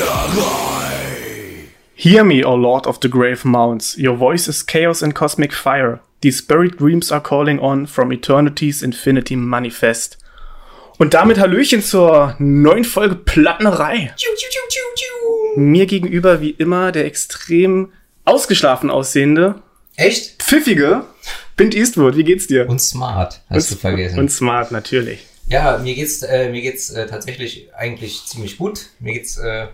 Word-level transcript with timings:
Spinnerei. 0.00 1.68
Hear 1.94 2.24
me, 2.24 2.44
O 2.44 2.54
Lord 2.54 2.86
of 2.86 2.98
the 3.02 3.10
Grave 3.10 3.44
Mounts. 3.44 3.96
Your 3.98 4.16
voice 4.16 4.48
is 4.48 4.64
chaos 4.64 5.02
and 5.02 5.14
cosmic 5.14 5.52
fire. 5.52 6.00
These 6.22 6.42
buried 6.42 6.78
dreams 6.78 7.12
are 7.12 7.20
calling 7.20 7.60
on 7.60 7.86
from 7.86 8.10
eternity's 8.12 8.82
infinity 8.82 9.36
manifest. 9.36 10.16
Und 10.98 11.14
damit 11.14 11.38
Hallöchen 11.38 11.82
zur 11.82 12.34
neuen 12.38 12.84
Folge 12.84 13.14
Plattenerei. 13.14 14.14
Mir 15.56 15.86
gegenüber 15.86 16.40
wie 16.40 16.50
immer 16.50 16.92
der 16.92 17.06
extrem 17.06 17.92
ausgeschlafen 18.24 18.90
aussehende, 18.90 19.62
Echt? 19.96 20.42
pfiffige 20.42 21.04
Bint 21.56 21.74
Eastwood. 21.74 22.16
Wie 22.16 22.24
geht's 22.24 22.46
dir? 22.46 22.68
Und 22.68 22.80
smart, 22.80 23.40
hast 23.48 23.70
du 23.70 23.76
vergessen. 23.76 24.18
Und 24.18 24.30
smart, 24.30 24.72
natürlich. 24.72 25.26
ja, 25.48 25.78
mir 25.78 25.94
geht's, 25.94 26.22
äh, 26.22 26.50
mir 26.50 26.60
geht's 26.62 26.90
äh, 26.90 27.06
tatsächlich 27.06 27.68
eigentlich 27.74 28.24
ziemlich 28.26 28.56
gut. 28.58 28.86
Mir 29.00 29.14
geht's, 29.14 29.38
äh, 29.38 29.68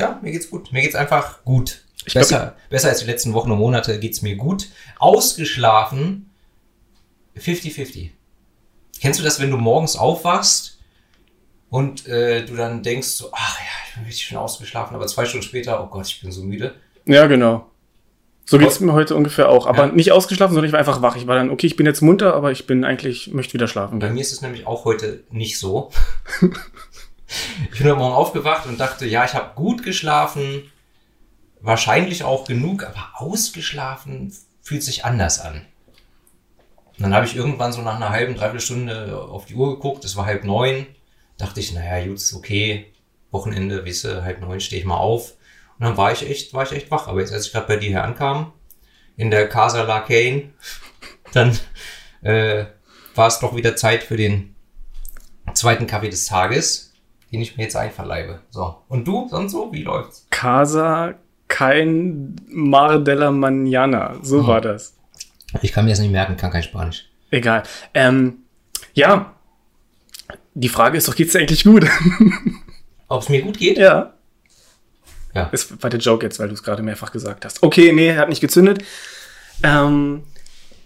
ja, 0.00 0.18
mir 0.22 0.32
geht's 0.32 0.50
gut. 0.50 0.72
Mir 0.72 0.82
geht's 0.82 0.94
einfach 0.96 1.44
gut. 1.44 1.84
Ich 2.06 2.12
glaub, 2.12 2.22
besser, 2.22 2.56
besser 2.70 2.88
als 2.88 3.00
die 3.00 3.06
letzten 3.06 3.34
Wochen 3.34 3.50
und 3.50 3.58
Monate 3.58 3.98
geht's 4.00 4.22
mir 4.22 4.34
gut. 4.36 4.68
Ausgeschlafen 4.98 6.30
50-50. 7.38 8.10
Kennst 9.00 9.20
du 9.20 9.24
das, 9.24 9.40
wenn 9.40 9.50
du 9.50 9.56
morgens 9.56 9.96
aufwachst 9.96 10.78
und 11.68 12.06
äh, 12.06 12.44
du 12.44 12.56
dann 12.56 12.82
denkst 12.82 13.08
so, 13.08 13.28
ach 13.32 13.58
ja, 13.58 13.64
ich 13.88 13.94
bin 13.94 14.04
richtig 14.04 14.24
schön 14.26 14.38
ausgeschlafen, 14.38 14.94
aber 14.94 15.06
zwei 15.06 15.24
Stunden 15.24 15.46
später, 15.46 15.82
oh 15.82 15.86
Gott, 15.86 16.06
ich 16.06 16.20
bin 16.20 16.32
so 16.32 16.42
müde. 16.42 16.74
Ja, 17.06 17.26
genau. 17.26 17.66
So 18.44 18.58
geht's 18.58 18.80
mir 18.80 18.92
heute 18.94 19.14
ungefähr 19.14 19.48
auch. 19.48 19.66
Aber 19.66 19.86
Ja. 19.86 19.92
nicht 19.92 20.10
ausgeschlafen, 20.10 20.54
sondern 20.54 20.66
ich 20.66 20.72
war 20.72 20.80
einfach 20.80 21.02
wach. 21.02 21.14
Ich 21.14 21.28
war 21.28 21.36
dann, 21.36 21.50
okay, 21.50 21.68
ich 21.68 21.76
bin 21.76 21.86
jetzt 21.86 22.00
munter, 22.00 22.34
aber 22.34 22.50
ich 22.50 22.66
bin 22.66 22.84
eigentlich, 22.84 23.28
möchte 23.32 23.54
wieder 23.54 23.68
schlafen 23.68 24.00
Bei 24.00 24.10
mir 24.10 24.20
ist 24.20 24.32
es 24.32 24.40
nämlich 24.42 24.66
auch 24.66 24.84
heute 24.84 25.22
nicht 25.30 25.58
so. 25.58 25.90
ich 27.72 27.78
bin 27.78 27.86
heute 27.86 27.96
Morgen 27.96 28.14
aufgewacht 28.14 28.66
und 28.66 28.78
dachte, 28.78 29.06
ja, 29.06 29.24
ich 29.24 29.34
habe 29.34 29.54
gut 29.54 29.82
geschlafen, 29.82 30.70
wahrscheinlich 31.60 32.24
auch 32.24 32.46
genug, 32.46 32.84
aber 32.84 33.10
ausgeschlafen 33.14 34.34
fühlt 34.62 34.82
sich 34.82 35.04
anders 35.04 35.40
an. 35.40 35.66
Und 36.96 37.04
dann 37.04 37.14
habe 37.14 37.26
ich 37.26 37.36
irgendwann 37.36 37.72
so 37.72 37.82
nach 37.82 37.96
einer 37.96 38.10
halben, 38.10 38.34
dreiviertel 38.34 38.60
Stunde 38.60 39.18
auf 39.18 39.46
die 39.46 39.54
Uhr 39.54 39.74
geguckt, 39.74 40.04
es 40.04 40.16
war 40.16 40.26
halb 40.26 40.44
neun, 40.44 40.86
dachte 41.38 41.60
ich, 41.60 41.72
naja, 41.72 42.06
gut, 42.06 42.16
ist 42.16 42.34
okay, 42.34 42.92
Wochenende, 43.30 43.84
wisse, 43.84 44.24
halb 44.24 44.40
neun 44.40 44.60
stehe 44.60 44.80
ich 44.80 44.86
mal 44.86 44.96
auf. 44.96 45.34
Und 45.78 45.86
dann 45.86 45.96
war 45.96 46.12
ich 46.12 46.28
echt, 46.28 46.52
war 46.52 46.64
ich 46.64 46.72
echt 46.72 46.90
wach. 46.90 47.06
Aber 47.06 47.20
jetzt, 47.20 47.32
als 47.32 47.46
ich 47.46 47.52
gerade 47.52 47.68
bei 47.68 47.76
dir 47.76 47.88
hier 47.88 48.04
ankam, 48.04 48.52
in 49.16 49.30
der 49.30 49.48
Casa 49.48 49.82
Lacane, 49.82 50.50
dann 51.32 51.58
äh, 52.22 52.66
war 53.14 53.28
es 53.28 53.38
doch 53.38 53.54
wieder 53.54 53.76
Zeit 53.76 54.02
für 54.02 54.16
den 54.16 54.54
zweiten 55.54 55.86
Kaffee 55.86 56.10
des 56.10 56.26
Tages, 56.26 56.89
den 57.32 57.40
ich 57.40 57.56
mir 57.56 57.64
jetzt 57.64 57.76
einverleibe. 57.76 58.40
So. 58.50 58.76
Und 58.88 59.06
du, 59.06 59.28
sonst 59.28 59.52
so? 59.52 59.72
Wie 59.72 59.82
läuft's? 59.82 60.26
Casa 60.30 61.14
kein 61.48 62.36
Mar 62.48 62.98
de 63.00 63.14
la 63.14 63.30
Mañana. 63.30 64.14
So 64.22 64.38
Hm. 64.40 64.46
war 64.46 64.60
das. 64.60 64.96
Ich 65.62 65.72
kann 65.72 65.84
mir 65.84 65.90
das 65.90 65.98
nicht 65.98 66.12
merken, 66.12 66.36
kann 66.36 66.50
kein 66.50 66.62
Spanisch. 66.62 67.08
Egal. 67.30 67.64
Ähm, 67.92 68.38
ja. 68.94 69.34
Die 70.54 70.68
Frage 70.68 70.96
ist 70.96 71.08
doch, 71.08 71.14
geht's 71.16 71.32
dir 71.32 71.40
eigentlich 71.40 71.64
gut? 71.64 71.86
Ob 73.08 73.22
es 73.22 73.28
mir 73.28 73.42
gut 73.42 73.58
geht? 73.58 73.78
ja. 73.78 74.14
Ja. 75.34 75.48
Das 75.52 75.80
war 75.82 75.90
der 75.90 76.00
Joke 76.00 76.24
jetzt, 76.26 76.40
weil 76.40 76.48
du 76.48 76.54
es 76.54 76.62
gerade 76.62 76.82
mehrfach 76.82 77.12
gesagt 77.12 77.44
hast. 77.44 77.62
Okay, 77.62 77.92
nee, 77.92 78.16
hat 78.16 78.28
nicht 78.28 78.40
gezündet. 78.40 78.82
Ähm, 79.62 80.24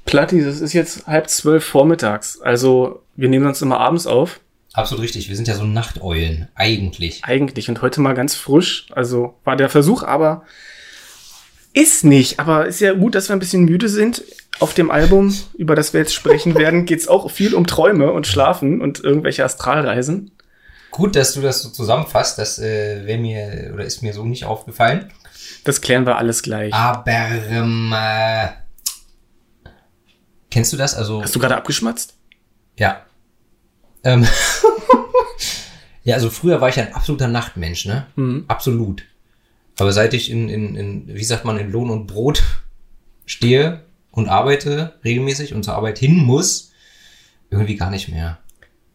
Platti, 0.05 0.45
das 0.45 0.61
ist 0.61 0.75
jetzt 0.75 1.07
halb 1.07 1.31
zwölf 1.31 1.65
vormittags. 1.65 2.41
Also, 2.43 3.03
wir 3.17 3.29
nehmen 3.31 3.47
uns 3.47 3.63
immer 3.63 3.81
abends 3.81 4.07
auf. 4.07 4.41
Absolut 4.75 5.05
richtig. 5.05 5.29
Wir 5.29 5.37
sind 5.37 5.47
ja 5.47 5.55
so 5.55 5.65
Nachteulen. 5.65 6.49
Eigentlich. 6.57 7.23
Eigentlich. 7.25 7.69
Und 7.69 7.81
heute 7.81 8.01
mal 8.01 8.13
ganz 8.13 8.35
frisch. 8.35 8.89
Also 8.91 9.39
war 9.45 9.55
der 9.57 9.69
Versuch, 9.69 10.03
aber 10.03 10.43
ist 11.73 12.05
nicht. 12.05 12.41
Aber 12.41 12.67
ist 12.67 12.81
ja 12.81 12.93
gut, 12.93 13.15
dass 13.15 13.29
wir 13.29 13.37
ein 13.37 13.39
bisschen 13.39 13.65
müde 13.65 13.89
sind. 13.89 14.25
Auf 14.59 14.75
dem 14.75 14.91
Album, 14.91 15.33
über 15.57 15.77
das 15.77 15.93
wir 15.93 16.01
jetzt 16.01 16.13
sprechen 16.13 16.55
werden, 16.59 16.87
geht's 16.87 17.07
auch 17.07 17.31
viel 17.31 17.55
um 17.55 17.69
Träume 17.69 18.11
und 18.11 18.27
Schlafen 18.27 18.81
und 18.81 18.99
irgendwelche 18.99 19.45
Astralreisen. 19.45 20.33
Gut, 20.91 21.15
dass 21.15 21.35
du 21.35 21.41
das 21.41 21.63
so 21.63 21.71
zusammenfasst. 21.71 22.39
Das 22.39 22.59
äh, 22.59 23.07
wäre 23.07 23.19
mir 23.19 23.71
oder 23.75 23.85
ist 23.85 24.03
mir 24.03 24.13
so 24.13 24.25
nicht 24.25 24.45
aufgefallen. 24.45 25.13
Das 25.63 25.81
klären 25.81 26.05
wir 26.05 26.19
alles 26.19 26.43
gleich. 26.43 26.75
Aber 26.75 27.07
ähm, 27.49 27.95
äh, 27.97 28.49
kennst 30.51 30.73
du 30.73 30.77
das? 30.77 30.97
Also 30.97 31.23
Hast 31.23 31.35
du 31.35 31.39
gerade 31.39 31.57
abgeschmatzt? 31.57 32.15
Ja. 32.77 33.03
Ähm, 34.05 34.27
ja, 36.05 36.15
also 36.15 36.31
früher 36.31 36.61
war 36.61 36.69
ich 36.69 36.79
ein 36.79 36.93
absoluter 36.93 37.29
Nachtmensch, 37.29 37.87
ne? 37.87 38.07
Mhm. 38.17 38.45
Absolut. 38.47 39.05
Aber 39.79 39.93
seit 39.93 40.15
ich 40.15 40.31
in, 40.31 40.49
in, 40.49 40.77
in, 40.77 41.15
wie 41.15 41.25
sagt 41.25 41.45
man, 41.45 41.59
in 41.59 41.73
Lohn 41.73 41.91
und 41.91 42.07
Brot 42.07 42.43
stehe 43.27 43.81
und 44.11 44.29
arbeite 44.29 44.95
regelmäßig 45.05 45.55
und 45.55 45.65
zur 45.65 45.75
Arbeit 45.75 45.99
hin 45.99 46.17
muss, 46.17 46.73
irgendwie 47.51 47.77
gar 47.77 47.91
nicht 47.91 48.09
mehr. 48.09 48.39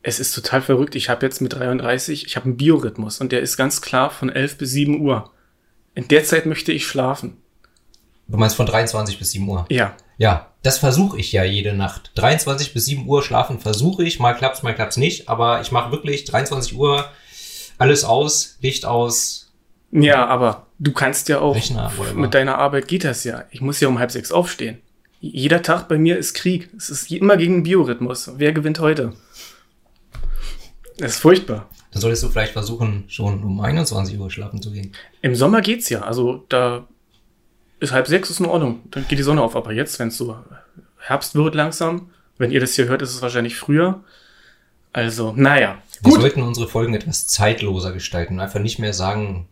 Es 0.02 0.20
ist 0.20 0.34
total 0.34 0.62
verrückt. 0.62 0.96
Ich 0.96 1.10
habe 1.10 1.26
jetzt 1.26 1.42
mit 1.42 1.54
33, 1.54 2.26
ich 2.26 2.36
habe 2.36 2.46
einen 2.46 2.58
Biorhythmus 2.58 3.20
und 3.20 3.32
der 3.32 3.42
ist 3.42 3.58
ganz 3.58 3.82
klar 3.82 4.12
von 4.12 4.30
11 4.30 4.58
bis 4.58 4.72
7 4.72 5.02
Uhr. 5.02 5.32
In 5.96 6.08
der 6.08 6.24
Zeit 6.24 6.46
möchte 6.46 6.72
ich 6.72 6.86
schlafen. 6.88 7.38
Du 8.28 8.38
meinst 8.38 8.56
von 8.56 8.66
23 8.66 9.20
bis 9.20 9.32
7 9.32 9.50
Uhr? 9.50 9.66
Ja. 9.70 9.98
Ja, 10.20 10.52
das 10.64 10.78
versuche 10.78 11.18
ich 11.18 11.32
ja 11.32 11.46
jede 11.46 11.74
Nacht. 11.74 12.12
23 12.16 12.74
bis 12.74 12.86
7 12.86 13.08
Uhr 13.08 13.24
schlafen 13.24 13.60
versuche 13.60 14.04
ich. 14.04 14.20
Mal 14.20 14.36
klappt's, 14.36 14.62
mal 14.62 14.76
klappt's 14.76 14.98
nicht. 14.98 15.30
Aber 15.30 15.62
ich 15.62 15.72
mache 15.72 15.94
wirklich 15.94 16.26
23 16.26 16.76
Uhr 16.76 17.06
alles 17.78 18.04
aus, 18.04 18.58
Licht 18.60 18.86
aus. 18.86 19.54
Ja, 19.92 20.28
aber 20.28 20.68
du 20.78 20.92
kannst 20.92 21.30
ja 21.30 21.40
auch, 21.40 21.56
Rechner, 21.56 21.90
mit 22.14 22.34
deiner 22.34 22.58
Arbeit 22.58 22.90
geht 22.90 23.06
das 23.06 23.24
ja. 23.24 23.46
Ich 23.52 23.62
muss 23.62 23.80
ja 23.80 23.88
um 23.88 23.98
halb 23.98 24.12
sechs 24.12 24.34
aufstehen. 24.34 24.80
Jeder 25.22 25.62
Tag 25.62 25.88
bei 25.88 25.98
mir 25.98 26.18
ist 26.18 26.34
Krieg. 26.34 26.70
Es 26.76 26.90
ist 26.90 27.10
immer 27.12 27.38
gegen 27.38 27.56
den 27.56 27.64
Biorhythmus. 27.64 28.32
Wer 28.36 28.52
gewinnt 28.52 28.80
heute? 28.80 29.14
Das 30.98 31.14
ist 31.14 31.20
furchtbar. 31.20 31.70
Dann 31.92 32.02
solltest 32.02 32.24
du 32.24 32.30
vielleicht 32.30 32.54
versuchen, 32.54 33.06
schon 33.08 33.42
um 33.42 33.62
21 33.62 34.20
Uhr 34.20 34.30
schlafen 34.30 34.62
zu 34.62 34.72
gehen. 34.72 34.92
Im 35.22 35.34
Sommer 35.34 35.62
geht's 35.62 35.88
ja. 35.88 36.02
Also 36.02 36.46
da 36.50 36.88
ist 37.80 37.92
halb 37.92 38.08
sechs 38.08 38.30
ist 38.30 38.40
in 38.40 38.46
Ordnung. 38.46 38.82
Dann 38.92 39.08
geht 39.08 39.20
die 39.20 39.24
Sonne 39.24 39.42
auf. 39.42 39.56
Aber 39.56 39.72
jetzt, 39.72 40.00
wenn 40.00 40.10
es 40.10 40.18
so 40.18 40.38
Herbst 41.00 41.36
wird 41.36 41.56
langsam, 41.56 42.10
wenn 42.38 42.52
ihr 42.52 42.60
das 42.60 42.74
hier 42.76 42.88
hört, 42.88 43.02
ist 43.02 43.14
es 43.16 43.22
wahrscheinlich 43.22 43.56
früher. 43.56 44.04
Also, 44.94 45.34
naja. 45.36 45.78
Wir 46.02 46.12
Gut. 46.12 46.22
sollten 46.22 46.42
unsere 46.42 46.68
Folgen 46.68 46.94
etwas 46.94 47.28
zeitloser 47.28 47.92
gestalten 47.92 48.36
und 48.36 48.40
einfach 48.40 48.60
nicht 48.60 48.80
mehr 48.80 48.94
sagen, 48.94 49.48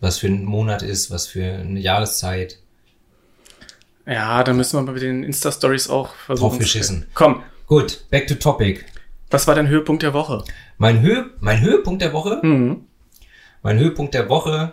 was 0.00 0.18
für 0.18 0.26
ein 0.28 0.44
Monat 0.44 0.82
ist, 0.82 1.10
was 1.10 1.26
für 1.26 1.44
eine 1.44 1.80
Jahreszeit. 1.80 2.58
Ja, 4.06 4.42
dann 4.42 4.56
müssen 4.56 4.76
wir 4.78 4.82
mal 4.82 4.92
mit 4.92 5.02
den 5.02 5.22
Insta-Stories 5.22 5.88
auch 5.88 6.14
versuchen. 6.14 6.50
Drauf 6.50 6.58
geschissen. 6.58 7.06
Komm, 7.14 7.42
Gut, 7.66 8.04
back 8.10 8.26
to 8.26 8.34
topic. 8.34 8.84
was 9.30 9.46
war 9.46 9.54
dein 9.54 9.68
Höhepunkt 9.68 10.02
der 10.02 10.12
Woche? 10.12 10.44
Mein, 10.78 11.00
Höhe, 11.00 11.30
mein 11.40 11.60
Höhepunkt 11.60 12.02
der 12.02 12.12
Woche, 12.12 12.40
Mhm. 12.42 12.84
mein 13.62 13.78
Höhepunkt 13.78 14.14
der 14.14 14.28
Woche 14.28 14.72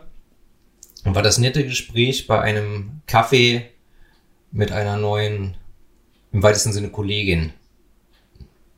war 1.04 1.22
das 1.22 1.38
nette 1.38 1.66
Gespräch 1.66 2.28
bei 2.28 2.42
einem 2.42 3.02
Kaffee 3.08 3.70
mit 4.52 4.72
einer 4.72 4.98
neuen, 4.98 5.56
im 6.32 6.44
weitesten 6.44 6.74
Sinne 6.74 6.90
Kollegin. 6.90 7.54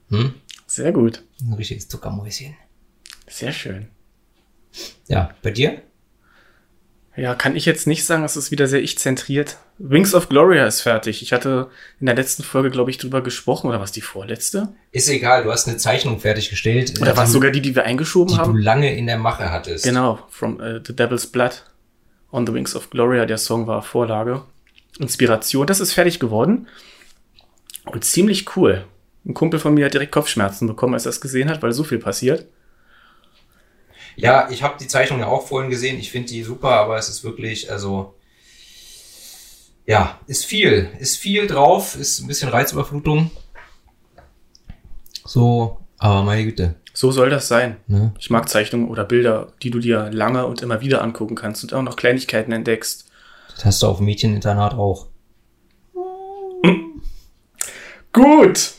Hm? 0.09 0.33
Sehr 0.67 0.91
gut. 0.91 1.23
Ein 1.41 1.53
richtiges 1.53 1.87
Zuckermäuschen. 1.87 2.55
Sehr 3.27 3.51
schön. 3.51 3.87
Ja, 5.07 5.33
bei 5.41 5.51
dir? 5.51 5.81
Ja, 7.17 7.35
kann 7.35 7.57
ich 7.57 7.65
jetzt 7.65 7.87
nicht 7.87 8.05
sagen, 8.05 8.23
es 8.23 8.37
ist 8.37 8.51
wieder 8.51 8.67
sehr 8.67 8.81
ich-zentriert. 8.81 9.57
Wings 9.77 10.15
of 10.15 10.29
Gloria 10.29 10.65
ist 10.65 10.81
fertig. 10.81 11.21
Ich 11.21 11.33
hatte 11.33 11.69
in 11.99 12.05
der 12.05 12.15
letzten 12.15 12.43
Folge, 12.43 12.69
glaube 12.69 12.89
ich, 12.89 12.97
drüber 12.97 13.21
gesprochen. 13.21 13.67
Oder 13.67 13.81
was 13.81 13.91
die 13.91 14.01
vorletzte? 14.01 14.69
Ist 14.91 15.09
egal, 15.09 15.43
du 15.43 15.51
hast 15.51 15.67
eine 15.67 15.75
Zeichnung 15.77 16.19
fertiggestellt. 16.19 17.01
Oder 17.01 17.17
war 17.17 17.25
es 17.25 17.31
die, 17.31 17.33
sogar 17.33 17.51
die, 17.51 17.61
die 17.61 17.75
wir 17.75 17.83
eingeschoben 17.83 18.29
die 18.29 18.35
du 18.35 18.41
haben? 18.41 18.57
lange 18.57 18.95
in 18.95 19.07
der 19.07 19.17
Mache 19.17 19.51
hattest. 19.51 19.83
Genau, 19.83 20.19
From 20.29 20.61
äh, 20.61 20.79
The 20.85 20.95
Devil's 20.95 21.27
Blood 21.27 21.63
on 22.31 22.45
the 22.45 22.53
Wings 22.53 22.75
of 22.75 22.89
Gloria. 22.89 23.25
Der 23.25 23.37
Song 23.37 23.67
war 23.67 23.81
Vorlage. 23.81 24.43
Inspiration. 24.99 25.67
Das 25.67 25.79
ist 25.79 25.93
fertig 25.93 26.19
geworden. 26.19 26.67
Und 27.85 28.03
ziemlich 28.03 28.55
cool. 28.55 28.85
Ein 29.25 29.33
Kumpel 29.33 29.59
von 29.59 29.73
mir 29.73 29.85
hat 29.85 29.93
direkt 29.93 30.11
Kopfschmerzen 30.11 30.67
bekommen, 30.67 30.93
als 30.93 31.05
er 31.05 31.11
es 31.11 31.21
gesehen 31.21 31.49
hat, 31.49 31.61
weil 31.61 31.73
so 31.73 31.83
viel 31.83 31.99
passiert. 31.99 32.47
Ja, 34.15 34.49
ich 34.49 34.63
habe 34.63 34.77
die 34.79 34.87
Zeichnung 34.87 35.19
ja 35.19 35.27
auch 35.27 35.47
vorhin 35.47 35.69
gesehen. 35.69 35.99
Ich 35.99 36.11
finde 36.11 36.29
die 36.29 36.43
super, 36.43 36.71
aber 36.71 36.97
es 36.97 37.09
ist 37.09 37.23
wirklich, 37.23 37.71
also 37.71 38.15
ja, 39.85 40.19
ist 40.27 40.45
viel, 40.45 40.89
ist 40.99 41.17
viel 41.17 41.47
drauf, 41.47 41.95
ist 41.95 42.19
ein 42.19 42.27
bisschen 42.27 42.49
Reizüberflutung. 42.49 43.31
So, 45.25 45.79
aber 45.97 46.23
meine 46.23 46.43
Güte, 46.43 46.75
So 46.93 47.11
soll 47.11 47.29
das 47.29 47.47
sein. 47.47 47.77
ne? 47.87 48.13
Ich 48.19 48.29
mag 48.29 48.49
Zeichnungen 48.49 48.89
oder 48.89 49.03
Bilder, 49.05 49.53
die 49.63 49.71
du 49.71 49.79
dir 49.79 50.09
lange 50.11 50.45
und 50.45 50.61
immer 50.61 50.81
wieder 50.81 51.01
angucken 51.01 51.35
kannst 51.35 51.63
und 51.63 51.73
auch 51.73 51.81
noch 51.81 51.95
Kleinigkeiten 51.95 52.51
entdeckst. 52.51 53.05
Das 53.55 53.65
hast 53.65 53.83
du 53.83 53.87
auf 53.87 53.97
dem 53.97 54.05
Mädcheninternat 54.05 54.73
auch. 54.73 55.07
Gut. 58.13 58.71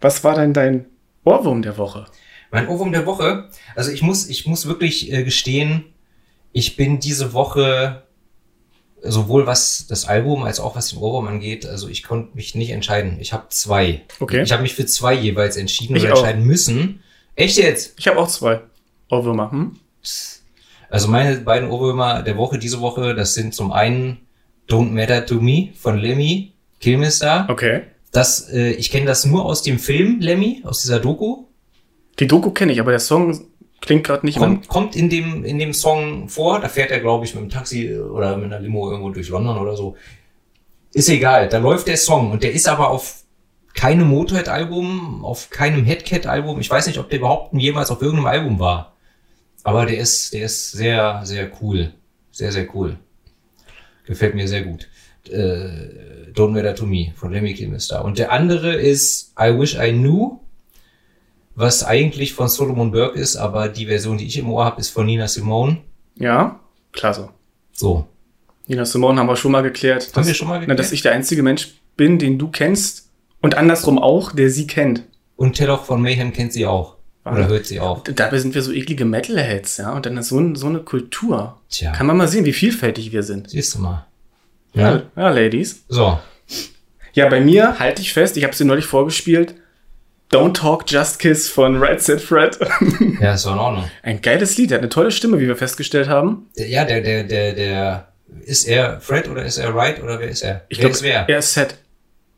Was 0.00 0.24
war 0.24 0.34
denn 0.34 0.52
dein 0.52 0.86
Ohrwurm 1.24 1.62
der 1.62 1.76
Woche? 1.76 2.06
Mein 2.50 2.68
Ohrwurm 2.68 2.92
der 2.92 3.06
Woche. 3.06 3.48
Also 3.76 3.90
ich 3.92 4.02
muss, 4.02 4.28
ich 4.28 4.46
muss 4.46 4.66
wirklich 4.66 5.12
äh, 5.12 5.22
gestehen, 5.22 5.84
ich 6.52 6.76
bin 6.76 6.98
diese 6.98 7.32
Woche 7.32 8.02
sowohl 9.02 9.46
was 9.46 9.86
das 9.86 10.04
Album 10.04 10.42
als 10.42 10.58
auch 10.60 10.74
was 10.76 10.88
den 10.90 10.98
Ohrwurm 10.98 11.28
angeht, 11.28 11.64
also 11.64 11.88
ich 11.88 12.02
konnte 12.02 12.36
mich 12.36 12.54
nicht 12.54 12.70
entscheiden. 12.70 13.18
Ich 13.20 13.32
habe 13.32 13.44
zwei. 13.48 14.02
Okay. 14.18 14.42
Ich 14.42 14.52
habe 14.52 14.62
mich 14.62 14.74
für 14.74 14.84
zwei 14.84 15.14
jeweils 15.14 15.56
entschieden 15.56 15.96
Ich 15.96 16.02
oder 16.02 16.14
auch. 16.14 16.18
entscheiden 16.18 16.44
müssen. 16.44 17.02
Echt 17.40 17.56
jetzt? 17.56 17.94
Ich 17.96 18.06
habe 18.06 18.18
auch 18.18 18.28
zwei 18.28 18.60
Ohrwürmer. 19.08 19.50
Hm? 19.50 19.76
Also 20.90 21.08
meine 21.08 21.38
beiden 21.38 21.70
Ohrwürmer 21.70 22.22
der 22.22 22.36
Woche, 22.36 22.58
diese 22.58 22.82
Woche, 22.82 23.14
das 23.14 23.32
sind 23.32 23.54
zum 23.54 23.72
einen 23.72 24.18
Don't 24.68 24.90
Matter 24.90 25.24
to 25.24 25.36
Me 25.36 25.70
von 25.74 25.96
Lemmy 25.96 26.52
Kilmister. 26.80 27.46
Okay. 27.48 27.84
Das, 28.12 28.50
äh, 28.50 28.72
ich 28.72 28.90
kenne 28.90 29.06
das 29.06 29.24
nur 29.24 29.46
aus 29.46 29.62
dem 29.62 29.78
Film 29.78 30.20
Lemmy, 30.20 30.60
aus 30.66 30.82
dieser 30.82 31.00
Doku. 31.00 31.44
Die 32.18 32.26
Doku 32.26 32.50
kenne 32.50 32.72
ich, 32.72 32.80
aber 32.80 32.90
der 32.90 33.00
Song 33.00 33.46
klingt 33.80 34.04
gerade 34.04 34.26
nicht 34.26 34.36
Kommt, 34.36 34.68
kommt 34.68 34.94
in 34.94 35.08
dem, 35.08 35.42
in 35.42 35.58
dem 35.58 35.72
Song 35.72 36.28
vor. 36.28 36.60
Da 36.60 36.68
fährt 36.68 36.90
er, 36.90 37.00
glaube 37.00 37.24
ich, 37.24 37.34
mit 37.34 37.44
dem 37.44 37.48
Taxi 37.48 37.98
oder 37.98 38.36
mit 38.36 38.52
einer 38.52 38.60
Limo 38.60 38.90
irgendwo 38.90 39.08
durch 39.08 39.30
London 39.30 39.56
oder 39.56 39.76
so. 39.76 39.96
Ist 40.92 41.08
egal. 41.08 41.48
Da 41.48 41.56
läuft 41.56 41.86
der 41.86 41.96
Song 41.96 42.32
und 42.32 42.42
der 42.42 42.52
ist 42.52 42.68
aber 42.68 42.90
auf 42.90 43.19
keinem 43.74 44.08
Motorhead-Album, 44.08 45.24
auf 45.24 45.50
keinem 45.50 45.84
Headcat-Album. 45.84 46.60
Ich 46.60 46.70
weiß 46.70 46.86
nicht, 46.86 46.98
ob 46.98 47.08
der 47.10 47.18
überhaupt 47.20 47.54
jemals 47.54 47.90
auf 47.90 48.02
irgendeinem 48.02 48.26
Album 48.26 48.58
war. 48.58 48.94
Aber 49.62 49.86
der 49.86 49.98
ist, 49.98 50.32
der 50.32 50.46
ist 50.46 50.72
sehr, 50.72 51.20
sehr 51.24 51.50
cool. 51.60 51.92
Sehr, 52.32 52.52
sehr 52.52 52.74
cool. 52.74 52.96
Gefällt 54.06 54.34
mir 54.34 54.48
sehr 54.48 54.62
gut. 54.62 54.88
Äh, 55.28 56.30
Don't 56.34 56.50
Matter 56.50 56.74
to 56.74 56.86
Me 56.86 57.12
von 57.14 57.32
Lemmy 57.32 57.54
Kilmister. 57.54 58.04
Und 58.04 58.18
der 58.18 58.32
andere 58.32 58.74
ist 58.74 59.34
I 59.38 59.58
Wish 59.58 59.74
I 59.74 59.92
Knew, 59.92 60.40
was 61.54 61.84
eigentlich 61.84 62.32
von 62.32 62.48
Solomon 62.48 62.90
Burke 62.90 63.18
ist, 63.18 63.36
aber 63.36 63.68
die 63.68 63.86
Version, 63.86 64.16
die 64.16 64.26
ich 64.26 64.38
im 64.38 64.50
Ohr 64.50 64.64
habe, 64.64 64.80
ist 64.80 64.88
von 64.90 65.06
Nina 65.06 65.28
Simone. 65.28 65.78
Ja, 66.16 66.60
klasse. 66.92 67.28
So. 67.72 68.06
Nina 68.66 68.84
Simone 68.84 69.18
haben 69.20 69.26
wir 69.26 69.36
schon 69.36 69.52
mal 69.52 69.62
geklärt. 69.62 70.10
Haben 70.14 70.26
wir 70.26 70.34
schon 70.34 70.48
mal 70.48 70.54
Na, 70.54 70.60
geklärt? 70.60 70.78
dass 70.78 70.92
ich 70.92 71.02
der 71.02 71.12
einzige 71.12 71.42
Mensch 71.42 71.74
bin, 71.96 72.18
den 72.18 72.38
du 72.38 72.48
kennst 72.48 73.09
und 73.42 73.56
andersrum 73.56 73.98
auch, 73.98 74.32
der 74.32 74.50
sie 74.50 74.66
kennt. 74.66 75.04
Und 75.36 75.54
Telloch 75.54 75.84
von 75.84 76.02
Mayhem 76.02 76.32
kennt 76.32 76.52
sie 76.52 76.66
auch. 76.66 76.96
Oder 77.24 77.48
hört 77.48 77.66
sie 77.66 77.80
auch. 77.80 78.02
Dabei 78.02 78.38
sind 78.38 78.54
wir 78.54 78.62
so 78.62 78.72
eklige 78.72 79.04
Metalheads, 79.04 79.76
ja. 79.76 79.92
Und 79.92 80.06
dann 80.06 80.16
ist 80.16 80.28
so, 80.28 80.38
ein, 80.38 80.56
so 80.56 80.66
eine 80.66 80.80
Kultur. 80.80 81.58
Tja. 81.68 81.92
Kann 81.92 82.06
man 82.06 82.16
mal 82.16 82.28
sehen, 82.28 82.44
wie 82.44 82.52
vielfältig 82.52 83.12
wir 83.12 83.22
sind. 83.22 83.50
Siehst 83.50 83.74
du 83.74 83.80
mal. 83.80 84.06
Ja, 84.72 84.94
Ja. 84.94 85.02
ja 85.16 85.30
Ladies. 85.30 85.84
So. 85.88 86.18
Ja, 87.12 87.28
bei 87.28 87.40
mir 87.40 87.78
halte 87.78 88.02
ich 88.02 88.12
fest, 88.12 88.36
ich 88.36 88.44
habe 88.44 88.54
sie 88.54 88.64
neulich 88.64 88.86
vorgespielt. 88.86 89.54
Don't 90.32 90.54
Talk 90.54 90.84
Just 90.88 91.18
Kiss 91.18 91.48
von 91.48 91.76
Right 91.82 92.00
Said 92.00 92.20
Fred. 92.20 92.58
Ja, 93.20 93.34
ist 93.34 93.44
doch 93.44 93.52
in 93.52 93.58
Ordnung. 93.58 93.90
Ein 94.02 94.22
geiles 94.22 94.56
Lied, 94.56 94.70
er 94.70 94.76
hat 94.76 94.82
eine 94.82 94.88
tolle 94.88 95.10
Stimme, 95.10 95.40
wie 95.40 95.48
wir 95.48 95.56
festgestellt 95.56 96.08
haben. 96.08 96.48
Der, 96.56 96.68
ja, 96.68 96.84
der, 96.84 97.00
der, 97.00 97.24
der, 97.24 97.52
der, 97.52 98.08
ist 98.44 98.64
er 98.68 99.00
Fred 99.00 99.28
oder 99.28 99.44
ist 99.44 99.58
er 99.58 99.74
Wright 99.74 100.00
oder 100.00 100.20
wer 100.20 100.28
ist 100.28 100.42
er? 100.42 100.62
Ich 100.68 100.78
glaube, 100.78 100.94
ist 100.94 101.02
wer? 101.02 101.28
er 101.28 101.38
ist 101.38 101.52
set. 101.52 101.78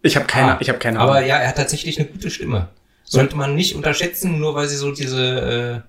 Ich 0.02 0.16
habe 0.16 0.26
keine, 0.26 0.56
Ah, 0.56 0.58
ich 0.60 0.68
habe 0.68 0.78
keine 0.78 0.98
Aber 0.98 1.16
Ahnung. 1.16 1.28
ja, 1.28 1.36
er 1.38 1.48
hat 1.48 1.56
tatsächlich 1.56 1.98
eine 1.98 2.08
gute 2.08 2.30
Stimme. 2.30 2.68
Sollte 3.04 3.36
man 3.36 3.54
nicht 3.54 3.74
unterschätzen, 3.74 4.38
nur 4.38 4.54
weil 4.54 4.68
sie 4.68 4.76
so 4.76 4.90
diese, 4.92 5.82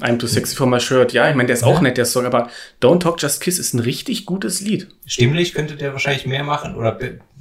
äh, 0.00 0.04
I'm 0.04 0.18
too 0.18 0.26
sexy 0.26 0.56
for 0.56 0.66
my 0.66 0.80
shirt. 0.80 1.12
Ja, 1.12 1.28
ich 1.28 1.36
meine, 1.36 1.46
der 1.48 1.54
ist 1.54 1.60
Ja. 1.62 1.68
auch 1.68 1.80
nett, 1.82 1.98
der 1.98 2.06
Song, 2.06 2.24
aber 2.24 2.48
Don't 2.80 3.00
Talk 3.00 3.20
Just 3.20 3.40
Kiss 3.42 3.58
ist 3.58 3.74
ein 3.74 3.80
richtig 3.80 4.24
gutes 4.26 4.60
Lied. 4.60 4.88
stimmlich 5.06 5.52
könnte 5.52 5.76
der 5.76 5.92
wahrscheinlich 5.92 6.24
mehr 6.26 6.42
machen 6.42 6.74
oder 6.74 6.98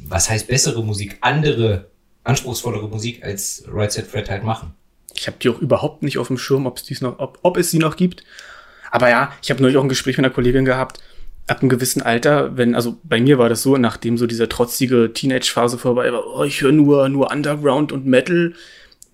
was 0.07 0.29
heißt 0.29 0.47
bessere 0.47 0.83
Musik, 0.83 1.17
andere, 1.21 1.85
anspruchsvollere 2.25 2.89
Musik 2.89 3.23
als 3.23 3.63
Right 3.71 3.91
Set 3.91 4.07
Fred 4.07 4.29
halt 4.29 4.43
machen. 4.43 4.73
Ich 5.15 5.25
habe 5.27 5.37
die 5.41 5.49
auch 5.49 5.59
überhaupt 5.59 6.03
nicht 6.03 6.17
auf 6.17 6.27
dem 6.27 6.37
Schirm, 6.37 6.65
ob 6.65 6.77
es 6.77 6.83
dies 6.83 6.99
noch, 7.01 7.17
ob, 7.19 7.39
ob 7.41 7.57
es 7.57 7.71
sie 7.71 7.79
noch 7.79 7.95
gibt. 7.95 8.23
Aber 8.91 9.09
ja, 9.09 9.31
ich 9.41 9.49
habe 9.51 9.61
neulich 9.61 9.77
auch 9.77 9.83
ein 9.83 9.89
Gespräch 9.89 10.17
mit 10.17 10.25
einer 10.25 10.33
Kollegin 10.33 10.65
gehabt. 10.65 10.99
Ab 11.49 11.61
einem 11.61 11.69
gewissen 11.69 12.03
Alter, 12.03 12.57
wenn, 12.57 12.75
also 12.75 12.97
bei 13.03 13.19
mir 13.19 13.39
war 13.39 13.49
das 13.49 13.63
so, 13.63 13.75
nachdem 13.77 14.19
so 14.19 14.27
diese 14.27 14.47
trotzige 14.47 15.13
Teenage-Phase 15.13 15.79
vorbei 15.79 16.13
war, 16.13 16.23
oh, 16.35 16.43
ich 16.43 16.61
höre 16.61 16.71
nur, 16.71 17.09
nur 17.09 17.31
Underground 17.31 17.91
und 17.91 18.05
Metal. 18.05 18.53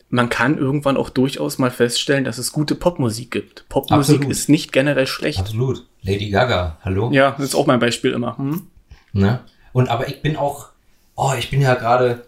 Man 0.10 0.28
kann 0.28 0.58
irgendwann 0.58 0.98
auch 0.98 1.10
durchaus 1.10 1.58
mal 1.58 1.72
feststellen, 1.72 2.26
dass 2.26 2.38
es 2.38 2.52
gute 2.52 2.76
Popmusik 2.76 3.32
gibt. 3.32 3.68
Popmusik 3.70 4.16
Absolut. 4.18 4.32
ist 4.32 4.50
nicht 4.50 4.74
generell 4.74 5.08
schlecht. 5.08 5.40
Absolut. 5.40 5.88
Lady 6.02 6.30
Gaga, 6.30 6.78
hallo? 6.84 7.10
Ja, 7.12 7.32
das 7.32 7.46
ist 7.46 7.56
auch 7.56 7.68
mein 7.68 7.80
Beispiel 7.80 8.12
immer. 8.12 8.38
Hm? 8.38 8.68
Ne? 9.14 9.40
Und 9.72 9.90
aber 9.90 10.10
ich 10.10 10.22
bin 10.22 10.36
auch, 10.36 10.70
oh, 11.16 11.32
ich 11.40 11.50
bin 11.50 11.62
ja 11.62 11.74
gerade, 11.76 12.26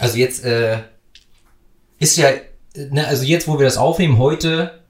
also 0.00 0.18
jetzt 0.18 0.44
äh, 0.44 0.78
ist 2.00 2.16
ja, 2.16 2.30
ne, 2.76 3.06
also 3.06 3.24
jetzt, 3.24 3.46
wo 3.46 3.58
wir 3.58 3.64
das 3.64 3.76
aufnehmen, 3.76 4.18
heute, 4.18 4.81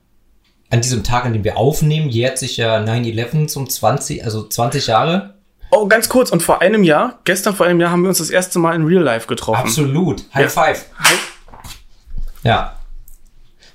an 0.72 0.80
diesem 0.80 1.04
Tag, 1.04 1.26
an 1.26 1.34
dem 1.34 1.44
wir 1.44 1.58
aufnehmen, 1.58 2.08
jährt 2.08 2.38
sich 2.38 2.56
ja 2.56 2.78
9-11 2.78 3.46
zum 3.46 3.68
20, 3.68 4.24
also 4.24 4.48
20 4.48 4.86
Jahre. 4.86 5.34
Oh, 5.70 5.86
ganz 5.86 6.08
kurz, 6.08 6.30
und 6.30 6.42
vor 6.42 6.62
einem 6.62 6.82
Jahr, 6.82 7.20
gestern 7.24 7.54
vor 7.54 7.66
einem 7.66 7.78
Jahr, 7.78 7.90
haben 7.90 8.00
wir 8.02 8.08
uns 8.08 8.18
das 8.18 8.30
erste 8.30 8.58
Mal 8.58 8.74
in 8.74 8.86
Real 8.86 9.02
Life 9.02 9.26
getroffen. 9.26 9.60
Absolut. 9.60 10.24
High 10.32 10.44
Ja. 10.44 10.48
five. 10.48 10.86
Ja. 12.42 12.76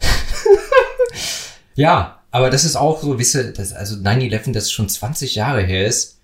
ja, 1.75 2.19
aber 2.31 2.49
das 2.49 2.63
ist 2.65 2.75
auch 2.75 2.99
so, 3.01 3.19
wisst 3.19 3.35
ihr, 3.35 3.53
das, 3.53 3.73
also 3.73 3.95
9-11, 3.97 4.51
das 4.53 4.71
schon 4.71 4.89
20 4.89 5.35
Jahre 5.35 5.61
her 5.61 5.85
ist, 5.85 6.17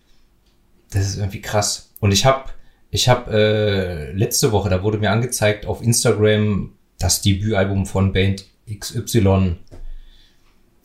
das 0.92 1.06
ist 1.06 1.18
irgendwie 1.18 1.42
krass. 1.42 1.92
Und 2.00 2.12
ich 2.12 2.26
habe 2.26 2.46
ich 2.90 3.10
hab, 3.10 3.30
äh, 3.32 4.12
letzte 4.12 4.52
Woche, 4.52 4.70
da 4.70 4.82
wurde 4.82 4.98
mir 4.98 5.12
angezeigt 5.12 5.68
auf 5.68 5.84
Instagram, 5.84 6.74
das 6.98 7.22
Debütalbum 7.22 7.86
von 7.86 8.12
Band 8.12 8.46
XY 8.80 9.58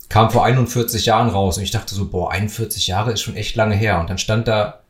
kam 0.09 0.29
vor 0.31 0.43
41 0.43 1.05
Jahren 1.05 1.29
raus. 1.29 1.57
Und 1.57 1.63
ich 1.63 1.71
dachte 1.71 1.93
so, 1.95 2.09
boah, 2.09 2.31
41 2.31 2.87
Jahre 2.87 3.11
ist 3.13 3.21
schon 3.21 3.35
echt 3.35 3.55
lange 3.55 3.75
her. 3.75 3.99
Und 3.99 4.09
dann 4.09 4.17
stand 4.17 4.47
da 4.47 4.81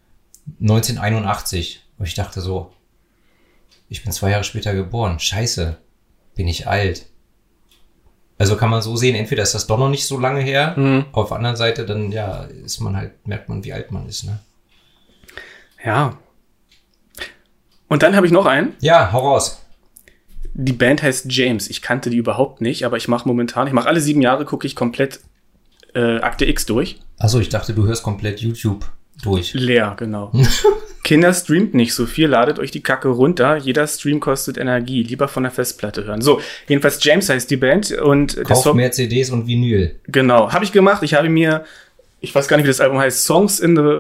1981. 0.62 1.82
Und 1.98 2.06
ich 2.08 2.16
dachte 2.16 2.42
so, 2.42 2.72
ich 3.90 4.04
bin 4.04 4.12
zwei 4.12 4.32
Jahre 4.32 4.44
später 4.44 4.74
geboren. 4.74 5.20
Scheiße, 5.20 5.78
bin 6.36 6.48
ich 6.48 6.68
alt. 6.68 7.06
Also 8.38 8.56
kann 8.56 8.70
man 8.70 8.82
so 8.82 8.96
sehen, 8.96 9.16
entweder 9.16 9.44
ist 9.44 9.54
das 9.54 9.68
doch 9.68 9.78
noch 9.78 9.90
nicht 9.90 10.08
so 10.08 10.18
lange 10.18 10.40
her, 10.40 10.74
Mhm. 10.78 11.06
auf 11.12 11.28
der 11.28 11.38
anderen 11.38 11.58
Seite 11.58 11.86
dann, 11.86 12.12
ja, 12.14 12.44
ist 12.44 12.80
man 12.80 12.96
halt, 12.96 13.28
merkt 13.28 13.50
man, 13.50 13.66
wie 13.66 13.74
alt 13.74 13.92
man 13.92 14.08
ist, 14.08 14.24
ne? 14.24 14.40
Ja. 15.84 16.18
Und 17.90 18.02
dann 18.04 18.16
habe 18.16 18.26
ich 18.26 18.32
noch 18.32 18.46
einen. 18.46 18.76
Ja, 18.80 19.12
hau 19.12 19.28
raus. 19.32 19.62
Die 20.62 20.74
Band 20.74 21.02
heißt 21.02 21.32
James. 21.32 21.70
Ich 21.70 21.82
kannte 21.82 22.10
die 22.10 22.18
überhaupt 22.18 22.60
nicht, 22.60 22.84
aber 22.84 22.98
ich 22.98 23.08
mache 23.08 23.26
momentan, 23.26 23.68
ich 23.68 23.74
mache 23.74 23.88
alle 23.88 24.02
sieben 24.02 24.22
Jahre, 24.22 24.44
gucke 24.44 24.68
ich 24.68 24.76
komplett 24.76 25.22
äh, 25.96 26.18
Akte 26.18 26.46
X 26.46 26.66
durch. 26.66 27.00
Achso, 27.18 27.40
ich 27.40 27.48
dachte, 27.48 27.74
du 27.74 27.86
hörst 27.88 28.04
komplett 28.04 28.42
YouTube 28.42 28.86
durch. 29.24 29.54
Leer, 29.54 29.96
genau. 29.98 30.34
Kinder 31.06 31.34
streamt 31.34 31.74
nicht 31.76 31.94
so 31.94 32.06
viel, 32.06 32.28
ladet 32.28 32.60
euch 32.60 32.72
die 32.72 32.84
Kacke 32.84 33.08
runter. 33.08 33.56
Jeder 33.56 33.88
Stream 33.88 34.20
kostet 34.20 34.58
Energie. 34.58 35.02
Lieber 35.02 35.30
von 35.30 35.44
der 35.44 35.52
Festplatte 35.54 36.04
hören. 36.04 36.22
So, 36.22 36.42
jedenfalls 36.68 37.02
James 37.02 37.30
heißt 37.30 37.50
die 37.50 37.58
Band 37.58 37.94
und 37.94 38.36
der 38.36 38.44
Kauf 38.44 38.64
Song, 38.64 38.76
mehr 38.76 38.92
CDs 38.92 39.30
und 39.30 39.48
Vinyl. 39.48 39.96
genau, 40.08 40.52
habe 40.52 40.66
ich 40.66 40.74
gemacht. 40.74 41.04
Ich 41.04 41.14
habe 41.14 41.30
mir, 41.30 41.64
ich 42.20 42.36
weiß 42.36 42.50
gar 42.50 42.58
nicht, 42.58 42.66
wie 42.66 42.70
das 42.70 42.82
Album 42.82 43.00
heißt, 43.00 43.24
Songs 43.24 43.62
in 43.62 43.78
the 43.78 44.00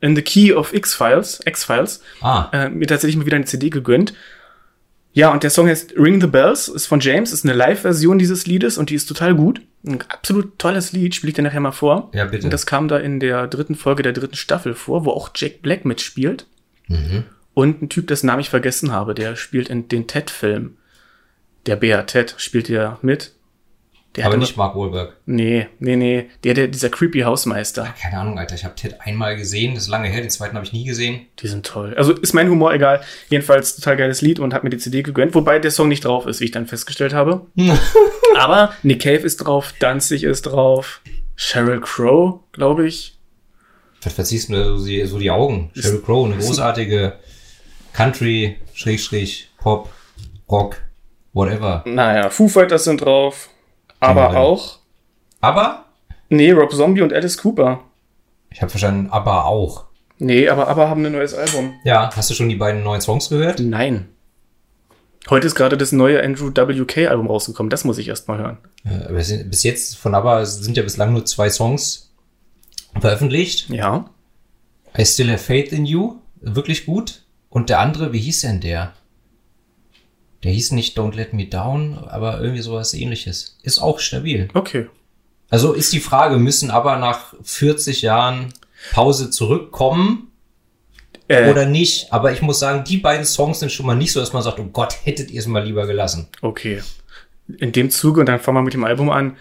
in 0.00 0.16
the 0.16 0.22
Key 0.22 0.52
of 0.52 0.72
X-Files, 0.72 1.40
X-Files. 1.44 2.02
Ah, 2.20 2.48
äh, 2.52 2.68
mir 2.70 2.86
tatsächlich 2.86 3.16
mal 3.16 3.26
wieder 3.26 3.36
eine 3.36 3.46
CD 3.46 3.68
gegönnt. 3.68 4.14
Ja, 5.14 5.30
und 5.30 5.42
der 5.42 5.50
Song 5.50 5.68
heißt 5.68 5.94
Ring 5.96 6.20
the 6.20 6.26
Bells, 6.26 6.68
ist 6.68 6.86
von 6.86 7.00
James, 7.00 7.32
ist 7.32 7.44
eine 7.44 7.52
Live-Version 7.52 8.18
dieses 8.18 8.46
Liedes 8.46 8.78
und 8.78 8.88
die 8.88 8.94
ist 8.94 9.06
total 9.06 9.34
gut. 9.34 9.60
Ein 9.86 10.00
absolut 10.08 10.58
tolles 10.58 10.92
Lied, 10.92 11.14
spiele 11.14 11.30
ich 11.30 11.34
dir 11.34 11.42
nachher 11.42 11.60
mal 11.60 11.72
vor. 11.72 12.10
Ja, 12.14 12.24
bitte. 12.24 12.46
Und 12.46 12.52
das 12.52 12.66
kam 12.66 12.88
da 12.88 12.98
in 12.98 13.20
der 13.20 13.46
dritten 13.46 13.74
Folge 13.74 14.02
der 14.02 14.12
dritten 14.12 14.36
Staffel 14.36 14.74
vor, 14.74 15.04
wo 15.04 15.10
auch 15.10 15.30
Jack 15.34 15.60
Black 15.60 15.84
mitspielt. 15.84 16.46
Mhm. 16.88 17.24
Und 17.52 17.82
ein 17.82 17.88
Typ, 17.90 18.06
dessen 18.06 18.26
Namen 18.26 18.40
ich 18.40 18.48
vergessen 18.48 18.92
habe, 18.92 19.14
der 19.14 19.36
spielt 19.36 19.68
in 19.68 19.88
den 19.88 20.06
Ted-Film. 20.06 20.76
Der 21.66 21.76
Bär 21.76 22.06
Ted 22.06 22.34
spielt 22.38 22.68
ja 22.68 22.98
mit. 23.02 23.32
Der 24.16 24.26
aber 24.26 24.36
nicht 24.36 24.58
Mark 24.58 24.76
Wahlberg. 24.76 25.16
Nee, 25.24 25.68
nee, 25.78 25.96
nee. 25.96 26.28
Der, 26.44 26.52
der, 26.52 26.68
dieser 26.68 26.90
creepy 26.90 27.20
Hausmeister. 27.20 27.94
Keine 27.98 28.18
Ahnung, 28.18 28.38
Alter. 28.38 28.54
Ich 28.54 28.64
habe 28.64 28.74
Ted 28.74 29.00
einmal 29.00 29.36
gesehen, 29.36 29.74
das 29.74 29.84
ist 29.84 29.88
lange 29.88 30.08
her, 30.08 30.20
den 30.20 30.28
zweiten 30.28 30.54
habe 30.54 30.66
ich 30.66 30.72
nie 30.74 30.84
gesehen. 30.84 31.26
Die 31.38 31.48
sind 31.48 31.64
toll. 31.64 31.94
Also 31.96 32.12
ist 32.12 32.34
mein 32.34 32.50
Humor 32.50 32.74
egal. 32.74 33.00
Jedenfalls 33.30 33.76
total 33.76 33.96
geiles 33.96 34.20
Lied 34.20 34.38
und 34.38 34.52
hat 34.52 34.64
mir 34.64 34.70
die 34.70 34.76
CD 34.76 35.02
gegönnt, 35.02 35.34
wobei 35.34 35.58
der 35.58 35.70
Song 35.70 35.88
nicht 35.88 36.04
drauf 36.04 36.26
ist, 36.26 36.40
wie 36.40 36.44
ich 36.44 36.50
dann 36.50 36.66
festgestellt 36.66 37.14
habe. 37.14 37.46
Aber 38.36 38.74
Nick 38.82 39.02
Cave 39.02 39.22
ist 39.22 39.38
drauf, 39.38 39.72
Danzig 39.78 40.24
ist 40.24 40.42
drauf, 40.42 41.00
Sheryl 41.34 41.80
Crow, 41.80 42.40
glaube 42.52 42.86
ich. 42.86 43.16
Was 44.02 44.12
verziehst 44.12 44.50
du 44.50 44.76
so 44.76 44.84
die, 44.84 45.06
so 45.06 45.18
die 45.18 45.30
Augen? 45.30 45.70
Sheryl 45.74 46.02
Crow, 46.02 46.26
eine 46.26 46.36
großartige 46.36 47.14
Country, 47.94 48.56
Schrägstrich, 48.74 49.50
Pop, 49.58 49.90
Rock, 50.50 50.82
whatever. 51.32 51.82
Naja, 51.86 52.28
Foo 52.28 52.48
Fighters 52.48 52.84
sind 52.84 53.00
drauf. 53.00 53.48
Aber 54.02 54.22
Generell. 54.28 54.42
auch, 54.42 54.78
Aber, 55.40 55.84
nee, 56.28 56.50
Rob 56.50 56.72
Zombie 56.72 57.02
und 57.02 57.12
Alice 57.12 57.38
Cooper. 57.38 57.80
ich 58.50 58.60
habe 58.60 58.70
verstanden, 58.70 59.10
aber 59.10 59.46
auch. 59.46 59.84
Nee, 60.18 60.48
aber 60.48 60.68
aber 60.68 60.88
haben 60.88 61.04
ein 61.04 61.12
neues 61.12 61.34
Album. 61.34 61.74
Ja, 61.84 62.10
hast 62.14 62.28
du 62.30 62.34
schon 62.34 62.48
die 62.48 62.56
beiden 62.56 62.82
neuen 62.82 63.00
Songs 63.00 63.28
gehört? 63.28 63.60
Nein. 63.60 64.08
Heute 65.30 65.46
ist 65.46 65.54
gerade 65.54 65.76
das 65.76 65.92
neue 65.92 66.22
Andrew 66.22 66.50
WK 66.50 67.08
Album 67.08 67.28
rausgekommen. 67.28 67.70
Das 67.70 67.84
muss 67.84 67.98
ich 67.98 68.08
erst 68.08 68.26
mal 68.26 68.38
hören. 68.38 68.58
Äh, 68.84 69.08
aber 69.08 69.22
sind, 69.22 69.48
bis 69.50 69.62
jetzt 69.62 69.96
von 69.96 70.14
ABBA 70.16 70.44
sind 70.46 70.76
ja 70.76 70.82
bislang 70.82 71.12
nur 71.12 71.24
zwei 71.24 71.48
Songs 71.48 72.12
veröffentlicht. 73.00 73.68
Ja. 73.70 74.10
I 74.98 75.04
Still 75.06 75.30
Have 75.30 75.38
Faith 75.38 75.72
in 75.72 75.86
You, 75.86 76.16
wirklich 76.40 76.86
gut. 76.86 77.22
Und 77.50 77.68
der 77.70 77.78
andere, 77.78 78.12
wie 78.12 78.18
hieß 78.18 78.40
denn 78.40 78.60
der? 78.60 78.94
Der 80.44 80.52
hieß 80.52 80.72
nicht 80.72 80.98
Don't 80.98 81.14
Let 81.14 81.32
Me 81.32 81.46
Down, 81.46 81.98
aber 82.06 82.40
irgendwie 82.40 82.62
sowas 82.62 82.94
ähnliches. 82.94 83.58
Ist 83.62 83.78
auch 83.78 84.00
stabil. 84.00 84.48
Okay. 84.54 84.88
Also 85.50 85.72
ist 85.72 85.92
die 85.92 86.00
Frage, 86.00 86.38
müssen 86.38 86.70
aber 86.70 86.96
nach 86.96 87.34
40 87.42 88.02
Jahren 88.02 88.52
Pause 88.92 89.30
zurückkommen 89.30 90.28
Äh, 91.28 91.50
oder 91.50 91.66
nicht? 91.66 92.12
Aber 92.12 92.32
ich 92.32 92.42
muss 92.42 92.58
sagen, 92.58 92.82
die 92.84 92.96
beiden 92.96 93.24
Songs 93.24 93.60
sind 93.60 93.70
schon 93.70 93.86
mal 93.86 93.94
nicht 93.94 94.12
so, 94.12 94.18
dass 94.20 94.32
man 94.32 94.42
sagt, 94.42 94.58
oh 94.58 94.64
Gott, 94.72 94.96
hättet 95.04 95.30
ihr 95.30 95.38
es 95.38 95.46
mal 95.46 95.64
lieber 95.64 95.86
gelassen. 95.86 96.26
Okay. 96.40 96.82
In 97.58 97.70
dem 97.72 97.90
Zuge, 97.90 98.20
und 98.20 98.26
dann 98.26 98.40
fangen 98.40 98.56
wir 98.58 98.62
mit 98.62 98.74
dem 98.74 98.84
Album 98.84 99.10
an. 99.10 99.36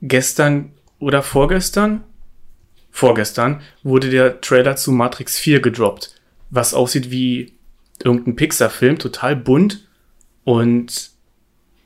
Gestern 0.00 0.72
oder 0.98 1.22
vorgestern? 1.22 2.04
Vorgestern 2.90 3.60
wurde 3.82 4.08
der 4.08 4.40
Trailer 4.40 4.76
zu 4.76 4.92
Matrix 4.92 5.38
4 5.38 5.60
gedroppt. 5.60 6.14
Was 6.50 6.72
aussieht 6.74 7.10
wie 7.10 7.52
irgendein 8.02 8.36
Pixar-Film, 8.36 8.98
total 8.98 9.36
bunt. 9.36 9.86
Und 10.44 11.10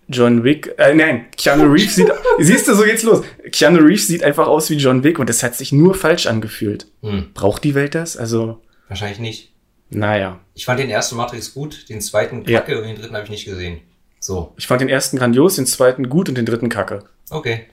John 0.08 0.42
Wick, 0.42 0.74
äh, 0.78 0.94
nein, 0.94 1.26
Keanu 1.36 1.64
Reeves 1.70 1.94
sieht, 1.96 2.10
siehst 2.38 2.66
du, 2.66 2.74
so 2.74 2.82
geht's 2.84 3.02
los. 3.02 3.22
Keanu 3.52 3.80
Reeves 3.80 4.06
sieht 4.06 4.22
einfach 4.22 4.46
aus 4.46 4.70
wie 4.70 4.76
John 4.76 5.04
Wick 5.04 5.18
und 5.18 5.28
das 5.28 5.42
hat 5.42 5.54
sich 5.54 5.70
nur 5.72 5.94
falsch 5.94 6.26
angefühlt. 6.26 6.86
Hm, 7.02 7.30
Braucht 7.34 7.62
die 7.64 7.74
Welt 7.74 7.94
das? 7.94 8.16
Also, 8.16 8.62
wahrscheinlich 8.88 9.18
nicht. 9.18 9.52
naja. 9.90 10.40
Ich 10.54 10.64
fand 10.64 10.80
den 10.80 10.90
ersten 10.90 11.16
Matrix 11.16 11.52
gut, 11.54 11.88
den 11.88 12.00
zweiten 12.00 12.42
Ja. 12.46 12.60
kacke 12.60 12.78
und 12.80 12.86
den 12.88 12.96
dritten 12.96 13.14
habe 13.14 13.24
ich 13.24 13.30
nicht 13.30 13.44
gesehen. 13.44 13.80
So, 14.20 14.52
Ich 14.56 14.66
fand 14.66 14.80
den 14.80 14.88
ersten 14.88 15.16
grandios, 15.18 15.56
den 15.56 15.66
zweiten 15.66 16.08
gut 16.08 16.28
und 16.28 16.36
den 16.36 16.46
dritten 16.46 16.68
kacke. 16.68 17.04
okay. 17.30 17.66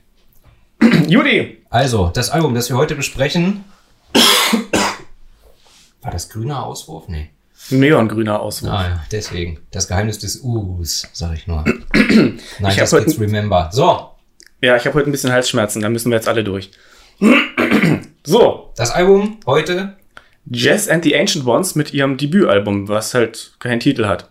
Judy! 1.08 1.64
Also, 1.70 2.12
das 2.14 2.30
Album, 2.30 2.54
das 2.54 2.70
wir 2.70 2.76
heute 2.76 2.96
besprechen. 2.96 3.64
War 6.02 6.12
das 6.12 6.30
grüner 6.30 6.66
Auswurf? 6.66 7.08
Nee. 7.08 7.30
Neongrüner 7.70 8.40
Auswurf. 8.40 8.72
Ah 8.72 8.88
ja, 8.90 9.04
deswegen. 9.12 9.60
Das 9.72 9.88
Geheimnis 9.88 10.20
des 10.20 10.38
Us, 10.42 11.08
sag 11.14 11.34
ich 11.36 11.48
nur. 11.48 11.64
Nein, 11.94 12.40
Ich 12.70 12.76
das 12.76 12.94
heute- 12.94 13.06
Kids 13.06 13.20
Remember. 13.20 13.70
So, 13.74 14.12
Ja, 14.62 14.76
ich 14.76 14.86
habe 14.86 14.96
heute 14.96 15.10
ein 15.10 15.12
bisschen 15.12 15.32
Halsschmerzen, 15.32 15.82
da 15.82 15.90
müssen 15.90 16.10
wir 16.12 16.16
jetzt 16.18 16.28
alle 16.28 16.44
durch. 16.44 16.72
so, 18.24 18.72
das 18.76 18.92
Album 18.92 19.40
heute. 19.46 19.98
Jazz 20.48 20.88
and 20.88 21.04
the 21.04 21.16
Ancient 21.18 21.46
Ones 21.48 21.74
mit 21.76 21.94
ihrem 21.94 22.18
Debütalbum, 22.18 22.88
was 22.88 23.14
halt 23.14 23.56
keinen 23.60 23.80
Titel 23.80 24.06
hat. 24.06 24.30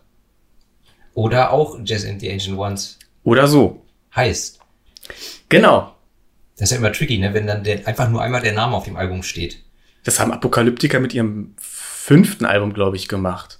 Oder 1.14 1.52
auch 1.52 1.78
Jazz 1.84 2.04
and 2.06 2.20
the 2.20 2.30
Ancient 2.30 2.56
Ones 2.58 2.98
Oder 3.24 3.48
so. 3.48 3.84
heißt. 4.14 4.60
Genau. 5.48 5.94
Das 6.56 6.70
ist 6.70 6.72
ja 6.72 6.76
immer 6.78 6.92
tricky, 6.92 7.18
ne? 7.18 7.34
wenn 7.34 7.46
dann 7.48 7.64
der, 7.64 7.86
einfach 7.88 8.08
nur 8.08 8.22
einmal 8.22 8.40
der 8.42 8.52
Name 8.52 8.76
auf 8.76 8.84
dem 8.84 8.96
Album 8.96 9.22
steht. 9.24 9.58
Das 10.04 10.20
haben 10.20 10.30
Apokalyptiker 10.32 11.00
mit 11.00 11.14
ihrem 11.14 11.54
fünften 12.04 12.44
Album, 12.44 12.74
glaube 12.74 12.96
ich, 12.96 13.08
gemacht. 13.08 13.58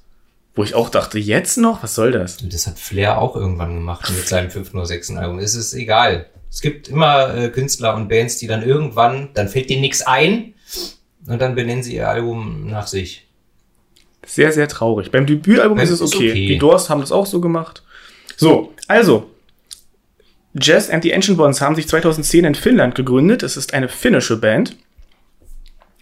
Wo 0.55 0.65
ich 0.65 0.75
auch 0.75 0.91
dachte, 0.91 1.19
jetzt 1.19 1.57
noch? 1.57 1.83
Was 1.83 1.95
soll 1.95 2.13
das? 2.13 2.43
Und 2.43 2.53
das 2.53 2.67
hat 2.67 2.79
Flair 2.79 3.19
auch 3.19 3.37
irgendwann 3.37 3.75
gemacht 3.75 4.13
mit 4.15 4.29
seinem 4.29 4.51
fünften 4.51 4.77
oder 4.77 4.87
sechsten 4.87 5.17
Album. 5.17 5.39
Es 5.39 5.55
ist 5.55 5.73
egal. 5.73 6.27
Es 6.51 6.61
gibt 6.61 6.89
immer 6.89 7.35
äh, 7.35 7.49
Künstler 7.49 7.97
und 7.97 8.09
Bands, 8.11 8.37
die 8.37 8.47
dann 8.47 8.63
irgendwann, 8.63 9.31
dann 9.33 9.49
fällt 9.49 9.71
denen 9.71 9.81
nichts 9.81 10.03
ein 10.03 10.53
und 11.27 11.41
dann 11.41 11.55
benennen 11.55 11.83
sie 11.83 11.97
ihr 11.97 12.07
Album 12.07 12.67
nach 12.67 12.87
sich. 12.87 13.27
Sehr, 14.27 14.53
sehr 14.53 14.69
traurig. 14.69 15.11
Beim 15.11 15.25
Debütalbum 15.25 15.79
ist 15.79 15.89
es 15.89 16.03
okay. 16.03 16.31
okay. 16.31 16.47
Die 16.47 16.59
Doors 16.59 16.91
haben 16.91 17.01
das 17.01 17.13
auch 17.13 17.27
so 17.27 17.41
gemacht. 17.41 17.83
So, 18.37 18.75
also. 18.89 19.31
Jazz 20.53 20.91
and 20.91 21.03
the 21.03 21.15
Ancient 21.15 21.39
Ones 21.39 21.63
haben 21.63 21.75
sich 21.77 21.89
2010 21.89 22.45
in 22.45 22.55
Finnland 22.55 22.95
gegründet. 22.95 23.43
Es 23.43 23.57
ist 23.57 23.73
eine 23.73 23.89
finnische 23.89 24.37
Band. 24.37 24.77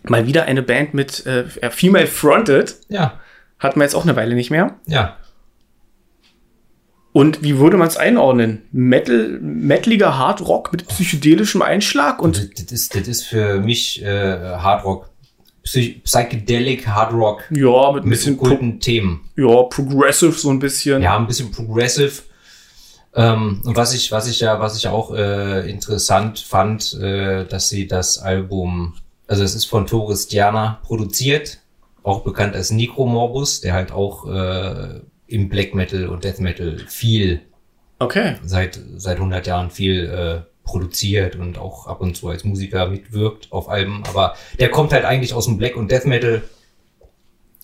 Mal 0.09 0.27
wieder 0.27 0.45
eine 0.45 0.63
Band 0.63 0.95
mit 0.95 1.25
äh, 1.27 1.45
Female 1.71 2.07
Fronted. 2.07 2.77
Ja, 2.89 3.21
Hatten 3.59 3.79
wir 3.79 3.85
jetzt 3.85 3.95
auch 3.95 4.03
eine 4.03 4.17
Weile 4.17 4.35
nicht 4.35 4.51
mehr. 4.51 4.77
ja. 4.87 5.17
Und 7.15 7.43
wie 7.43 7.59
würde 7.59 7.77
man 7.77 7.89
es 7.89 7.99
einordnen? 7.99 8.63
Metal, 8.73 9.39
metaliger 9.43 10.17
Hardrock 10.17 10.73
mit 10.73 10.89
psychedelischem 10.89 11.61
Einschlag 11.61 12.23
und 12.23 12.39
Und 12.41 12.59
das 12.59 12.73
ist, 12.73 12.95
das 12.95 13.07
ist 13.07 13.25
für 13.25 13.61
mich 13.61 14.03
äh, 14.03 14.39
Hardrock. 14.57 15.11
Psych 15.63 16.03
Psychedelic 16.05 16.89
Hardrock 16.89 17.45
ja, 17.51 17.93
mit 17.93 18.05
ein 18.05 18.09
bisschen 18.11 18.39
okkulten 18.39 18.81
Themen. 18.81 19.29
ja, 19.37 19.63
progressive 19.65 20.33
so 20.33 20.49
ein 20.51 20.59
bisschen. 20.59 21.03
Ja, 21.03 21.17
ein 21.19 21.27
bisschen 21.27 21.51
progressive. 21.53 22.23
Ähm, 23.15 23.61
und 23.65 23.77
was 23.77 23.93
ich, 23.95 24.11
was 24.11 24.27
ich 24.27 24.41
ja, 24.41 24.59
was 24.59 24.77
ich 24.79 24.89
auch 24.89 25.15
äh, 25.15 25.71
interessant 25.71 26.39
fand, 26.41 26.95
äh, 26.95 27.45
dass 27.45 27.69
sie 27.69 27.87
das 27.87 28.19
Album, 28.19 28.95
also 29.33 29.45
es 29.45 29.55
ist 29.55 29.65
von 29.65 29.87
Toris 29.87 30.29
Diana 30.29 30.79
produziert, 30.85 31.59
auch 32.03 32.21
bekannt 32.21 32.55
als 32.55 32.71
Necromorbus, 32.71 33.63
der 33.63 33.73
halt 33.73 33.91
auch 33.91 34.27
äh, 34.29 35.01
im 35.27 35.49
Black 35.49 35.75
Metal 35.75 36.07
und 36.09 36.23
Death 36.25 36.39
Metal 36.41 36.79
viel 36.87 37.41
Okay. 37.99 38.37
seit 38.45 38.79
seit 38.97 39.17
100 39.17 39.47
Jahren 39.47 39.71
viel 39.71 40.05
äh, 40.11 40.41
produziert 40.65 41.37
und 41.37 41.57
auch 41.57 41.87
ab 41.87 42.03
und 42.03 42.15
zu 42.15 42.29
als 42.29 42.45
Musiker 42.45 42.89
mitwirkt 42.89 43.51
auf 43.53 43.71
Alben, 43.71 44.03
aber 44.07 44.35
der 44.59 44.71
kommt 44.71 44.93
halt 44.93 45.07
eigentlich 45.07 45.33
aus 45.33 45.47
dem 45.47 45.57
Black 45.57 45.77
und 45.77 45.91
Death 45.91 46.05
Metal, 46.05 46.43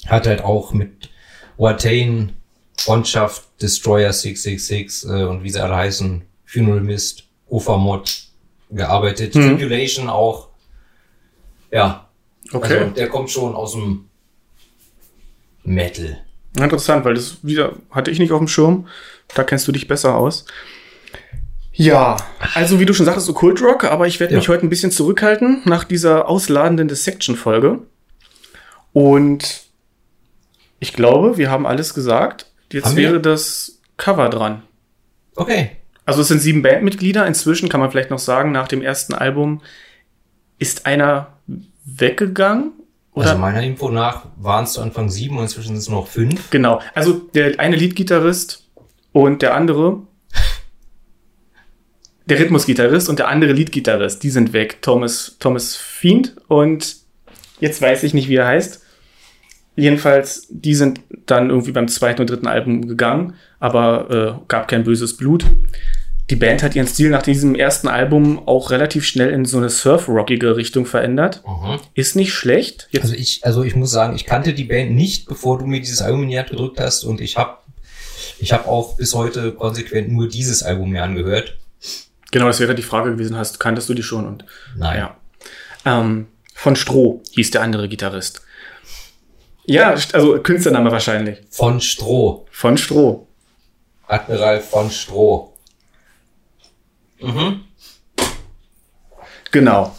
hat 0.07 0.27
halt 0.27 0.43
auch 0.43 0.73
mit 0.73 1.11
Watain, 1.59 2.33
Freundschaft, 2.79 3.45
Destroyer 3.61 4.13
666 4.15 5.11
äh, 5.11 5.25
und 5.25 5.43
wie 5.43 5.51
sie 5.51 5.63
alle 5.63 5.77
heißen, 5.77 6.23
Funeral 6.47 6.81
Mist, 6.81 7.25
Ufamod 7.51 8.23
gearbeitet, 8.71 9.35
Mhm. 9.35 9.59
Tribulation 9.59 10.09
auch. 10.09 10.48
Ja, 11.71 12.09
Okay. 12.53 12.79
also 12.79 12.91
der 12.95 13.09
kommt 13.09 13.31
schon 13.31 13.55
aus 13.55 13.73
dem 13.73 14.07
Metal. 15.65 16.19
Interessant, 16.57 17.05
weil 17.05 17.15
das 17.15 17.39
wieder 17.45 17.75
hatte 17.91 18.11
ich 18.11 18.19
nicht 18.19 18.33
auf 18.33 18.39
dem 18.39 18.49
Schirm. 18.49 18.87
Da 19.35 19.45
kennst 19.45 19.69
du 19.69 19.73
dich 19.73 19.87
besser 19.87 20.15
aus. 20.17 20.47
Ja, 21.73 22.17
also 22.55 22.81
wie 22.81 22.87
du 22.87 22.95
schon 22.95 23.07
sagtest, 23.07 23.29
Occult 23.29 23.63
Rock, 23.63 23.85
aber 23.85 24.07
ich 24.07 24.19
werde 24.19 24.33
Ja. 24.33 24.39
mich 24.41 24.49
heute 24.49 24.67
ein 24.67 24.71
bisschen 24.71 24.91
zurückhalten 24.91 25.61
nach 25.65 25.85
dieser 25.85 26.29
ausladenden 26.29 26.89
Dissection-Folge. 26.89 27.81
Und 28.93 29.65
ich 30.81 30.93
glaube, 30.95 31.37
wir 31.37 31.51
haben 31.51 31.67
alles 31.67 31.95
gesagt. 31.95 32.47
Jetzt 32.73 32.87
Haben 32.87 32.97
wir? 32.97 33.11
wäre 33.11 33.21
das 33.21 33.81
Cover 33.97 34.29
dran. 34.29 34.63
Okay. 35.37 35.73
Also 36.05 36.23
es 36.23 36.29
sind 36.29 36.41
sieben 36.41 36.63
Bandmitglieder. 36.63 37.27
Inzwischen 37.27 37.69
kann 37.69 37.81
man 37.81 37.91
vielleicht 37.91 38.11
noch 38.11 38.19
sagen, 38.19 38.51
nach 38.51 38.67
dem 38.69 38.83
ersten 38.83 39.15
Album 39.15 39.61
ist 40.59 40.87
einer 40.87 41.38
weggegangen. 41.97 42.73
Oder? 43.13 43.31
Also 43.31 43.39
meiner 43.39 43.63
Info 43.63 43.89
nach 43.91 44.27
waren 44.37 44.65
es 44.65 44.75
zu 44.75 44.81
Anfang 44.81 45.09
sieben 45.09 45.37
und 45.37 45.45
inzwischen 45.45 45.69
sind 45.69 45.79
es 45.79 45.89
noch 45.89 46.07
fünf. 46.07 46.51
Genau. 46.51 46.81
Also 46.95 47.15
der 47.35 47.59
eine 47.59 47.77
Leadgitarrist 47.77 48.69
und 49.13 49.43
der 49.43 49.55
andere, 49.55 50.03
der 52.27 52.39
Rhythmusgitarrist 52.39 53.09
und 53.09 53.19
der 53.19 53.29
andere 53.29 53.53
Leadgitarrist, 53.53 54.23
die 54.23 54.31
sind 54.31 54.53
weg. 54.53 54.83
Thomas, 54.83 55.37
Thomas 55.41 55.75
Fiend 55.77 56.37
und 56.47 56.97
jetzt 57.61 57.83
weiß 57.83 58.05
ich 58.05 58.15
nicht, 58.15 58.29
wie 58.29 58.37
er 58.37 58.47
heißt. 58.47 58.85
Jedenfalls, 59.75 60.47
die 60.51 60.75
sind 60.75 61.01
dann 61.27 61.51
irgendwie 61.51 61.71
beim 61.71 61.87
zweiten 61.87 62.21
und 62.21 62.31
dritten 62.31 62.49
Album 62.49 62.89
gegangen, 62.89 63.35
aber 63.61 64.11
äh, 64.11 64.45
gab 64.49 64.67
kein 64.67 64.83
böses 64.83 65.17
Blut. 65.17 65.45
Die 66.31 66.37
Band 66.37 66.63
hat 66.63 66.75
ihren 66.75 66.87
Stil 66.87 67.09
nach 67.09 67.23
diesem 67.23 67.55
ersten 67.55 67.89
Album 67.89 68.47
auch 68.47 68.71
relativ 68.71 69.07
schnell 69.07 69.31
in 69.31 69.47
so 69.47 69.57
eine 69.57 69.71
surf-rockige 69.71 70.57
Richtung 70.57 70.85
verändert. 70.85 71.43
Ist 71.95 72.17
nicht 72.17 72.35
schlecht. 72.35 72.89
Jetzt 72.91 73.05
Also 73.05 73.15
ich, 73.15 73.45
also 73.45 73.63
ich 73.65 73.75
muss 73.75 73.91
sagen, 73.91 74.15
ich 74.15 74.27
kannte 74.27 74.53
die 74.53 74.65
Band 74.65 74.93
nicht, 74.93 75.27
bevor 75.27 75.59
du 75.59 75.67
mir 75.67 75.81
dieses 75.81 76.03
Album 76.03 76.25
in 76.25 76.29
die 76.29 76.39
Hand 76.39 76.51
gedrückt 76.51 76.81
hast 76.81 77.05
und 77.05 77.21
ich 77.21 77.37
habe 77.39 77.59
ich 78.39 78.53
hab 78.53 78.69
auch 78.69 78.97
bis 78.97 79.15
heute 79.15 79.53
konsequent 79.53 80.11
nur 80.13 80.29
dieses 80.29 80.63
Album 80.63 80.91
mir 80.91 81.03
angehört. 81.03 81.57
Genau, 82.31 82.47
das 82.47 82.61
wäre 82.61 82.75
die 82.75 82.83
Frage 82.83 83.13
gewesen, 83.13 83.37
hast, 83.37 83.59
kanntest 83.59 83.89
du 83.89 83.95
die 83.95 84.03
schon? 84.03 84.27
Und 84.27 84.45
Nein. 84.77 84.99
ja. 84.99 85.17
Ähm, 85.85 86.27
von 86.55 86.77
Stroh 86.77 87.23
hieß 87.31 87.53
der 87.53 87.63
andere 87.63 87.89
Gitarrist. 87.89 88.43
Ja, 89.65 89.95
also 90.13 90.39
Künstlername 90.41 90.91
wahrscheinlich. 90.91 91.39
Von 91.51 91.81
Stroh. 91.81 92.47
Von 92.51 92.77
Stroh. 92.77 93.27
Admiral 94.07 94.61
von 94.61 94.91
Stroh. 94.91 95.55
Genau. 99.51 99.95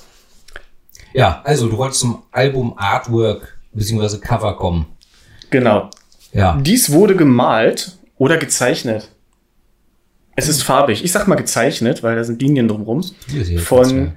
Ja, 1.13 1.41
also 1.43 1.67
du 1.67 1.77
wolltest 1.77 2.01
zum 2.01 2.23
Album 2.31 2.73
Artwork 2.77 3.59
bzw. 3.73 4.17
Cover 4.19 4.55
kommen. 4.55 4.85
Genau. 5.49 5.89
Ja. 6.31 6.57
Dies 6.61 6.91
wurde 6.91 7.15
gemalt 7.15 7.97
oder 8.17 8.37
gezeichnet. 8.37 9.09
Es 10.35 10.47
ist 10.47 10.63
farbig. 10.63 11.03
Ich 11.03 11.11
sag 11.11 11.27
mal 11.27 11.35
gezeichnet, 11.35 12.03
weil 12.03 12.15
da 12.15 12.23
sind 12.23 12.41
Linien 12.41 12.67
drumrum. 12.67 13.03
Von 13.57 14.13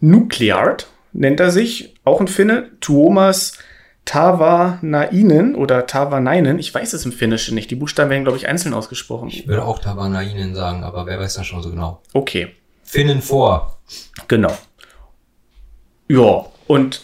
Nucleart 0.00 0.88
nennt 1.12 1.40
er 1.40 1.50
sich, 1.50 1.94
auch 2.04 2.20
ein 2.20 2.28
Finne, 2.28 2.70
Tuomas 2.80 3.58
Tavanainen 4.10 5.54
oder 5.54 5.86
Tavanainen. 5.86 6.58
Ich 6.58 6.74
weiß 6.74 6.94
es 6.94 7.04
im 7.04 7.12
Finnischen 7.12 7.54
nicht. 7.54 7.70
Die 7.70 7.76
Buchstaben 7.76 8.10
werden, 8.10 8.24
glaube 8.24 8.38
ich, 8.38 8.48
einzeln 8.48 8.74
ausgesprochen. 8.74 9.28
Ich 9.28 9.46
würde 9.46 9.64
auch 9.64 9.78
Tavanainen 9.78 10.52
sagen, 10.56 10.82
aber 10.82 11.06
wer 11.06 11.20
weiß 11.20 11.34
das 11.34 11.46
schon 11.46 11.62
so 11.62 11.70
genau. 11.70 12.02
Okay, 12.12 12.48
Finnen 12.82 13.22
vor. 13.22 13.78
genau. 14.26 14.52
Ja, 16.08 16.44
und 16.66 17.02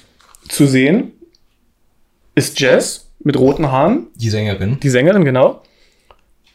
zu 0.49 0.67
sehen 0.67 1.13
ist 2.35 2.59
Jess 2.59 3.09
mit 3.21 3.39
roten 3.39 3.71
Haaren, 3.71 4.09
Die 4.17 4.29
Sängerin. 4.29 4.81
die 4.81 4.91
Sängerin, 4.91 5.25
genau. 5.25 5.63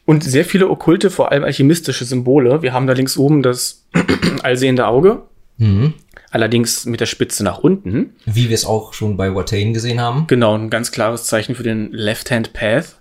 Und 0.06 0.26
sehr 0.26 0.44
viele 0.44 0.70
okkulte, 0.70 1.10
vor 1.12 1.32
allem 1.32 1.46
alchemistische 1.46 2.04
Symbole. 2.04 2.62
Wir 2.62 2.74
haben 2.74 2.88
da 2.88 2.94
links 2.94 3.16
oben 3.16 3.42
das 3.42 3.88
allsehende 4.44 4.86
Auge, 4.88 5.22
Mhm. 5.58 5.94
Allerdings 6.32 6.86
mit 6.86 7.00
der 7.00 7.06
Spitze 7.06 7.44
nach 7.44 7.60
unten. 7.60 8.16
Wie 8.26 8.50
wir 8.50 8.56
es 8.56 8.66
auch 8.66 8.94
schon 8.94 9.18
bei 9.18 9.36
Watain 9.36 9.74
gesehen 9.74 10.02
haben. 10.02 10.26
Genau, 10.28 10.58
ein 10.58 10.70
ganz 10.70 10.92
klares 10.92 11.26
Zeichen 11.26 11.56
für 11.56 11.64
den 11.64 11.92
Left-Hand 11.92 12.54
Path, 12.54 12.96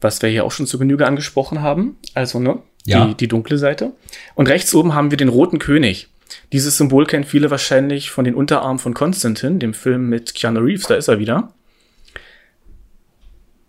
was 0.00 0.22
wir 0.22 0.28
hier 0.28 0.44
auch 0.44 0.52
schon 0.52 0.66
zu 0.66 0.78
Genüge 0.78 1.06
angesprochen 1.06 1.62
haben. 1.62 1.96
Also, 2.14 2.38
ne? 2.38 2.58
Ja. 2.84 3.06
Die, 3.06 3.14
die 3.14 3.28
dunkle 3.28 3.58
Seite. 3.58 3.92
Und 4.34 4.48
rechts 4.48 4.74
oben 4.74 4.94
haben 4.94 5.10
wir 5.10 5.18
den 5.18 5.28
roten 5.28 5.58
König. 5.58 6.08
Dieses 6.52 6.76
Symbol 6.76 7.06
kennen 7.06 7.24
viele 7.24 7.50
wahrscheinlich 7.50 8.10
von 8.10 8.24
den 8.24 8.34
Unterarmen 8.34 8.78
von 8.78 8.94
Konstantin, 8.94 9.58
dem 9.58 9.74
Film 9.74 10.08
mit 10.08 10.34
Keanu 10.34 10.60
Reeves, 10.60 10.86
da 10.86 10.94
ist 10.94 11.08
er 11.08 11.18
wieder. 11.18 11.52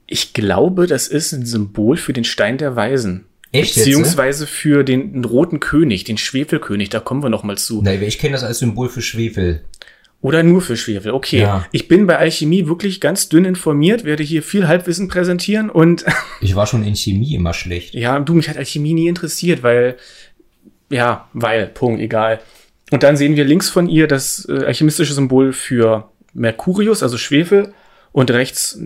Ich 0.05 0.33
glaube, 0.33 0.87
das 0.87 1.07
ist 1.07 1.31
ein 1.31 1.45
Symbol 1.45 1.97
für 1.97 2.13
den 2.13 2.23
Stein 2.23 2.57
der 2.57 2.75
Weisen. 2.75 3.25
Echt 3.51 3.75
jetzt, 3.75 3.85
ne? 3.85 3.91
Beziehungsweise 3.91 4.47
für 4.47 4.83
den, 4.83 5.25
roten 5.25 5.59
König, 5.59 6.03
den 6.03 6.17
Schwefelkönig, 6.17 6.89
da 6.89 6.99
kommen 6.99 7.21
wir 7.21 7.29
noch 7.29 7.43
mal 7.43 7.57
zu. 7.57 7.81
Nein, 7.81 8.01
ich 8.01 8.19
kenne 8.19 8.33
das 8.33 8.43
als 8.43 8.59
Symbol 8.59 8.89
für 8.89 9.01
Schwefel. 9.01 9.63
Oder 10.21 10.43
nur 10.43 10.61
für 10.61 10.77
Schwefel. 10.77 11.11
Okay. 11.11 11.41
Ja. 11.41 11.65
Ich 11.71 11.87
bin 11.87 12.05
bei 12.05 12.17
Alchemie 12.17 12.67
wirklich 12.67 13.01
ganz 13.01 13.27
dünn 13.27 13.43
informiert, 13.43 14.03
werde 14.03 14.21
hier 14.21 14.43
viel 14.43 14.67
Halbwissen 14.67 15.07
präsentieren 15.07 15.69
und 15.69 16.05
Ich 16.41 16.55
war 16.55 16.67
schon 16.67 16.83
in 16.83 16.95
Chemie 16.95 17.33
immer 17.33 17.53
schlecht. 17.53 17.95
ja, 17.95 18.19
du, 18.19 18.35
mich 18.35 18.47
hat 18.47 18.57
Alchemie 18.57 18.93
nie 18.93 19.07
interessiert, 19.07 19.63
weil, 19.63 19.97
ja, 20.89 21.27
weil, 21.33 21.67
Punkt, 21.67 22.01
egal. 22.01 22.39
Und 22.91 23.03
dann 23.03 23.17
sehen 23.17 23.35
wir 23.35 23.45
links 23.45 23.69
von 23.69 23.89
ihr 23.89 24.07
das 24.07 24.47
äh, 24.47 24.65
alchemistische 24.65 25.13
Symbol 25.13 25.53
für 25.53 26.09
Mercurius, 26.33 27.03
also 27.03 27.17
Schwefel, 27.17 27.73
und 28.11 28.29
rechts, 28.29 28.79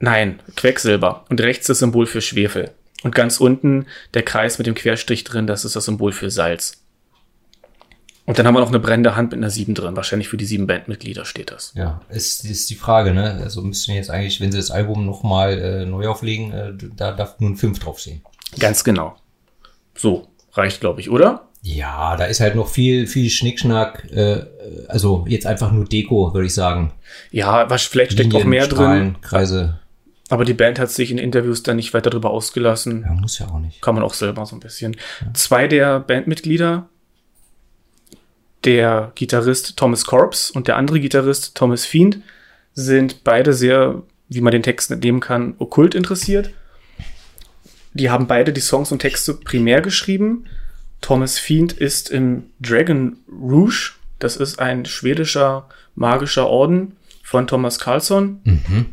nein, 0.00 0.40
Quecksilber. 0.56 1.24
Und 1.30 1.40
rechts 1.40 1.66
das 1.66 1.78
Symbol 1.78 2.06
für 2.06 2.20
Schwefel. 2.20 2.72
Und 3.04 3.14
ganz 3.14 3.38
unten 3.38 3.86
der 4.14 4.22
Kreis 4.22 4.58
mit 4.58 4.66
dem 4.66 4.74
Querstrich 4.74 5.22
drin, 5.22 5.46
das 5.46 5.64
ist 5.64 5.76
das 5.76 5.84
Symbol 5.84 6.12
für 6.12 6.30
Salz. 6.30 6.80
Und 8.26 8.38
dann 8.38 8.46
haben 8.46 8.54
wir 8.54 8.60
noch 8.60 8.68
eine 8.68 8.80
brennende 8.80 9.14
Hand 9.14 9.32
mit 9.32 9.38
einer 9.38 9.50
7 9.50 9.74
drin. 9.74 9.94
Wahrscheinlich 9.96 10.28
für 10.28 10.38
die 10.38 10.46
sieben 10.46 10.66
Bandmitglieder 10.66 11.26
steht 11.26 11.50
das. 11.50 11.72
Ja, 11.76 12.00
ist, 12.08 12.46
ist 12.46 12.70
die 12.70 12.74
Frage, 12.74 13.12
ne? 13.12 13.38
Also 13.42 13.60
müssten 13.60 13.92
wir 13.92 13.96
jetzt 13.96 14.10
eigentlich, 14.10 14.40
wenn 14.40 14.50
sie 14.50 14.56
das 14.56 14.70
Album 14.70 15.04
nochmal 15.04 15.58
äh, 15.58 15.84
neu 15.84 16.08
auflegen, 16.08 16.52
äh, 16.52 16.72
da 16.96 17.12
darf 17.12 17.38
nur 17.38 17.50
ein 17.50 17.56
5 17.56 17.78
draufstehen. 17.78 18.22
Ganz 18.58 18.82
genau. 18.82 19.16
So, 19.94 20.28
reicht, 20.54 20.80
glaube 20.80 21.02
ich, 21.02 21.10
oder? 21.10 21.48
Ja, 21.60 22.16
da 22.16 22.24
ist 22.24 22.40
halt 22.40 22.54
noch 22.54 22.68
viel, 22.68 23.06
viel 23.06 23.28
Schnickschnack. 23.28 24.10
Äh, 24.10 24.46
also 24.88 25.26
jetzt 25.28 25.46
einfach 25.46 25.70
nur 25.70 25.84
Deko, 25.84 26.32
würde 26.32 26.46
ich 26.46 26.54
sagen. 26.54 26.94
Ja, 27.30 27.68
was, 27.68 27.82
vielleicht 27.82 28.12
steckt 28.12 28.32
Linien, 28.32 28.42
auch 28.42 28.48
mehr 28.48 28.66
drin. 28.66 28.76
Strahlen, 28.76 29.20
Kreise. 29.20 29.80
Aber 30.34 30.44
die 30.44 30.52
Band 30.52 30.80
hat 30.80 30.90
sich 30.90 31.12
in 31.12 31.18
Interviews 31.18 31.62
dann 31.62 31.76
nicht 31.76 31.94
weiter 31.94 32.10
darüber 32.10 32.30
ausgelassen. 32.30 33.02
Ja, 33.02 33.12
muss 33.12 33.38
ja 33.38 33.46
auch 33.46 33.60
nicht. 33.60 33.80
Kann 33.80 33.94
man 33.94 34.02
auch 34.02 34.14
selber 34.14 34.44
so 34.46 34.56
ein 34.56 34.60
bisschen. 34.60 34.96
Zwei 35.32 35.68
der 35.68 36.00
Bandmitglieder, 36.00 36.88
der 38.64 39.12
Gitarrist 39.14 39.76
Thomas 39.76 40.04
Corpse 40.04 40.52
und 40.52 40.66
der 40.66 40.76
andere 40.76 40.98
Gitarrist 40.98 41.56
Thomas 41.56 41.86
Fiend, 41.86 42.18
sind 42.72 43.22
beide 43.22 43.52
sehr, 43.52 44.02
wie 44.28 44.40
man 44.40 44.50
den 44.50 44.64
Text 44.64 44.90
entnehmen 44.90 45.20
kann, 45.20 45.54
okkult 45.58 45.94
interessiert. 45.94 46.50
Die 47.92 48.10
haben 48.10 48.26
beide 48.26 48.52
die 48.52 48.60
Songs 48.60 48.90
und 48.90 48.98
Texte 48.98 49.34
primär 49.34 49.82
geschrieben. 49.82 50.46
Thomas 51.00 51.38
Fiend 51.38 51.74
ist 51.74 52.10
im 52.10 52.46
Dragon 52.60 53.18
Rouge. 53.30 53.92
Das 54.18 54.36
ist 54.36 54.58
ein 54.58 54.84
schwedischer 54.84 55.68
magischer 55.94 56.48
Orden 56.48 56.96
von 57.22 57.46
Thomas 57.46 57.78
Carlson. 57.78 58.40
Mhm. 58.42 58.86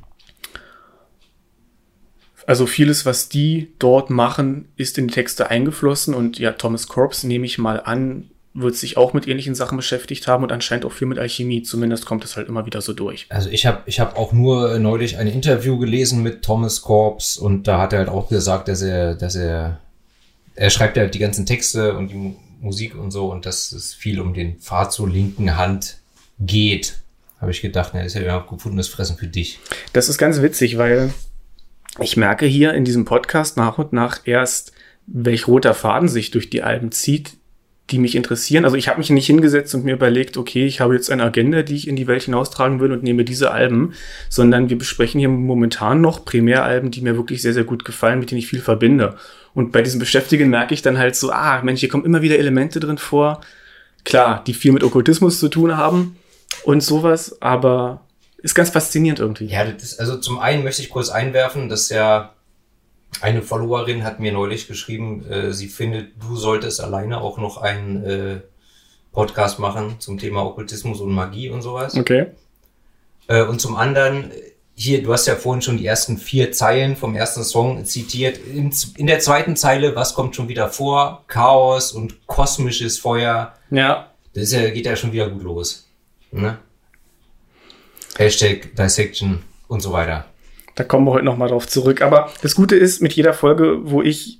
Also 2.52 2.66
vieles, 2.66 3.06
was 3.06 3.30
die 3.30 3.72
dort 3.80 4.10
machen, 4.10 4.68
ist 4.76 4.98
in 4.98 5.08
die 5.08 5.14
Texte 5.14 5.50
eingeflossen 5.50 6.14
und 6.14 6.38
ja, 6.38 6.52
Thomas 6.52 6.88
Corpse, 6.90 7.26
nehme 7.26 7.46
ich 7.46 7.58
mal 7.58 7.80
an, 7.80 8.30
wird 8.54 8.76
sich 8.76 8.98
auch 8.98 9.14
mit 9.14 9.26
ähnlichen 9.26 9.56
Sachen 9.56 9.78
beschäftigt 9.78 10.28
haben 10.28 10.44
und 10.44 10.52
anscheinend 10.52 10.84
auch 10.84 10.92
viel 10.92 11.08
mit 11.08 11.18
Alchemie. 11.18 11.64
Zumindest 11.64 12.06
kommt 12.06 12.26
es 12.26 12.36
halt 12.36 12.50
immer 12.50 12.66
wieder 12.66 12.82
so 12.82 12.92
durch. 12.92 13.26
Also 13.30 13.50
ich 13.50 13.66
habe 13.66 13.84
ich 13.86 14.02
hab 14.02 14.18
auch 14.18 14.34
nur 14.34 14.78
neulich 14.80 15.18
ein 15.18 15.28
Interview 15.28 15.78
gelesen 15.78 16.24
mit 16.24 16.42
Thomas 16.42 16.82
Corps 16.82 17.38
und 17.38 17.70
da 17.70 17.80
hat 17.80 17.94
er 17.94 18.00
halt 18.00 18.10
auch 18.10 18.28
gesagt, 18.28 18.68
dass 18.68 18.82
er, 18.82 19.16
dass 19.16 19.36
er, 19.36 19.80
er 20.56 20.70
schreibt 20.72 20.98
ja 20.98 21.04
halt 21.04 21.14
die 21.14 21.20
ganzen 21.20 21.46
Texte 21.46 21.96
und 21.96 22.10
die 22.10 22.16
Mu- 22.16 22.36
Musik 22.60 22.96
und 22.98 23.12
so 23.12 23.32
und 23.32 23.46
dass 23.46 23.72
es 23.72 23.94
viel 23.94 24.20
um 24.20 24.34
den 24.34 24.58
Pfad 24.58 24.92
zur 24.92 25.10
linken 25.10 25.56
Hand 25.56 26.00
geht. 26.38 26.98
Habe 27.40 27.52
ich 27.52 27.62
gedacht, 27.62 27.92
na, 27.94 28.00
das 28.00 28.08
ist 28.08 28.16
ja 28.16 28.24
überhaupt 28.24 28.50
gefundenes 28.50 28.90
Fressen 28.90 29.16
für 29.16 29.28
dich. 29.28 29.60
Das 29.94 30.10
ist 30.10 30.18
ganz 30.18 30.42
witzig, 30.42 30.78
weil 30.78 31.14
ich 32.02 32.18
merke 32.18 32.46
hier 32.46 32.74
in 32.74 32.86
diesem 32.86 33.06
Podcast 33.06 33.58
nach 33.58 33.78
und 33.78 33.94
nach 33.94 34.22
erst, 34.26 34.74
welch 35.08 35.48
roter 35.48 35.74
Faden 35.74 36.08
sich 36.08 36.32
durch 36.32 36.50
die 36.50 36.64
Alben 36.64 36.92
zieht, 36.92 37.34
die 37.90 38.00
mich 38.00 38.16
interessieren. 38.16 38.64
Also 38.64 38.78
ich 38.78 38.88
habe 38.88 39.00
mich 39.00 39.10
nicht 39.10 39.26
hingesetzt 39.26 39.76
und 39.76 39.84
mir 39.84 39.94
überlegt, 39.94 40.38
okay, 40.38 40.66
ich 40.66 40.80
habe 40.80 40.94
jetzt 40.94 41.12
eine 41.12 41.24
Agenda, 41.24 41.64
die 41.64 41.76
ich 41.76 41.88
in 41.88 41.96
die 41.96 42.08
Welt 42.08 42.24
hinaustragen 42.24 42.80
will 42.80 42.92
und 42.92 43.04
nehme 43.04 43.26
diese 43.26 43.52
Alben, 43.52 43.94
sondern 44.30 44.70
wir 44.70 44.78
besprechen 44.78 45.20
hier 45.20 45.30
momentan 45.30 46.00
noch 46.02 46.24
Primäralben, 46.24 46.92
die 46.92 47.02
mir 47.02 47.18
wirklich 47.18 47.42
sehr, 47.42 47.54
sehr 47.54 47.66
gut 47.66 47.84
gefallen, 47.84 48.20
mit 48.20 48.32
denen 48.32 48.40
ich 48.40 48.48
viel 48.48 48.62
verbinde. 48.62 49.16
Und 49.54 49.72
bei 49.72 49.82
diesem 49.82 50.00
Beschäftigen 50.00 50.50
merke 50.50 50.74
ich 50.74 50.82
dann 50.82 50.98
halt 50.98 51.16
so, 51.16 51.32
ah, 51.32 51.62
Mensch, 51.64 51.82
hier 51.82 51.90
kommen 51.90 52.06
immer 52.06 52.22
wieder 52.22 52.40
Elemente 52.40 52.80
drin 52.80 52.98
vor, 52.98 53.42
klar, 54.06 54.44
die 54.48 54.54
viel 54.54 54.72
mit 54.72 54.84
Okkultismus 54.84 55.40
zu 55.40 55.50
tun 55.50 55.76
haben 55.76 56.16
und 56.64 56.82
sowas, 56.82 57.42
aber 57.42 58.02
ist 58.42 58.56
ganz 58.56 58.70
faszinierend 58.70 59.20
irgendwie. 59.20 59.46
Ja, 59.46 59.66
das 59.66 59.84
ist, 59.84 60.00
also 60.00 60.18
zum 60.18 60.40
einen 60.40 60.64
möchte 60.64 60.82
ich 60.82 60.90
kurz 60.90 61.10
einwerfen, 61.10 61.70
dass 61.70 61.90
ja 61.90 62.34
eine 63.20 63.42
Followerin 63.42 64.04
hat 64.04 64.20
mir 64.20 64.32
neulich 64.32 64.68
geschrieben, 64.68 65.26
äh, 65.30 65.54
sie 65.54 65.68
findet, 65.68 66.12
du 66.22 66.36
solltest 66.36 66.82
alleine 66.82 67.20
auch 67.20 67.38
noch 67.38 67.58
einen 67.58 68.04
äh, 68.04 68.42
Podcast 69.12 69.60
machen 69.60 69.96
zum 70.00 70.18
Thema 70.18 70.46
Okkultismus 70.46 71.02
und 71.02 71.12
Magie 71.12 71.50
und 71.50 71.62
sowas. 71.62 71.96
Okay. 71.96 72.28
Äh, 73.28 73.44
und 73.44 73.60
zum 73.60 73.76
anderen, 73.76 74.32
hier, 74.74 75.04
du 75.04 75.12
hast 75.12 75.28
ja 75.28 75.36
vorhin 75.36 75.62
schon 75.62 75.78
die 75.78 75.86
ersten 75.86 76.18
vier 76.18 76.52
Zeilen 76.54 76.96
vom 76.96 77.16
ersten 77.16 77.44
Song 77.44 77.84
zitiert. 77.86 78.38
In, 78.38 78.74
in 78.96 79.08
der 79.08 79.20
zweiten 79.20 79.56
Zeile, 79.58 79.96
was 79.96 80.14
kommt 80.14 80.36
schon 80.36 80.48
wieder 80.48 80.70
vor? 80.70 81.26
Chaos 81.28 81.92
und 81.92 82.26
kosmisches 82.28 82.98
Feuer. 82.98 83.54
Ja, 83.70 84.12
Das 84.34 84.52
ja, 84.52 84.70
geht 84.70 84.86
ja 84.86 84.96
schon 84.96 85.12
wieder 85.12 85.30
gut 85.30 85.44
los. 85.44 85.88
Ne? 86.32 86.58
Hashtag 88.18 88.76
Dissection 88.76 89.44
und 89.68 89.82
so 89.82 89.92
weiter. 89.92 90.26
Da 90.76 90.84
kommen 90.84 91.06
wir 91.06 91.12
heute 91.12 91.26
noch 91.26 91.38
mal 91.38 91.50
drauf 91.50 91.68
zurück. 91.68 92.02
Aber 92.02 92.32
das 92.42 92.56
Gute 92.56 92.76
ist, 92.76 93.02
mit 93.02 93.14
jeder 93.14 93.34
Folge, 93.34 93.80
wo 93.84 94.02
ich 94.02 94.40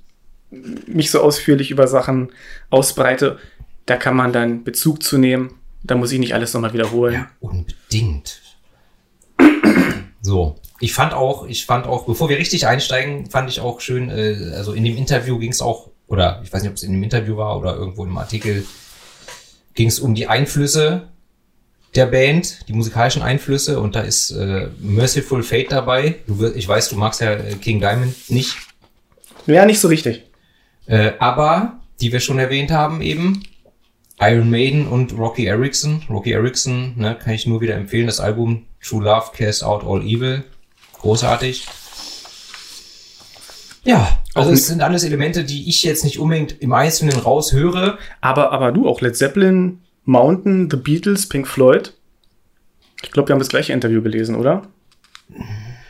mich 0.50 1.10
so 1.10 1.20
ausführlich 1.20 1.70
über 1.70 1.86
Sachen 1.86 2.30
ausbreite, 2.70 3.38
da 3.86 3.96
kann 3.96 4.16
man 4.16 4.32
dann 4.32 4.64
Bezug 4.64 5.02
zu 5.02 5.18
nehmen. 5.18 5.54
Da 5.82 5.94
muss 5.94 6.12
ich 6.12 6.18
nicht 6.18 6.34
alles 6.34 6.54
nochmal 6.54 6.72
wiederholen. 6.72 7.14
Ja, 7.14 7.30
unbedingt. 7.40 8.40
So, 10.20 10.56
ich 10.78 10.94
fand 10.94 11.14
auch, 11.14 11.46
ich 11.46 11.66
fand 11.66 11.86
auch, 11.86 12.06
bevor 12.06 12.28
wir 12.28 12.38
richtig 12.38 12.68
einsteigen, 12.68 13.28
fand 13.28 13.50
ich 13.50 13.60
auch 13.60 13.80
schön, 13.80 14.08
äh, 14.08 14.52
also 14.54 14.72
in 14.72 14.84
dem 14.84 14.96
Interview 14.96 15.38
ging 15.38 15.50
es 15.50 15.60
auch, 15.60 15.90
oder 16.06 16.40
ich 16.44 16.52
weiß 16.52 16.62
nicht, 16.62 16.70
ob 16.70 16.76
es 16.76 16.84
in 16.84 16.92
dem 16.92 17.02
Interview 17.02 17.36
war 17.36 17.58
oder 17.58 17.74
irgendwo 17.74 18.04
im 18.04 18.16
Artikel, 18.16 18.64
ging 19.74 19.88
es 19.88 19.98
um 19.98 20.14
die 20.14 20.28
Einflüsse 20.28 21.08
der 21.94 22.06
Band, 22.06 22.66
die 22.68 22.72
musikalischen 22.72 23.22
Einflüsse 23.22 23.78
und 23.80 23.94
da 23.94 24.00
ist 24.00 24.30
äh, 24.30 24.68
Merciful 24.80 25.42
Fate 25.42 25.72
dabei. 25.72 26.16
Du, 26.26 26.38
wirst- 26.38 26.56
ich 26.56 26.66
weiß, 26.66 26.88
du 26.88 26.96
magst 26.96 27.20
ja 27.20 27.32
äh, 27.34 27.54
King 27.56 27.80
Diamond 27.80 28.14
nicht, 28.30 28.56
Ja, 29.46 29.64
nicht 29.66 29.80
so 29.80 29.88
richtig. 29.88 30.22
äh, 30.86 31.12
aber 31.18 31.80
die 32.00 32.10
wir 32.12 32.20
schon 32.20 32.38
erwähnt 32.38 32.70
haben 32.70 33.00
eben, 33.02 33.42
Iron 34.20 34.50
Maiden 34.50 34.86
und 34.86 35.16
Rocky 35.18 35.46
Erickson. 35.46 36.02
Rocky 36.08 36.32
Erickson, 36.32 36.94
ne, 36.96 37.16
kann 37.16 37.34
ich 37.34 37.46
nur 37.46 37.60
wieder 37.60 37.74
empfehlen, 37.74 38.06
das 38.06 38.20
Album 38.20 38.66
True 38.82 39.04
Love 39.04 39.32
Cast 39.36 39.62
Out 39.64 39.84
All 39.84 40.02
Evil. 40.02 40.44
Großartig. 41.00 41.66
Ja, 43.84 44.18
also 44.34 44.50
Auch 44.50 44.54
es 44.54 44.68
sind 44.68 44.80
alles 44.80 45.02
Elemente, 45.02 45.42
die 45.44 45.68
ich 45.68 45.82
jetzt 45.82 46.04
nicht 46.04 46.18
unbedingt 46.20 46.60
im 46.62 46.72
Einzelnen 46.72 47.18
raushöre. 47.18 47.98
Aber, 48.20 48.52
aber 48.52 48.70
du, 48.70 48.88
auch 48.88 49.00
Led 49.00 49.16
Zeppelin, 49.16 49.81
Mountain, 50.04 50.68
The 50.70 50.76
Beatles, 50.76 51.28
Pink 51.28 51.46
Floyd. 51.46 51.92
Ich 53.02 53.10
glaube, 53.10 53.28
wir 53.28 53.34
haben 53.34 53.40
das 53.40 53.48
gleiche 53.48 53.72
Interview 53.72 54.02
gelesen, 54.02 54.34
oder? 54.36 54.62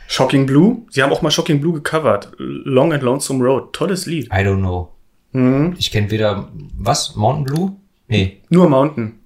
Shocking 0.07 0.45
Blue. 0.45 0.85
Sie 0.89 1.01
haben 1.01 1.11
auch 1.11 1.21
mal 1.21 1.31
Shocking 1.31 1.59
Blue 1.61 1.73
gecovert. 1.73 2.31
Long 2.37 2.93
and 2.93 3.03
Lonesome 3.03 3.43
Road. 3.43 3.73
Tolles 3.73 4.05
Lied. 4.05 4.27
I 4.27 4.37
don't 4.45 4.59
know. 4.59 4.89
Mhm. 5.31 5.75
Ich 5.77 5.91
kenne 5.91 6.11
weder, 6.11 6.49
was? 6.77 7.15
Mountain 7.15 7.43
Blue? 7.45 7.75
Nee. 8.07 8.41
Nur 8.49 8.69
Mountain 8.69 9.19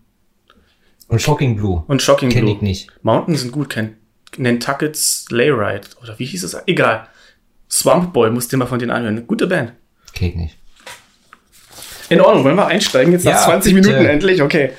Und 1.09 1.21
Shocking 1.21 1.55
Blue. 1.57 1.83
und 1.87 2.01
Shocking 2.01 2.29
Kenne 2.29 2.45
Blue. 2.45 2.55
ich 2.55 2.61
nicht. 2.61 2.89
Mountain 3.03 3.35
sind 3.35 3.51
gut, 3.51 3.69
kennt. 3.69 3.95
Nantucket's 4.37 5.25
Sleigh 5.25 5.51
Ride. 5.51 5.87
Oder 6.01 6.17
wie 6.19 6.25
hieß 6.25 6.43
es? 6.43 6.55
Egal. 6.67 7.07
Swamp 7.69 8.13
Boy, 8.13 8.29
musst 8.29 8.53
du 8.53 8.57
mal 8.57 8.65
von 8.67 8.79
denen 8.79 8.91
anhören. 8.91 9.25
Gute 9.27 9.47
Band. 9.47 9.73
Kenn 10.13 10.29
ich 10.29 10.35
nicht. 10.35 10.57
In 12.09 12.21
Ordnung, 12.21 12.43
wollen 12.45 12.55
wir 12.55 12.67
einsteigen? 12.67 13.11
Jetzt 13.13 13.25
nach 13.25 13.33
Ja, 13.33 13.43
20 13.45 13.73
bitte. 13.73 13.87
Minuten 13.89 14.05
endlich? 14.05 14.41
Okay. 14.41 14.71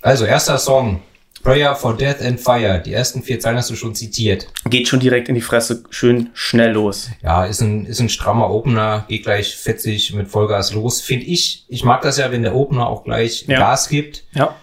Also, 0.00 0.24
erster 0.24 0.58
Song. 0.58 1.00
Prayer 1.44 1.74
for 1.74 1.96
Death 1.96 2.22
and 2.22 2.40
Fire. 2.40 2.80
Die 2.84 2.92
ersten 2.92 3.20
vier 3.22 3.40
Zeilen 3.40 3.56
hast 3.56 3.68
du 3.68 3.74
schon 3.74 3.96
zitiert. 3.96 4.46
Geht 4.70 4.86
schon 4.86 5.00
direkt 5.00 5.28
in 5.28 5.34
die 5.34 5.40
Fresse. 5.40 5.82
Schön 5.90 6.30
schnell 6.34 6.70
los. 6.72 7.10
Ja, 7.20 7.44
ist 7.46 7.60
ein, 7.60 7.84
ist 7.84 7.98
ein 8.00 8.08
strammer 8.08 8.48
Opener, 8.50 9.04
geht 9.08 9.24
gleich 9.24 9.56
fetzig 9.56 10.12
mit 10.14 10.28
Vollgas 10.28 10.72
los. 10.72 11.00
Finde 11.00 11.26
ich, 11.26 11.64
ich 11.68 11.82
mag 11.82 12.02
das 12.02 12.16
ja, 12.18 12.30
wenn 12.30 12.42
der 12.44 12.54
Opener 12.54 12.86
auch 12.86 13.02
gleich 13.02 13.44
Ja. 13.48 13.58
Gas 13.58 13.88
gibt 13.88 14.22
Ja. 14.34 14.54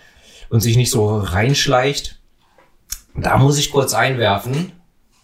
und 0.50 0.62
sich 0.62 0.78
nicht 0.78 0.89
so 0.89 1.18
reinschleicht. 1.18 2.18
Da 3.13 3.38
muss 3.38 3.58
ich 3.60 3.72
kurz 3.72 3.94
einwerfen. 3.94 4.72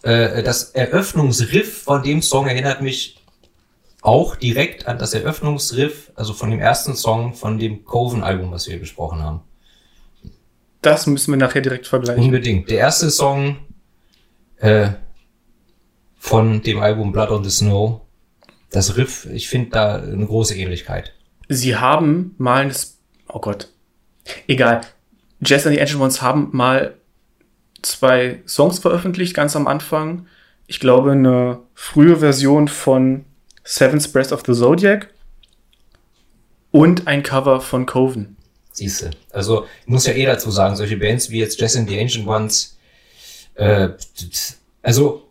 Äh, 0.02 0.42
das 0.42 0.72
Eröffnungsriff 0.72 1.84
von 1.84 2.02
dem 2.02 2.20
Song 2.20 2.48
erinnert 2.48 2.82
mich 2.82 3.16
auch 4.06 4.36
direkt 4.36 4.86
an 4.86 4.98
das 4.98 5.14
Eröffnungsriff, 5.14 6.12
also 6.14 6.32
von 6.32 6.50
dem 6.50 6.60
ersten 6.60 6.94
Song 6.94 7.34
von 7.34 7.58
dem 7.58 7.84
Coven-Album, 7.84 8.52
was 8.52 8.68
wir 8.68 8.78
besprochen 8.78 9.20
haben. 9.20 9.40
Das 10.80 11.08
müssen 11.08 11.32
wir 11.32 11.38
nachher 11.38 11.60
direkt 11.60 11.88
vergleichen. 11.88 12.22
Unbedingt. 12.22 12.70
Der 12.70 12.78
erste 12.78 13.10
Song 13.10 13.56
äh, 14.58 14.90
von 16.18 16.62
dem 16.62 16.78
Album 16.78 17.10
Blood 17.10 17.30
on 17.30 17.42
the 17.42 17.50
Snow, 17.50 18.02
das 18.70 18.96
Riff, 18.96 19.26
ich 19.26 19.48
finde 19.48 19.70
da 19.70 19.96
eine 19.96 20.26
große 20.26 20.56
Ähnlichkeit. 20.56 21.12
Sie 21.48 21.74
haben 21.74 22.36
mal 22.38 22.66
ein, 22.66 22.72
oh 23.28 23.40
Gott, 23.40 23.72
egal. 24.46 24.82
Jazz 25.40 25.66
and 25.66 25.74
the 25.74 25.80
Ancient 25.80 26.00
Ones 26.00 26.22
haben 26.22 26.50
mal 26.52 26.94
zwei 27.82 28.40
Songs 28.46 28.78
veröffentlicht, 28.78 29.34
ganz 29.34 29.56
am 29.56 29.66
Anfang. 29.66 30.28
Ich 30.68 30.78
glaube, 30.78 31.10
eine 31.10 31.58
frühe 31.74 32.18
Version 32.18 32.68
von 32.68 33.24
Seven's 33.66 34.08
Breath 34.08 34.32
of 34.32 34.42
the 34.46 34.54
Zodiac 34.54 35.08
und 36.70 37.06
ein 37.06 37.22
Cover 37.22 37.60
von 37.60 37.84
Coven. 37.84 38.36
Siehste. 38.72 39.10
Also, 39.30 39.66
ich 39.82 39.88
muss 39.88 40.06
ja 40.06 40.12
eh 40.12 40.24
dazu 40.26 40.50
sagen, 40.50 40.76
solche 40.76 40.96
Bands 40.96 41.30
wie 41.30 41.38
jetzt 41.40 41.60
Jazz 41.60 41.76
and 41.76 41.88
the 41.88 41.98
Ancient 42.00 42.26
Ones, 42.26 42.78
äh, 43.54 43.88
also 44.82 45.22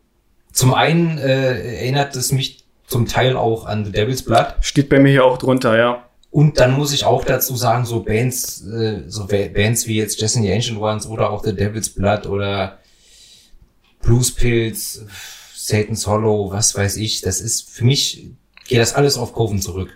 zum 0.52 0.74
einen 0.74 1.18
äh, 1.18 1.78
erinnert 1.78 2.16
es 2.16 2.32
mich 2.32 2.64
zum 2.88 3.08
Teil 3.08 3.36
auch 3.38 3.66
an 3.66 3.86
The 3.86 3.92
Devil's 3.92 4.24
Blood. 4.24 4.56
Steht 4.62 4.90
bei 4.90 5.00
mir 5.00 5.12
hier 5.12 5.26
auch 5.26 5.38
drunter, 5.38 5.78
ja. 5.78 6.10
Und 6.32 6.60
dann 6.60 6.74
muss 6.74 6.92
ich 6.92 7.06
auch 7.06 7.24
dazu 7.24 7.56
sagen, 7.56 7.86
so 7.86 8.02
Bands, 8.04 8.66
äh, 8.68 9.04
so 9.08 9.28
Ba- 9.28 9.48
Bands 9.54 9.88
wie 9.88 9.96
jetzt 9.98 10.20
Jess 10.20 10.36
and 10.36 10.46
the 10.46 10.52
Ancient 10.52 10.80
Ones 10.80 11.08
oder 11.08 11.30
auch 11.30 11.44
The 11.44 11.56
Devil's 11.56 11.90
Blood 11.90 12.26
oder 12.26 12.80
Blues 14.02 14.34
Pills, 14.34 15.06
Satan's 15.68 16.06
Hollow, 16.08 16.52
was 16.52 16.76
weiß 16.76 16.98
ich, 16.98 17.22
das 17.22 17.42
ist 17.42 17.70
für 17.70 17.86
mich, 17.86 18.28
geht 18.68 18.80
das 18.80 18.94
alles 18.96 19.18
auf 19.18 19.34
Coven 19.34 19.62
zurück. 19.62 19.90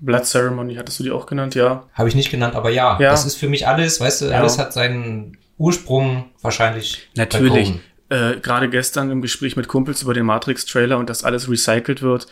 Blood 0.00 0.24
Ceremony 0.26 0.74
hattest 0.74 0.98
du 0.98 1.04
die 1.04 1.10
auch 1.12 1.26
genannt, 1.26 1.54
ja. 1.54 1.84
Habe 1.94 2.08
ich 2.08 2.14
nicht 2.14 2.30
genannt, 2.30 2.54
aber 2.56 2.70
ja, 2.70 2.98
Ja. 3.00 3.10
das 3.10 3.24
ist 3.24 3.36
für 3.36 3.48
mich 3.48 3.68
alles, 3.68 4.00
weißt 4.00 4.22
du, 4.22 4.24
Ja. 4.26 4.40
alles 4.40 4.58
hat 4.58 4.72
seinen 4.72 5.36
Ursprung 5.58 6.24
wahrscheinlich. 6.40 7.08
Natürlich. 7.14 7.72
Äh, 8.08 8.40
Gerade 8.42 8.68
gestern 8.68 9.10
im 9.10 9.22
Gespräch 9.22 9.56
mit 9.56 9.68
Kumpels 9.68 10.02
über 10.02 10.12
den 10.12 10.26
Matrix-Trailer 10.26 10.98
und 10.98 11.08
dass 11.08 11.22
alles 11.24 11.48
recycelt 11.48 12.02
wird. 12.02 12.26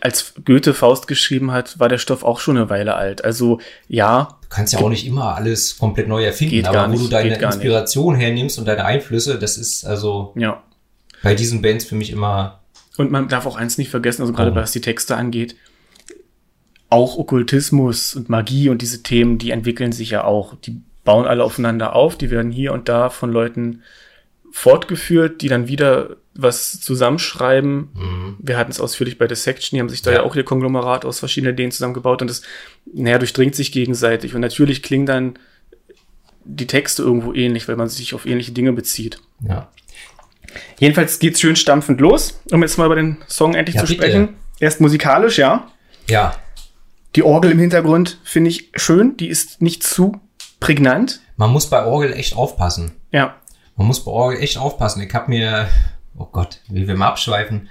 Als 0.00 0.34
Goethe 0.44 0.74
Faust 0.74 1.06
geschrieben 1.08 1.50
hat, 1.52 1.78
war 1.78 1.88
der 1.88 1.98
Stoff 1.98 2.22
auch 2.22 2.40
schon 2.40 2.56
eine 2.56 2.68
Weile 2.70 2.94
alt. 2.94 3.24
Also 3.24 3.60
ja, 3.88 4.36
Du 4.42 4.48
kannst 4.48 4.72
ja 4.72 4.80
auch 4.80 4.88
nicht 4.90 5.06
immer 5.06 5.34
alles 5.36 5.78
komplett 5.78 6.08
neu 6.08 6.24
erfinden, 6.24 6.66
aber 6.66 6.86
wo 6.86 6.90
nicht, 6.92 7.04
du 7.04 7.08
deine 7.08 7.30
gar 7.38 7.48
nicht. 7.48 7.56
Inspiration 7.56 8.14
hernimmst 8.16 8.58
und 8.58 8.66
deine 8.66 8.84
Einflüsse, 8.84 9.38
das 9.38 9.56
ist 9.56 9.84
also 9.86 10.32
ja. 10.36 10.62
Bei 11.22 11.34
diesen 11.34 11.62
Bands 11.62 11.84
für 11.84 11.94
mich 11.94 12.10
immer 12.10 12.60
Und 12.96 13.10
man 13.10 13.28
darf 13.28 13.46
auch 13.46 13.56
eins 13.56 13.78
nicht 13.78 13.90
vergessen, 13.90 14.22
also 14.22 14.32
gerade 14.32 14.50
Oh. 14.52 14.54
was 14.54 14.72
die 14.72 14.80
Texte 14.80 15.16
angeht, 15.16 15.56
auch 16.90 17.18
Okkultismus 17.18 18.14
und 18.16 18.28
Magie 18.28 18.68
und 18.70 18.80
diese 18.82 19.02
Themen, 19.02 19.38
die 19.38 19.50
entwickeln 19.50 19.92
sich 19.92 20.10
ja 20.10 20.24
auch. 20.24 20.54
Die 20.56 20.80
bauen 21.04 21.26
alle 21.26 21.44
aufeinander 21.44 21.94
auf, 21.94 22.16
die 22.18 22.30
werden 22.30 22.50
hier 22.50 22.72
und 22.72 22.88
da 22.88 23.10
von 23.10 23.30
Leuten 23.30 23.82
fortgeführt, 24.50 25.42
die 25.42 25.48
dann 25.48 25.68
wieder 25.68 26.16
was 26.34 26.80
zusammenschreiben. 26.80 27.88
mhm. 27.94 28.36
Wir 28.38 28.56
hatten 28.56 28.70
es 28.70 28.80
ausführlich 28.80 29.18
bei 29.18 29.26
Dissection, 29.26 29.76
die 29.76 29.80
haben 29.80 29.88
sich 29.88 30.02
da 30.02 30.10
Ja. 30.12 30.16
ja 30.18 30.22
auch 30.22 30.34
ihr 30.36 30.44
Konglomerat 30.44 31.04
aus 31.04 31.18
verschiedenen 31.18 31.52
Ideen 31.54 31.70
zusammengebaut 31.70 32.22
und 32.22 32.28
das, 32.28 32.42
naja, 32.92 33.18
durchdringt 33.18 33.54
sich 33.54 33.72
gegenseitig. 33.72 34.34
Und 34.34 34.40
natürlich 34.40 34.82
klingen 34.82 35.06
dann 35.06 35.38
die 36.44 36.66
Texte 36.66 37.02
irgendwo 37.02 37.34
ähnlich, 37.34 37.68
weil 37.68 37.76
man 37.76 37.88
sich 37.88 38.14
auf 38.14 38.24
ähnliche 38.24 38.52
Dinge 38.52 38.72
bezieht. 38.72 39.20
ja. 39.46 39.68
Jedenfalls 40.78 41.18
geht's 41.18 41.40
schön 41.40 41.56
stampfend 41.56 42.00
los, 42.00 42.40
um 42.50 42.62
jetzt 42.62 42.78
mal 42.78 42.86
über 42.86 42.96
den 42.96 43.18
Song 43.28 43.54
endlich 43.54 43.76
Ja, 43.76 43.82
zu 43.84 43.88
bitte. 43.88 44.02
sprechen. 44.02 44.28
Erst 44.60 44.80
musikalisch, 44.80 45.38
ja. 45.38 45.68
Ja, 46.08 46.34
Die 47.16 47.22
Orgel 47.22 47.50
im 47.52 47.58
Hintergrund 47.58 48.18
finde 48.24 48.50
ich 48.50 48.70
schön, 48.74 49.16
die 49.16 49.28
ist 49.28 49.60
nicht 49.62 49.82
zu 49.82 50.20
prägnant. 50.60 51.20
man 51.36 51.50
muss 51.50 51.66
bei 51.70 51.84
Orgel 51.84 52.12
echt 52.12 52.34
aufpassen. 52.36 52.92
Ja, 53.12 53.36
Man 53.76 53.86
muss 53.86 54.04
bei 54.04 54.10
Orgel 54.10 54.40
echt 54.42 54.58
aufpassen. 54.58 55.02
Ich 55.02 55.14
habe 55.14 55.30
mir, 55.30 55.68
oh 56.16 56.26
Gott, 56.30 56.60
wie 56.68 56.86
wir 56.88 56.96
mal 56.96 57.08
abschweifen. 57.08 57.68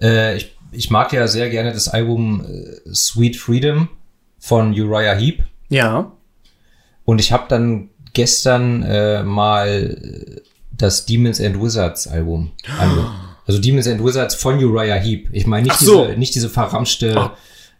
Äh, 0.00 0.36
ich, 0.36 0.56
ich 0.70 0.90
mag 0.90 1.12
ja 1.12 1.26
sehr 1.26 1.50
gerne 1.50 1.72
das 1.72 1.88
Album 1.88 2.44
äh, 2.44 2.94
Sweet 2.94 3.36
Freedom 3.36 3.88
von 4.38 4.70
Uriah 4.72 5.14
Heep. 5.16 5.42
ja, 5.68 6.12
Und 7.04 7.20
ich 7.20 7.32
habe 7.32 7.46
dann 7.48 7.90
gestern 8.12 8.82
äh, 8.84 9.22
mal 9.24 10.40
das 10.78 11.06
Demons 11.06 11.40
and 11.40 11.60
Wizards 11.62 12.06
Album 12.06 12.52
angehört. 12.78 13.10
Also 13.46 13.60
Demons 13.60 13.86
and 13.88 14.02
Wizards 14.04 14.34
von 14.34 14.62
Uriah 14.62 14.96
Heep. 14.96 15.28
Ich 15.32 15.46
meine 15.46 15.64
nicht, 15.64 15.76
Ach 15.76 15.80
so. 15.80 16.04
diese, 16.06 16.18
nicht 16.18 16.34
diese 16.34 16.48
verramschte 16.48 17.16
Ah. 17.16 17.36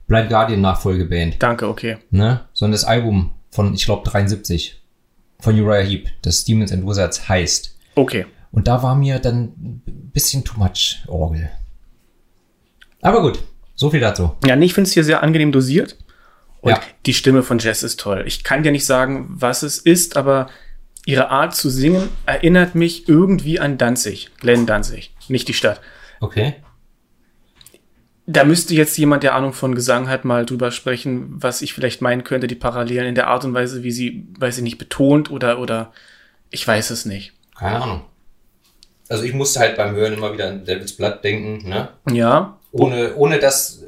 Blind 0.06 0.30
Guardian 0.30 0.62
Nachfolgeband, 0.62 1.42
danke, 1.42 1.68
okay. 1.68 1.98
ne? 2.11 2.46
sondern 2.54 2.72
das 2.72 2.84
Album 2.84 3.32
von, 3.50 3.74
ich 3.74 3.84
glaube, 3.84 4.08
73 4.08 4.80
von 5.40 5.61
Uriah 5.61 5.82
Heep, 5.87 6.08
das 6.22 6.44
Demons 6.46 6.72
and 6.72 6.87
Wizards 6.87 7.28
heißt. 7.28 7.76
Okay. 7.94 8.24
Und 8.50 8.66
da 8.68 8.82
war 8.82 8.94
mir 8.94 9.18
dann 9.18 9.52
ein 9.87 10.11
bisschen 10.14 10.44
too 10.44 10.58
much 10.58 11.02
Orgel. 11.08 11.50
Aber 13.02 13.20
gut, 13.20 13.38
so 13.74 13.90
viel 13.90 14.00
dazu. 14.00 14.32
Ja, 14.46 14.56
nee, 14.56 14.64
ich 14.66 14.74
finde 14.74 14.88
es 14.88 14.94
hier 14.94 15.04
sehr 15.04 15.22
angenehm 15.22 15.52
dosiert. 15.52 15.96
Und 16.61 16.70
Ja. 16.72 16.80
die 17.06 17.14
Stimme 17.14 17.42
von 17.42 17.58
Jess 17.58 17.82
ist 17.82 18.00
toll. 18.00 18.24
Ich 18.26 18.42
kann 18.42 18.62
dir 18.62 18.72
nicht 18.72 18.87
sagen, 18.87 19.26
was 19.28 19.62
es 19.62 19.78
ist, 19.78 20.16
aber 20.16 20.48
ihre 21.09 21.31
Art 21.31 21.57
zu 21.57 21.71
singen 21.71 22.11
erinnert 22.27 22.75
mich 22.75 23.09
irgendwie 23.09 23.59
an 23.59 23.79
Danzig. 23.79 24.31
Glenn 24.40 24.66
Danzig, 24.66 25.14
nicht 25.29 25.49
die 25.49 25.55
Stadt. 25.55 25.81
Okay. 26.21 26.57
Da 28.27 28.44
müsste 28.44 28.75
jetzt 28.75 28.99
jemand, 28.99 29.23
der 29.23 29.35
Ahnung 29.35 29.55
von 29.55 29.75
Gesang 29.75 30.11
hat, 30.11 30.27
mal 30.27 30.44
drüber 30.44 30.71
sprechen, 30.71 31.29
was 31.31 31.62
ich 31.62 31.73
vielleicht 31.73 32.03
meinen 32.03 32.25
könnte, 32.25 32.47
die 32.47 32.55
Parallelen 32.55 33.07
in 33.09 33.14
der 33.14 33.29
Art 33.29 33.47
und 33.47 33.55
Weise, 33.55 33.83
wie 33.83 33.90
sie, 33.90 34.29
weiß 34.38 34.59
ich 34.59 34.62
nicht, 34.62 34.77
betont 34.77 35.31
oder, 35.31 35.61
oder 35.61 35.92
ich 36.51 36.68
weiß 36.68 36.90
es 36.90 37.07
nicht. 37.07 37.33
Keine 37.59 37.83
Ahnung. 37.83 38.05
Also 39.09 39.25
ich 39.25 39.33
musste 39.33 39.61
halt 39.61 39.79
beim 39.79 39.94
Hören 39.94 40.12
immer 40.12 40.35
wieder 40.35 40.49
an 40.51 40.66
Devil's 40.66 40.92
Blood 40.92 41.25
denken, 41.25 41.66
ne? 41.71 41.88
Ja, 42.11 42.59
Ohne, 42.71 43.16
ohne 43.16 43.38
dass, 43.38 43.83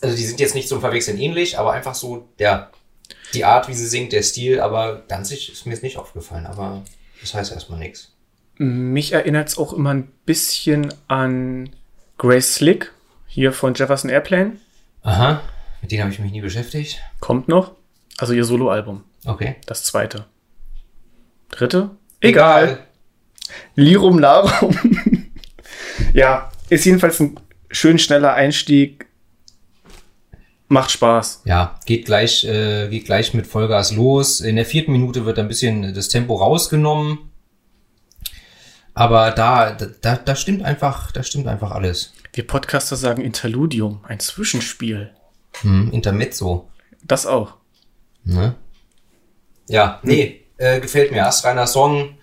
also 0.00 0.16
die 0.16 0.24
sind 0.24 0.40
jetzt 0.40 0.56
nicht 0.56 0.66
zum 0.66 0.80
Verwechseln 0.80 1.20
ähnlich, 1.20 1.56
aber 1.56 1.74
einfach 1.74 1.94
so, 1.94 2.28
der, 2.40 2.72
die 3.34 3.44
Art, 3.44 3.68
wie 3.68 3.74
sie 3.74 3.86
singt, 3.86 4.12
der 4.12 4.22
Stil, 4.22 4.60
aber 4.60 5.02
Danzig 5.08 5.52
ist 5.52 5.66
mir 5.66 5.72
jetzt 5.72 5.82
nicht 5.82 5.98
aufgefallen, 5.98 6.46
aber 6.46 6.82
das 7.20 7.34
heißt 7.34 7.52
erstmal 7.52 7.78
nichts. 7.78 8.12
mich 8.56 9.12
erinnert 9.12 9.48
es 9.48 9.58
auch 9.58 9.72
immer 9.72 9.94
ein 9.94 10.10
bisschen 10.26 10.92
an 11.08 11.70
Grace 12.16 12.54
Slick, 12.56 12.92
hier 13.26 13.52
von 13.52 13.74
Jefferson 13.74 14.10
Airplane. 14.10 14.56
Aha, 15.02 15.42
mit 15.80 15.92
denen 15.92 16.02
habe 16.02 16.12
ich 16.12 16.18
mich 16.18 16.32
nie 16.32 16.40
beschäftigt. 16.40 17.00
Kommt 17.20 17.48
noch. 17.48 17.72
Also 18.18 18.32
ihr 18.32 18.44
Soloalbum. 18.44 19.04
Okay. 19.24 19.56
Das 19.66 19.84
zweite. 19.84 20.26
Dritte? 21.50 21.90
Lirum 23.74 24.18
Larum. 24.18 24.76
ja, 26.12 26.50
ist 26.68 26.84
jedenfalls 26.84 27.20
ein 27.20 27.38
schön 27.70 27.98
schneller 27.98 28.34
Einstieg. 28.34 29.06
Macht 30.68 30.90
Spaß. 30.90 31.42
Ja, 31.46 31.80
geht 31.86 32.04
gleich, 32.04 32.44
äh, 32.44 32.88
geht 32.88 33.06
gleich 33.06 33.32
mit 33.32 33.46
Vollgas 33.46 33.92
los. 33.92 34.40
In 34.40 34.56
der 34.56 34.66
vierten 34.66 34.92
Minute 34.92 35.24
wird 35.24 35.38
ein 35.38 35.48
bisschen 35.48 35.94
das 35.94 36.08
Tempo 36.08 36.36
rausgenommen. 36.36 37.30
Aber 38.92 39.30
da, 39.30 39.72
da, 39.72 40.16
da 40.16 40.36
stimmt 40.36 40.62
einfach, 40.62 41.10
da 41.12 41.22
stimmt 41.22 41.46
einfach 41.46 41.70
alles. 41.70 42.12
Wir 42.34 42.46
Podcaster 42.46 42.96
sagen 42.96 43.22
Interludium, 43.22 44.00
ein 44.06 44.20
Zwischenspiel. 44.20 45.10
Hm, 45.62 45.90
Intermezzo. 45.92 46.68
Das 47.02 47.24
auch. 47.24 47.54
Ne? 48.24 48.54
Ja, 49.68 50.00
nee, 50.02 50.44
äh, 50.58 50.80
gefällt 50.80 51.12
mir. 51.12 51.26
Astreiner 51.26 51.66
Song. 51.66 52.18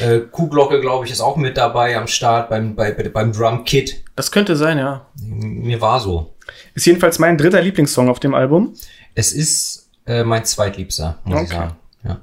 Äh, 0.00 0.20
Kuhglocke, 0.30 0.80
glaube 0.80 1.06
ich, 1.06 1.10
ist 1.10 1.20
auch 1.20 1.36
mit 1.36 1.56
dabei 1.56 1.96
am 1.96 2.06
Start 2.06 2.50
beim, 2.50 2.76
bei, 2.76 2.92
bei, 2.92 3.08
beim 3.08 3.32
Drum 3.32 3.64
Kit. 3.64 4.04
Das 4.14 4.30
könnte 4.30 4.54
sein, 4.54 4.78
ja. 4.78 5.06
Mir 5.20 5.80
war 5.80 5.98
so. 6.00 6.34
Ist 6.74 6.86
jedenfalls 6.86 7.18
mein 7.18 7.36
dritter 7.38 7.60
Lieblingssong 7.62 8.08
auf 8.08 8.20
dem 8.20 8.34
Album. 8.34 8.74
Es 9.14 9.32
ist 9.32 9.90
äh, 10.06 10.24
mein 10.24 10.44
zweitliebster, 10.44 11.18
muss 11.24 11.42
ich 11.42 11.48
Okay. 11.48 11.56
sagen. 11.56 11.76
Ja. 12.04 12.20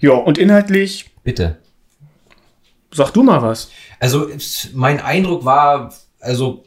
Ja, 0.00 0.12
und 0.12 0.38
inhaltlich 0.38 1.10
Bitte. 1.24 1.58
Sag 2.90 3.10
du 3.12 3.22
mal 3.22 3.42
was. 3.42 3.70
Also 4.00 4.28
mein 4.72 4.98
Eindruck 5.00 5.44
war, 5.44 5.92
also 6.20 6.64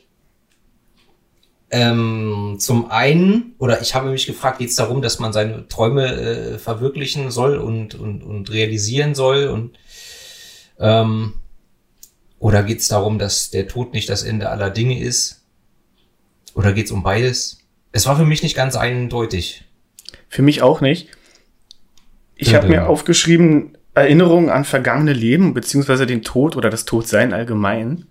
ähm, 1.72 2.58
zum 2.60 2.92
einen, 2.92 3.56
oder 3.58 3.82
ich 3.82 3.96
habe 3.96 4.12
mich 4.12 4.28
gefragt, 4.28 4.60
geht 4.60 4.70
es 4.70 4.76
darum, 4.76 5.02
dass 5.02 5.20
man 5.20 5.34
seine 5.34 5.68
Träume 5.68 6.14
äh, 6.14 6.60
verwirklichen 6.60 7.32
soll 7.32 7.58
und, 7.58 7.96
und, 7.96 8.22
und 8.24 8.52
realisieren 8.52 9.16
soll 9.16 9.48
und 9.48 9.78
ähm, 10.80 11.34
oder 12.40 12.62
geht 12.64 12.80
es 12.82 12.88
darum, 12.88 13.18
dass 13.18 13.50
der 13.52 13.68
Tod 13.68 13.94
nicht 13.94 14.10
das 14.10 14.24
Ende 14.24 14.50
aller 14.50 14.70
Dinge 14.70 15.00
ist? 15.00 15.41
Oder 16.54 16.74
geht 16.74 16.86
es 16.86 16.92
um 16.92 17.04
beides? 17.04 17.60
Es 17.92 18.06
war 18.06 18.18
für 18.18 18.26
mich 18.26 18.44
nicht 18.44 18.56
ganz 18.56 18.76
eindeutig. 18.76 19.66
Für 20.30 20.42
mich 20.42 20.62
auch 20.62 20.82
nicht. 20.82 21.10
Ich 22.36 22.56
habe 22.56 22.68
mir 22.68 22.88
aufgeschrieben, 22.88 23.78
Erinnerungen 23.94 24.50
an 24.50 24.64
vergangene 24.66 25.14
Leben, 25.14 25.54
beziehungsweise 25.54 26.06
den 26.06 26.24
Tod 26.24 26.56
oder 26.56 26.70
das 26.70 26.86
Todsein 26.86 27.34
allgemein. 27.34 28.06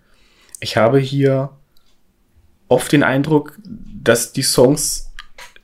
Ich 0.61 0.76
habe 0.76 0.98
hier 0.98 1.50
oft 2.68 2.92
den 2.92 3.03
Eindruck, 3.03 3.59
dass 3.64 4.33
die 4.33 4.42
Songs 4.42 5.11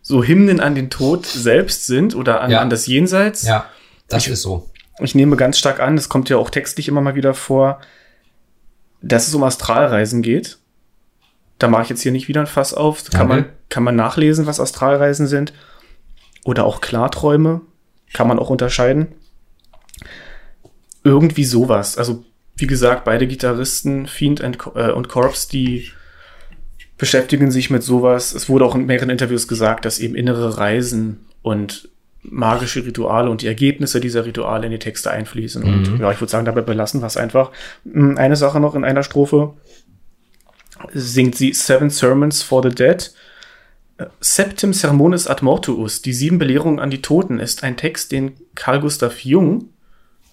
so 0.03 0.25
Hymnen 0.25 0.61
an 0.61 0.75
den 0.75 0.89
Tod 0.91 1.27
selbst 1.27 1.87
sind 1.87 2.15
oder 2.15 2.41
an, 2.41 2.51
Ja. 2.51 2.61
an 2.61 2.71
das 2.71 2.87
Jenseits. 2.87 3.43
Ja, 3.43 3.67
das 4.09 4.25
Ich- 4.27 4.33
ist 4.33 4.43
so. 4.43 4.71
Ich 5.01 5.15
nehme 5.15 5.37
ganz 5.37 5.59
stark 5.59 5.79
an, 5.81 5.99
es 5.99 6.09
kommt 6.09 6.31
ja 6.31 6.39
auch 6.39 6.49
textlich 6.49 6.89
immer 6.89 7.03
mal 7.03 7.15
wieder 7.15 7.35
vor, 7.35 7.81
dass 9.03 9.29
es 9.29 9.35
um 9.35 9.43
Astralreisen 9.45 10.23
geht. 10.23 10.59
Da 11.59 11.69
mache 11.69 11.85
ich 11.85 11.89
jetzt 11.89 12.03
hier 12.03 12.13
nicht 12.13 12.29
wieder 12.29 12.41
ein 12.41 12.47
Fass 12.47 12.75
auf. 12.75 13.03
Da 13.03 13.17
kann 13.19 13.29
Danke. 13.29 13.45
man, 13.49 13.53
kann 13.69 13.83
man 13.85 13.97
nachlesen, 13.97 14.47
was 14.47 14.61
Astralreisen 14.61 15.27
sind. 15.27 15.53
Oder 16.45 16.65
auch 16.65 16.81
Klarträume. 16.81 17.63
Kann 18.13 18.29
man 18.29 18.39
auch 18.39 18.51
unterscheiden. 18.51 19.09
Irgendwie 21.05 21.45
sowas. 21.45 21.99
Also, 21.99 22.25
wie 22.57 22.67
gesagt, 22.67 23.05
beide 23.05 23.27
Gitarristen, 23.27 24.07
Fiend 24.07 24.41
und, 24.41 24.59
Co- 24.59 24.75
äh, 24.79 24.93
und 24.93 25.09
Corpse, 25.09 25.49
die 25.51 25.89
beschäftigen 26.99 27.51
sich 27.51 27.71
mit 27.71 27.83
sowas. 27.83 28.35
Es 28.35 28.49
wurde 28.49 28.65
auch 28.65 28.75
in 28.75 28.87
mehreren 28.87 29.11
Interviews 29.11 29.47
gesagt, 29.49 29.85
dass 29.85 29.99
eben 29.99 30.15
innere 30.15 30.59
Reisen 30.59 31.27
und 31.43 31.89
magische 32.23 32.85
Rituale 32.85 33.31
und 33.31 33.43
die 33.43 33.47
Ergebnisse 33.47 34.01
dieser 34.01 34.25
Rituale 34.25 34.67
in 34.67 34.73
die 34.73 34.79
Texte 34.81 35.11
einfließen. 35.11 35.63
Und 35.63 35.93
Mhm. 35.93 36.01
ja, 36.01 36.11
ich 36.11 36.21
würde 36.21 36.31
sagen, 36.31 36.45
dabei 36.45 36.63
belassen 36.63 37.01
wir 37.03 37.07
es 37.07 37.17
einfach. 37.17 37.53
Mm, 37.85 38.17
Eine 38.17 38.35
Sache 38.35 38.59
noch 38.59 38.75
in 38.75 38.83
einer 38.85 39.05
Strophe 39.05 39.55
singt 40.93 41.35
sie 41.37 41.53
Seven 41.53 41.91
Sermons 41.91 42.43
for 42.43 42.63
the 42.63 42.69
Dead. 42.75 43.13
Septim 44.21 44.73
Sermonis 44.75 45.27
ad 45.27 45.43
Mortuus, 45.43 46.03
die 46.03 46.13
sieben 46.13 46.39
Belehrungen 46.39 46.81
an 46.81 46.91
die 46.91 47.01
Toten, 47.01 47.41
ist 47.41 47.63
ein 47.65 47.77
Text, 47.79 48.13
den 48.13 48.35
Carl 48.55 48.81
Gustav 48.81 49.21
Jung, 49.21 49.71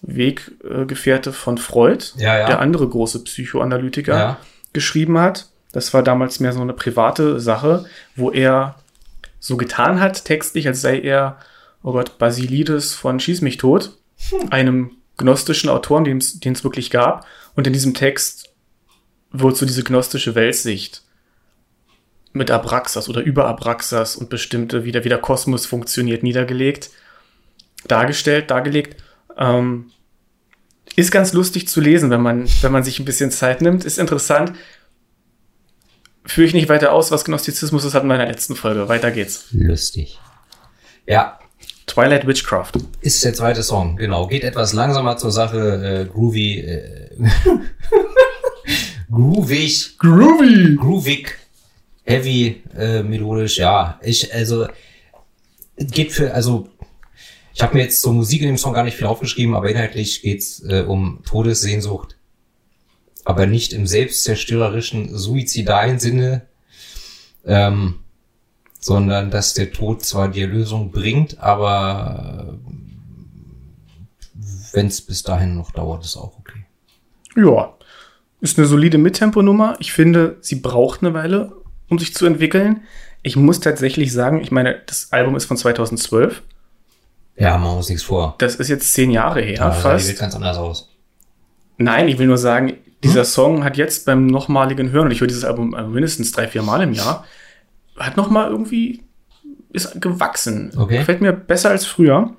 Weggefährte 0.01 1.31
von 1.31 1.57
Freud, 1.57 2.05
Ja, 2.17 2.37
ja. 2.37 2.45
der 2.47 2.59
andere 2.59 2.87
große 2.87 3.23
Psychoanalytiker, 3.23 4.17
Ja. 4.17 4.37
geschrieben 4.73 5.17
hat. 5.17 5.47
Das 5.71 5.93
war 5.93 6.03
damals 6.03 6.39
mehr 6.39 6.53
so 6.53 6.61
eine 6.61 6.73
private 6.73 7.39
Sache, 7.39 7.85
wo 8.15 8.31
er 8.31 8.75
so 9.39 9.57
getan 9.57 9.99
hat, 9.99 10.25
textlich, 10.25 10.67
als 10.67 10.81
sei 10.81 10.99
er, 10.99 11.37
oh 11.83 11.93
Gott, 11.93 12.17
Basilides 12.17 12.93
von 12.93 13.19
Schieß 13.19 13.41
mich 13.41 13.57
tot, 13.57 13.97
einem 14.49 14.91
gnostischen 15.17 15.69
Autoren, 15.69 16.03
den 16.03 16.17
es 16.19 16.63
wirklich 16.63 16.89
gab. 16.91 17.25
Und 17.55 17.65
in 17.67 17.73
diesem 17.73 17.93
Text 17.93 18.49
wird 19.33 19.57
so 19.57 19.65
diese 19.65 19.83
gnostische 19.83 20.35
Weltsicht 20.35 21.01
mit 22.31 22.49
Abraxas 22.49 23.09
oder 23.09 23.21
über 23.21 23.47
Abraxas 23.47 24.15
und 24.15 24.29
bestimmte, 24.29 24.85
wie 24.85 24.91
der, 24.91 25.03
wie 25.03 25.09
der 25.09 25.19
Kosmos 25.19 25.65
funktioniert, 25.65 26.23
niedergelegt, 26.23 26.89
dargestellt, 27.87 28.49
dargelegt. 28.49 29.01
Ähm, 29.37 29.91
ist 30.95 31.11
ganz 31.11 31.33
lustig 31.33 31.67
zu 31.67 31.81
lesen, 31.81 32.09
wenn 32.09 32.21
man, 32.21 32.47
wenn 32.61 32.71
man 32.71 32.83
sich 32.83 32.99
ein 32.99 33.05
bisschen 33.05 33.31
Zeit 33.31 33.61
nimmt. 33.61 33.85
Ist 33.85 33.97
interessant. 33.97 34.53
Führe 36.25 36.47
ich 36.47 36.53
nicht 36.53 36.69
weiter 36.69 36.93
aus, 36.93 37.11
was 37.11 37.25
Gnostizismus 37.25 37.83
ist, 37.83 37.93
hatten 37.93 38.07
wir 38.07 38.15
in 38.15 38.21
der 38.21 38.29
letzten 38.29 38.55
Folge. 38.55 38.87
Weiter 38.87 39.11
geht's. 39.11 39.47
Lustig. 39.51 40.19
Ja, 41.05 41.39
Twilight 41.87 42.25
Witchcraft. 42.27 42.71
Ist 43.01 43.23
der 43.25 43.33
zweite 43.33 43.61
Song, 43.61 43.97
genau. 43.97 44.27
Geht 44.27 44.43
etwas 44.43 44.73
langsamer 44.73 45.17
zur 45.17 45.31
Sache, 45.31 46.05
äh, 46.07 46.11
groovy, 46.11 46.59
äh, 46.59 47.09
groovig, 49.13 49.97
Groovy! 49.97 50.75
groovig, 50.75 51.37
heavy, 52.03 52.63
äh, 52.75 53.03
melodisch, 53.03 53.57
ja. 53.57 53.99
Ich, 54.01 54.33
also, 54.33 54.67
geht 55.77 56.11
für, 56.11 56.33
also, 56.33 56.67
ich 57.53 57.61
habe 57.61 57.75
mir 57.75 57.83
jetzt 57.83 58.01
zur 58.01 58.13
Musik 58.13 58.41
in 58.41 58.47
dem 58.47 58.57
Song 58.57 58.73
gar 58.73 58.83
nicht 58.83 58.97
viel 58.97 59.05
aufgeschrieben, 59.05 59.55
aber 59.55 59.69
inhaltlich 59.69 60.21
geht's 60.21 60.63
äh, 60.67 60.83
um 60.87 61.21
Todessehnsucht. 61.25 62.17
Aber 63.25 63.45
nicht 63.45 63.71
im 63.71 63.87
selbstzerstörerischen, 63.87 65.15
suizidalen 65.15 65.99
Sinne, 65.99 66.47
ähm, 67.45 67.99
sondern 68.79 69.31
dass 69.31 69.53
der 69.53 69.71
Tod 69.71 70.03
zwar 70.03 70.27
die 70.29 70.41
Erlösung 70.41 70.91
bringt, 70.91 71.39
aber 71.39 72.57
wenn 74.73 74.87
es 74.87 75.01
bis 75.01 75.23
dahin 75.23 75.55
noch 75.55 75.71
dauert, 75.71 76.03
ist 76.03 76.17
auch 76.17 76.37
okay. 76.37 76.65
Ja. 77.35 77.73
Ist 78.43 78.57
eine 78.57 78.67
solide 78.67 78.97
Mittempo-Nummer. 78.97 79.77
Ich 79.79 79.93
finde, 79.93 80.35
sie 80.41 80.55
braucht 80.55 81.01
eine 81.01 81.13
Weile, 81.13 81.53
um 81.87 81.97
sich 81.97 82.13
zu 82.13 82.25
entwickeln. 82.25 82.81
Ich 83.21 83.37
muss 83.37 83.61
tatsächlich 83.61 84.11
sagen, 84.11 84.41
ich 84.41 84.51
meine, 84.51 84.81
das 84.85 85.13
Album 85.13 85.37
ist 85.37 85.45
von 85.45 85.55
2012. 85.55 86.43
Ja, 87.37 87.57
machen 87.57 87.71
wir 87.71 87.77
uns 87.77 87.87
nichts 87.87 88.03
vor. 88.03 88.35
Das 88.39 88.55
ist 88.55 88.67
jetzt 88.67 88.93
zehn 88.93 89.11
Jahre 89.11 89.41
her, 89.41 89.55
Ja, 89.59 89.71
fast. 89.71 90.09
Welt 90.09 90.19
ganz 90.19 90.35
anders 90.35 90.57
aus. 90.57 90.89
Nein, 91.77 92.09
ich 92.09 92.19
will 92.19 92.27
nur 92.27 92.37
sagen, 92.37 92.73
dieser 93.01 93.23
Song 93.23 93.63
hat 93.63 93.77
jetzt 93.77 94.05
beim 94.05 94.27
nochmaligen 94.27 94.91
Hören, 94.91 95.05
und 95.05 95.11
ich 95.11 95.21
höre 95.21 95.27
dieses 95.27 95.45
Album 95.45 95.73
äh, 95.73 95.83
mindestens 95.83 96.33
drei, 96.33 96.49
vier 96.49 96.63
Mal 96.63 96.81
im 96.81 96.91
Jahr, 96.91 97.23
hat 97.97 98.17
nochmal 98.17 98.51
irgendwie, 98.51 99.03
ist 99.71 100.01
gewachsen. 100.01 100.73
Okay. 100.75 100.97
Gefällt 100.97 101.21
mir 101.21 101.31
besser 101.31 101.69
als 101.69 101.85
früher. 101.85 102.35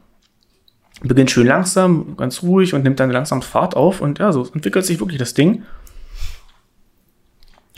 Beginnt 1.02 1.30
schön 1.30 1.46
langsam, 1.46 2.14
ganz 2.18 2.42
ruhig 2.42 2.74
und 2.74 2.84
nimmt 2.84 3.00
dann 3.00 3.10
langsam 3.10 3.40
Fahrt 3.40 3.74
auf 3.74 4.02
und 4.02 4.18
ja, 4.18 4.32
so 4.32 4.46
entwickelt 4.52 4.84
sich 4.84 5.00
wirklich 5.00 5.18
das 5.18 5.32
Ding. 5.32 5.62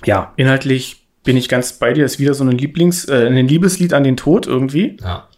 Ja, 0.05 0.33
inhaltlich 0.37 1.07
bin 1.25 1.37
ich 1.37 1.49
ganz 1.49 1.75
bei 1.75 1.93
dir. 1.93 2.05
Ist 2.05 2.19
wieder 2.19 2.35
so 2.35 2.45
ein 2.45 2.51
Lieblings, 2.51 3.07
äh, 3.07 3.27
ein 3.27 3.49
Liebeslied 3.49 3.93
an 3.93 4.05
den 4.05 4.17
Tod 4.17 4.47
irgendwie. 4.47 4.97
Ja. 5.03 5.29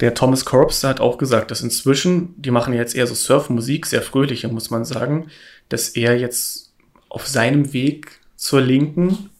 Der 0.00 0.14
Thomas 0.14 0.44
Corps 0.44 0.84
hat 0.84 1.00
auch 1.00 1.16
gesagt, 1.18 1.50
dass 1.50 1.62
inzwischen, 1.62 2.34
die 2.40 2.50
machen 2.50 2.74
jetzt 2.74 2.94
eher 2.94 3.06
so 3.06 3.14
Surfmusik, 3.14 3.86
sehr 3.86 4.02
fröhliche, 4.02 4.48
muss 4.48 4.70
man 4.70 4.84
sagen, 4.84 5.28
dass 5.68 5.88
er 5.90 6.18
jetzt 6.18 6.74
auf 7.08 7.26
seinem 7.26 7.72
Weg 7.72 8.20
zur 8.36 8.60
Linken, 8.60 9.30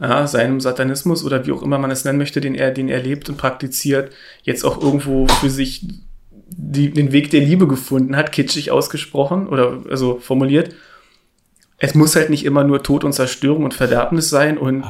ja, 0.00 0.26
seinem 0.26 0.60
Satanismus 0.60 1.24
oder 1.24 1.46
wie 1.46 1.52
auch 1.52 1.62
immer 1.62 1.78
man 1.78 1.90
es 1.90 2.04
nennen 2.04 2.18
möchte, 2.18 2.40
den 2.40 2.54
er, 2.54 2.70
den 2.70 2.88
er 2.88 3.02
lebt 3.02 3.28
und 3.28 3.36
praktiziert, 3.36 4.12
jetzt 4.42 4.64
auch 4.64 4.80
irgendwo 4.80 5.26
für 5.26 5.50
sich 5.50 5.86
die, 6.48 6.90
den 6.90 7.10
Weg 7.10 7.30
der 7.30 7.40
Liebe 7.40 7.66
gefunden 7.66 8.16
hat, 8.16 8.30
kitschig 8.30 8.70
ausgesprochen 8.70 9.48
oder 9.48 9.82
also 9.88 10.18
formuliert. 10.20 10.74
Es 11.78 11.94
muss 11.94 12.14
halt 12.16 12.30
nicht 12.30 12.44
immer 12.44 12.64
nur 12.64 12.82
Tod 12.82 13.04
und 13.04 13.12
Zerstörung 13.12 13.64
und 13.64 13.74
Verderbnis 13.74 14.30
sein 14.30 14.58
und 14.58 14.84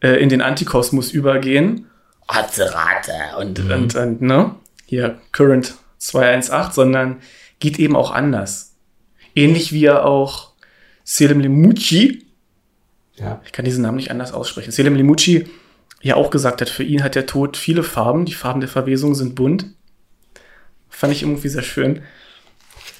äh, 0.00 0.16
in 0.20 0.28
den 0.28 0.42
Antikosmos 0.42 1.10
übergehen. 1.12 1.86
Azerate 2.26 3.12
und, 3.38 3.64
Mhm. 3.64 3.70
und, 3.70 3.94
und, 3.94 4.22
ne? 4.22 4.54
Hier, 4.86 5.18
Current 5.32 5.74
218, 5.98 6.72
sondern 6.72 7.16
geht 7.60 7.78
eben 7.78 7.96
auch 7.96 8.10
anders. 8.10 8.74
Ähnlich 9.34 9.72
wie 9.72 9.84
er 9.84 10.04
auch 10.04 10.52
Selim 11.04 11.40
Limucci, 11.40 12.26
Ja. 13.16 13.40
ich 13.46 13.52
kann 13.52 13.64
diesen 13.64 13.82
Namen 13.82 13.96
nicht 13.96 14.10
anders 14.10 14.32
aussprechen, 14.32 14.72
Selim 14.72 14.94
Limucci 14.94 15.48
ja 16.02 16.16
auch 16.16 16.30
gesagt 16.30 16.60
hat, 16.60 16.68
für 16.68 16.84
ihn 16.84 17.02
hat 17.02 17.14
der 17.14 17.26
Tod 17.26 17.56
viele 17.56 17.82
Farben, 17.82 18.24
die 18.24 18.34
Farben 18.34 18.60
der 18.60 18.68
Verwesung 18.68 19.14
sind 19.14 19.34
bunt. 19.34 19.66
Fand 20.90 21.12
ich 21.12 21.22
irgendwie 21.22 21.48
sehr 21.48 21.62
schön. 21.62 22.02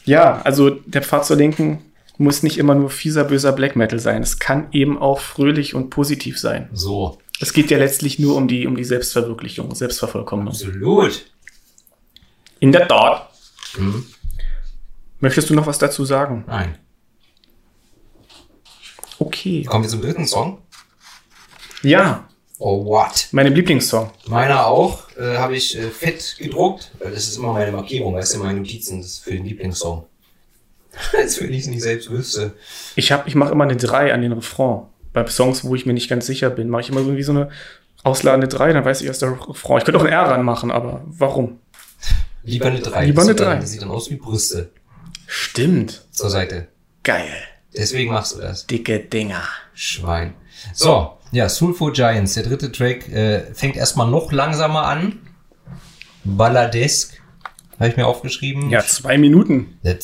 Ja, 0.05 0.41
also 0.43 0.71
der 0.71 1.03
Pfad 1.03 1.27
zur 1.27 1.37
Linken 1.37 1.83
muss 2.19 2.43
nicht 2.43 2.59
immer 2.59 2.75
nur 2.75 2.91
fieser, 2.91 3.25
böser 3.25 3.53
Black 3.53 3.77
Metal 3.77 3.99
sein. 3.99 4.23
Es 4.23 4.39
kann 4.39 4.69
eben 4.73 4.99
auch 4.99 5.21
fröhlich 5.21 5.75
und 5.75 5.91
positiv 5.91 6.39
sein. 6.39 6.69
So. 6.73 7.19
Es 7.41 7.53
geht 7.53 7.71
ja 7.71 7.79
letztlich 7.79 8.19
nur 8.19 8.35
um 8.37 8.49
die, 8.49 8.67
um 8.67 8.77
die 8.77 8.85
Selbstverwirklichung, 8.85 9.75
Selbstvervollkommnung. 9.75 10.49
Absolut. 10.49 11.31
In 12.59 12.73
der 12.73 12.89
Tat. 12.89 13.31
Mhm. 13.77 14.05
Möchtest 15.21 15.49
du 15.51 15.55
noch 15.55 15.67
was 15.67 15.79
dazu 15.79 16.05
sagen? 16.05 16.45
Nein. 16.49 16.77
Okay. 19.19 19.63
Kommen 19.65 19.85
wir 19.85 19.89
zum 19.91 20.03
dritten 20.03 20.27
Song. 20.27 20.59
Ja, 21.83 22.29
Oh, 22.61 22.85
what? 22.85 23.29
mein 23.31 23.55
Lieblingssong. 23.55 24.11
Meiner 24.27 24.67
auch. 24.67 25.05
Äh, 25.17 25.37
Habe 25.39 25.57
ich 25.57 25.79
äh, 25.79 25.91
fett 25.91 26.35
gedruckt. 26.41 26.91
Weil 26.99 27.13
Das 27.13 27.29
ist 27.29 27.37
immer 27.37 27.53
meine 27.53 27.71
Markierung, 27.71 28.15
weißt 28.15 28.35
du, 28.35 28.39
meine 28.41 28.59
Notizen, 28.59 28.99
das 29.01 29.11
ist 29.11 29.19
für 29.21 29.31
den 29.31 29.45
Lieblingssong. 29.45 30.05
Als 31.17 31.41
wenn 31.41 31.53
ich 31.53 31.63
es 31.63 31.67
nicht 31.69 31.83
selbst 31.83 32.11
wüsste. 32.11 32.53
Ich, 32.97 33.13
hab, 33.13 33.27
ich 33.27 33.35
mache 33.35 33.53
immer 33.53 33.65
eine 33.65 33.77
3 33.77 34.13
an 34.13 34.23
den 34.23 34.33
Refrain. 34.33 34.83
Bei 35.13 35.27
Songs, 35.27 35.65
wo 35.65 35.75
ich 35.75 35.87
mir 35.87 35.93
nicht 35.95 36.09
ganz 36.09 36.27
sicher 36.27 36.51
bin, 36.51 36.69
mache 36.69 36.83
ich 36.83 36.89
immer 36.91 37.01
irgendwie 37.01 37.23
so 37.23 37.33
eine 37.33 37.51
ausladende 38.05 38.49
3, 38.49 38.73
dann 38.73 38.85
weiß 38.85 39.01
ich 39.01 39.07
erst 39.07 39.23
der 39.23 39.33
Refrain. 39.33 39.79
Ich 39.79 39.85
könnte 39.85 39.99
auch 40.01 40.05
ein 40.05 40.13
R 40.13 40.23
ranmachen, 40.23 40.71
aber 40.71 41.03
warum? 41.07 41.59
Lieber 42.45 42.67
eine 42.67 42.81
3. 42.81 43.07
Lieber 43.07 43.23
eine 43.23 43.31
sieht 43.31 43.41
dann- 43.41 43.47
drei. 43.47 43.57
Das 43.61 43.71
sieht 43.71 43.83
dann 43.83 43.91
aus 43.91 44.11
wie 44.11 44.17
Brüste. 44.17 44.71
Stimmt. 45.27 46.07
zur 46.11 46.31
Seite. 46.31 46.69
Geil. 47.03 47.29
Deswegen 47.77 48.13
machst 48.13 48.35
du 48.37 48.41
das. 48.41 48.67
Dicke 48.67 48.99
Dinger. 49.01 49.43
Schwein. 49.75 50.35
So, 50.73 51.19
ja, 51.33 51.49
Soulful 51.49 51.93
Giants, 51.93 52.35
der 52.35 52.45
dritte 52.45 52.73
Track, 52.73 53.09
äh, 53.11 53.43
fängt 53.55 53.77
erstmal 53.77 54.11
noch 54.11 54.33
langsamer 54.33 54.85
an. 54.87 55.21
Balladesk, 56.25 57.18
habe 57.79 57.91
ich 57.91 57.97
mir 57.97 58.07
aufgeschrieben. 58.07 58.71
Ja, 58.71 58.81
zwei 58.81 59.19
Minuten. 59.19 59.79
Äh, 59.83 59.97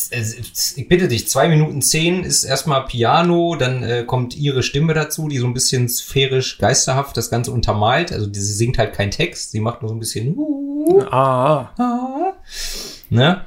ich 0.76 0.88
bitte 0.88 1.08
dich, 1.08 1.28
zwei 1.28 1.48
Minuten 1.48 1.82
zehn 1.82 2.22
ist 2.22 2.44
erstmal 2.44 2.84
Piano, 2.86 3.56
dann 3.56 3.82
äh, 3.82 4.04
kommt 4.04 4.36
ihre 4.36 4.62
Stimme 4.62 4.94
dazu, 4.94 5.28
die 5.28 5.38
so 5.38 5.46
ein 5.46 5.54
bisschen 5.54 5.88
sphärisch, 5.88 6.58
geisterhaft 6.58 7.16
das 7.16 7.30
Ganze 7.30 7.50
untermalt. 7.50 8.12
Also 8.12 8.26
die, 8.26 8.40
sie 8.40 8.54
singt 8.54 8.78
halt 8.78 8.92
keinen 8.92 9.10
Text, 9.10 9.50
sie 9.50 9.60
macht 9.60 9.82
nur 9.82 9.88
so 9.88 9.94
ein 9.94 10.00
bisschen 10.00 10.36
Ah. 11.10 11.70
Ah. 11.78 12.32
ne? 13.10 13.44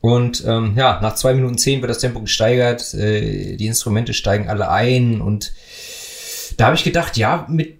Und 0.00 0.44
ähm, 0.46 0.74
ja, 0.76 1.00
nach 1.02 1.16
zwei 1.16 1.34
Minuten 1.34 1.58
zehn 1.58 1.82
wird 1.82 1.90
das 1.90 1.98
Tempo 1.98 2.20
gesteigert, 2.20 2.94
äh, 2.94 3.56
die 3.56 3.66
Instrumente 3.66 4.14
steigen 4.14 4.48
alle 4.48 4.70
ein 4.70 5.20
und 5.20 5.52
da 6.56 6.66
habe 6.66 6.76
ich 6.76 6.84
gedacht, 6.84 7.16
ja, 7.16 7.46
mit, 7.48 7.77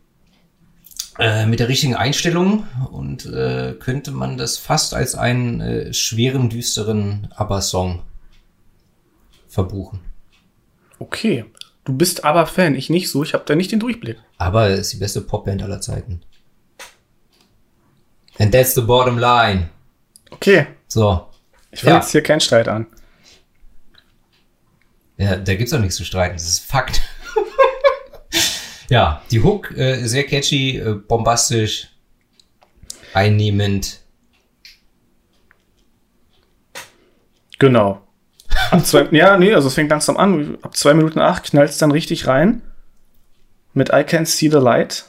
äh, 1.19 1.47
mit 1.47 1.61
der 1.61 1.69
richtigen 1.69 1.95
Einstellung 1.97 2.67
und 2.93 3.27
äh, 3.27 3.75
könnte 3.79 4.11
man 4.13 4.37
das 4.37 4.57
fast 4.59 4.95
als 4.95 5.15
einen 5.15 5.61
äh, 5.61 5.93
schweren, 5.93 6.49
düsteren 6.49 7.29
ABBA-Song 7.35 8.03
verbuchen. 9.49 10.01
Okay. 10.99 11.45
Du 11.85 11.93
bist 11.97 12.25
aber 12.25 12.47
Fan, 12.47 12.75
ich 12.75 12.91
nicht 12.91 13.11
so. 13.11 13.23
Ich 13.23 13.35
habe 13.35 13.45
da 13.47 13.55
nicht 13.55 13.73
den 13.73 13.81
Durchblick. 13.81 14.19
Aber 14.37 14.69
ist 14.69 14.93
die 14.93 14.99
beste 14.99 15.21
Popband 15.23 15.63
aller 15.63 15.81
Zeiten. 15.81 16.21
And 18.39 18.53
that's 18.53 18.75
the 18.75 18.83
bottom 18.83 19.19
line. 19.19 19.71
Okay. 20.31 20.67
So. 20.87 21.27
Ich 21.71 21.81
fange 21.81 21.95
Ja. 21.97 22.01
jetzt 22.01 22.13
hier 22.13 22.23
keinen 22.23 22.41
Streit 22.41 22.69
an. 22.69 22.87
Ja, 25.17 25.37
da 25.37 25.55
gibt's 25.57 25.73
doch 25.73 25.81
nichts 25.81 25.97
zu 25.97 26.05
streiten. 26.05 26.35
Das 26.37 26.45
ist 26.47 26.61
Fakt. 26.65 27.01
Ja, 28.89 29.23
die 29.31 29.43
Hook, 29.43 29.77
äh, 29.77 30.05
sehr 30.07 30.25
catchy, 30.25 30.79
äh, 30.79 30.95
bombastisch, 30.95 31.89
einnehmend. 33.13 34.01
Genau. 37.59 38.01
Ab 38.71 38.87
zwei, 38.87 39.09
ja, 39.11 39.37
nee, 39.37 39.53
also 39.53 39.69
es 39.69 39.75
fängt 39.75 39.91
langsam 39.91 40.17
an. 40.17 40.59
Ab 40.63 40.77
zwei 40.77 40.95
Minuten 40.95 41.19
acht 41.19 41.45
knallt 41.45 41.71
es 41.71 41.79
dann 41.79 41.91
richtig 41.91 42.27
rein. 42.27 42.63
Mit 43.75 43.91
I 43.93 44.05
Can 44.05 44.27
See 44.27 44.49
the 44.49 44.59
Light. 44.59 45.05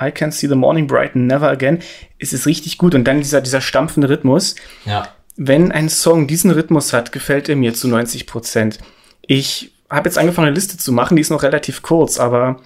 I 0.00 0.10
Can 0.10 0.32
See 0.32 0.48
the 0.48 0.54
Morning 0.54 0.86
Brighten 0.86 1.26
Never 1.26 1.48
Again. 1.48 1.80
Es 2.18 2.32
ist 2.32 2.46
richtig 2.46 2.78
gut. 2.78 2.94
Und 2.94 3.04
dann 3.04 3.18
dieser, 3.18 3.40
dieser 3.40 3.60
stampfende 3.60 4.08
Rhythmus. 4.08 4.56
Ja. 4.86 5.08
Wenn 5.36 5.72
ein 5.72 5.88
Song 5.88 6.26
diesen 6.26 6.50
Rhythmus 6.50 6.92
hat, 6.92 7.12
gefällt 7.12 7.48
er 7.48 7.56
mir 7.56 7.74
zu 7.74 7.88
90 7.88 8.26
Prozent. 8.26 8.78
Ich 9.22 9.72
habe 9.88 10.08
jetzt 10.08 10.18
angefangen, 10.18 10.48
eine 10.48 10.54
Liste 10.54 10.76
zu 10.76 10.92
machen, 10.92 11.16
die 11.16 11.22
ist 11.22 11.30
noch 11.30 11.42
relativ 11.42 11.82
kurz, 11.82 12.18
aber 12.18 12.60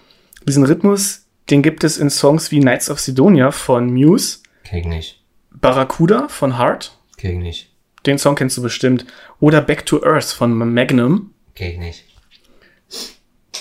diesen 0.47 0.65
Rhythmus, 0.65 1.23
den 1.51 1.63
gibt 1.63 1.85
es 1.85 1.99
in 1.99 2.11
Songs 2.11 2.51
wie 2.51 2.61
Knights 2.61 2.91
of 2.91 3.01
Sidonia 3.01 3.51
von 3.51 3.93
Muse, 3.93 4.39
ich 4.73 4.85
nicht. 4.85 5.21
Barracuda 5.53 6.29
von 6.29 6.59
Heart, 6.59 6.97
ich 7.19 7.25
nicht. 7.35 7.71
den 8.07 8.19
Song 8.19 8.35
kennst 8.35 8.57
du 8.57 8.63
bestimmt, 8.63 9.07
oder 9.41 9.61
Back 9.61 9.87
to 9.87 10.03
Earth 10.05 10.25
von 10.27 10.53
Magnum. 10.55 11.31
Ich 11.55 11.79
nicht. 11.79 12.05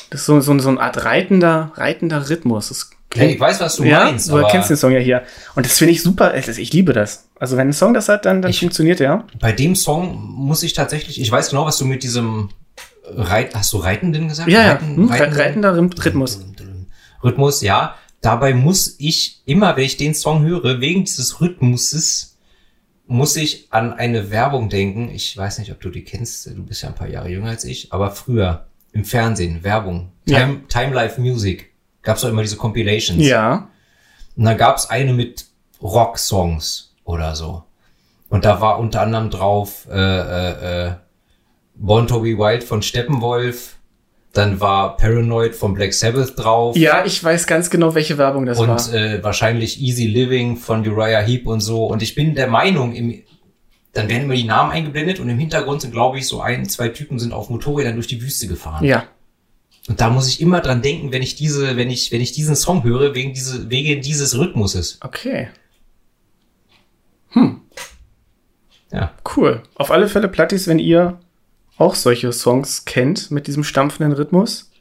Das 0.10 0.22
ist 0.22 0.26
so, 0.26 0.40
so, 0.42 0.58
so 0.60 0.70
eine 0.70 0.80
Art 0.80 1.06
reitender, 1.06 1.72
reitender 1.76 2.30
Rhythmus. 2.30 2.70
Das 2.70 2.90
Ja, 3.16 3.24
ich 3.24 3.40
weiß, 3.40 3.60
was 3.62 3.76
du 3.78 3.84
ja, 3.84 4.06
meinst, 4.06 4.30
du 4.30 4.38
aber 4.38 4.48
kennst 4.48 4.70
den 4.70 4.78
Song 4.78 4.92
ja 4.92 5.00
hier. 5.00 5.24
Und 5.56 5.66
das 5.66 5.78
finde 5.78 5.92
ich 5.94 6.02
super. 6.04 6.36
Ich 6.36 6.74
liebe 6.74 6.94
das. 6.94 7.28
Also 7.40 7.58
wenn 7.58 7.70
ein 7.70 7.74
Song 7.74 7.94
das 7.94 8.10
hat, 8.10 8.26
dann, 8.26 8.42
dann 8.42 8.52
Ich- 8.52 8.60
funktioniert 8.60 9.00
er. 9.02 9.26
bei 9.40 9.52
dem 9.52 9.76
Song 9.76 10.16
muss 10.20 10.62
ich 10.64 10.74
tatsächlich, 10.74 11.20
ich 11.22 11.32
weiß 11.32 11.50
genau, 11.50 11.66
was 11.66 11.78
du 11.78 11.86
mit 11.86 12.04
diesem 12.04 12.50
Reit, 13.06 13.54
hast 13.56 13.74
du 13.74 13.78
Reitenden 13.78 14.28
gesagt? 14.30 14.50
Ja, 14.50 14.62
ja. 14.62 14.72
Reiten- 14.74 14.96
Hm, 14.96 15.10
Reitenden? 15.10 15.40
reitender 15.40 15.74
Rhyth- 15.78 16.06
Rhythmus. 16.06 16.46
Rhythmus, 17.24 17.62
ja. 17.62 17.96
Dabei 18.22 18.54
muss 18.54 18.96
ich 19.00 19.42
immer, 19.46 19.76
wenn 19.76 19.84
ich 19.84 19.98
den 19.98 20.14
Song 20.14 20.44
höre, 20.44 20.80
wegen 20.80 21.04
dieses 21.04 21.42
Rhythmuses, 21.42 22.38
muss 23.06 23.36
ich 23.36 23.68
an 23.70 23.94
eine 23.94 24.32
Werbung 24.32 24.70
denken. 24.70 25.10
Ich 25.10 25.36
weiß 25.36 25.60
nicht, 25.60 25.72
ob 25.72 25.82
du 25.82 25.90
die 25.90 26.04
kennst. 26.04 26.48
Du 26.48 26.64
bist 26.64 26.84
ja 26.84 26.90
ein 26.90 26.96
paar 26.96 27.10
Jahre 27.10 27.30
jünger 27.30 27.50
als 27.50 27.66
ich. 27.66 27.92
Aber 27.92 28.12
früher 28.12 28.68
im 28.94 29.04
Fernsehen, 29.04 29.64
Werbung. 29.64 30.12
Ja. 30.26 30.40
Time, 30.40 30.68
Time 30.68 30.94
Life 30.94 31.20
Music. 31.20 31.74
Gab's 32.02 32.22
doch 32.22 32.30
immer 32.30 32.42
diese 32.42 32.58
Compilations. 32.58 33.22
Ja. 33.22 33.70
Und 34.36 34.46
dann 34.46 34.58
gab's 34.58 34.90
eine 34.90 35.14
mit 35.14 35.46
Rock-Songs 35.82 36.96
oder 37.04 37.36
so. 37.36 37.64
Und 38.30 38.46
da 38.46 38.62
war 38.62 38.80
unter 38.80 39.02
anderem 39.02 39.30
drauf 39.30 39.88
äh, 39.92 39.96
äh, 39.96 40.88
äh, 40.88 40.94
Born 41.76 42.08
to 42.08 42.22
be 42.22 42.38
Wild 42.38 42.64
von 42.64 42.82
Steppenwolf. 42.82 43.76
Dann 44.34 44.60
war 44.60 44.98
Paranoid 44.98 45.56
von 45.56 45.74
Black 45.74 45.94
Sabbath 45.94 46.34
drauf. 46.38 46.76
Ja, 46.76 47.06
ich 47.06 47.24
weiß 47.24 47.48
ganz 47.48 47.70
genau, 47.70 47.96
welche 47.96 48.18
Werbung 48.18 48.46
das 48.46 48.58
war. 48.58 48.70
und 48.70 48.94
äh, 48.94 49.24
wahrscheinlich 49.24 49.80
Easy 49.80 50.08
Living 50.08 50.58
von 50.58 50.86
Uriah 50.88 51.22
Heep 51.22 51.48
und 51.48 51.62
so. 51.62 51.86
Und 51.86 52.02
ich 52.02 52.16
bin 52.16 52.34
der 52.34 52.48
Meinung, 52.48 52.94
im, 52.94 53.22
dann 53.94 54.10
werden 54.10 54.24
immer 54.24 54.34
die 54.34 54.44
Namen 54.44 54.72
eingeblendet 54.72 55.20
und 55.20 55.30
im 55.30 55.38
Hintergrund 55.38 55.82
sind, 55.82 55.92
glaube 55.92 56.18
ich, 56.18 56.28
so 56.28 56.42
ein, 56.42 56.68
zwei 56.68 56.90
Typen 56.90 57.20
sind 57.20 57.32
auf 57.32 57.50
Motorrädern 57.50 57.94
durch 57.94 58.08
die 58.08 58.22
Wüste 58.22 58.48
gefahren. 58.48 58.84
Ja. 58.84 59.06
Und 59.88 60.02
da 60.02 60.10
muss 60.10 60.28
ich 60.28 60.42
immer 60.42 60.62
dran 60.62 60.82
denken, 60.82 61.12
wenn 61.12 61.22
ich 61.22 61.36
diese, 61.36 61.78
wenn 61.78 61.92
ich, 61.92 62.12
wenn 62.12 62.22
ich 62.22 62.32
diesen 62.32 62.56
Song 62.56 62.84
höre, 62.84 63.14
wegen 63.14 63.34
diese, 63.34 63.70
wegen 63.70 64.02
dieses 64.02 64.38
Rhythmuses. 64.38 64.98
Okay. 65.02 65.50
Ja. 68.94 69.12
Cool. 69.36 69.64
Auf 69.76 69.92
alle 69.92 70.08
Fälle 70.08 70.28
Plattis, 70.28 70.68
wenn 70.68 70.80
ihr 70.80 71.20
auch 71.78 71.96
solche 71.96 72.32
Songs 72.32 72.86
kennt 72.86 73.32
mit 73.32 73.48
diesem 73.48 73.64
stampfenden 73.64 74.14
Rhythmus, 74.14 74.72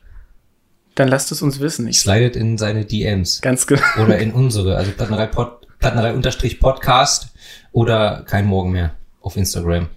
dann 0.94 1.08
lasst 1.08 1.32
es 1.32 1.42
uns 1.42 1.60
wissen. 1.60 1.88
Ich 1.88 2.00
Slidet 2.00 2.36
in 2.36 2.58
seine 2.58 2.84
DMs. 2.84 3.40
ganz 3.40 3.66
genau. 3.66 3.82
Oder 4.02 4.18
in 4.18 4.32
unsere, 4.32 4.76
also 4.76 4.90
Plattenerei, 4.92 5.26
Pod, 5.26 5.66
Plattenerei 5.78 6.12
unterstrich 6.12 6.60
Podcast 6.60 7.28
oder 7.72 8.22
kein 8.26 8.46
Morgen 8.46 8.72
mehr 8.72 8.94
auf 9.20 9.36
Instagram. 9.36 9.88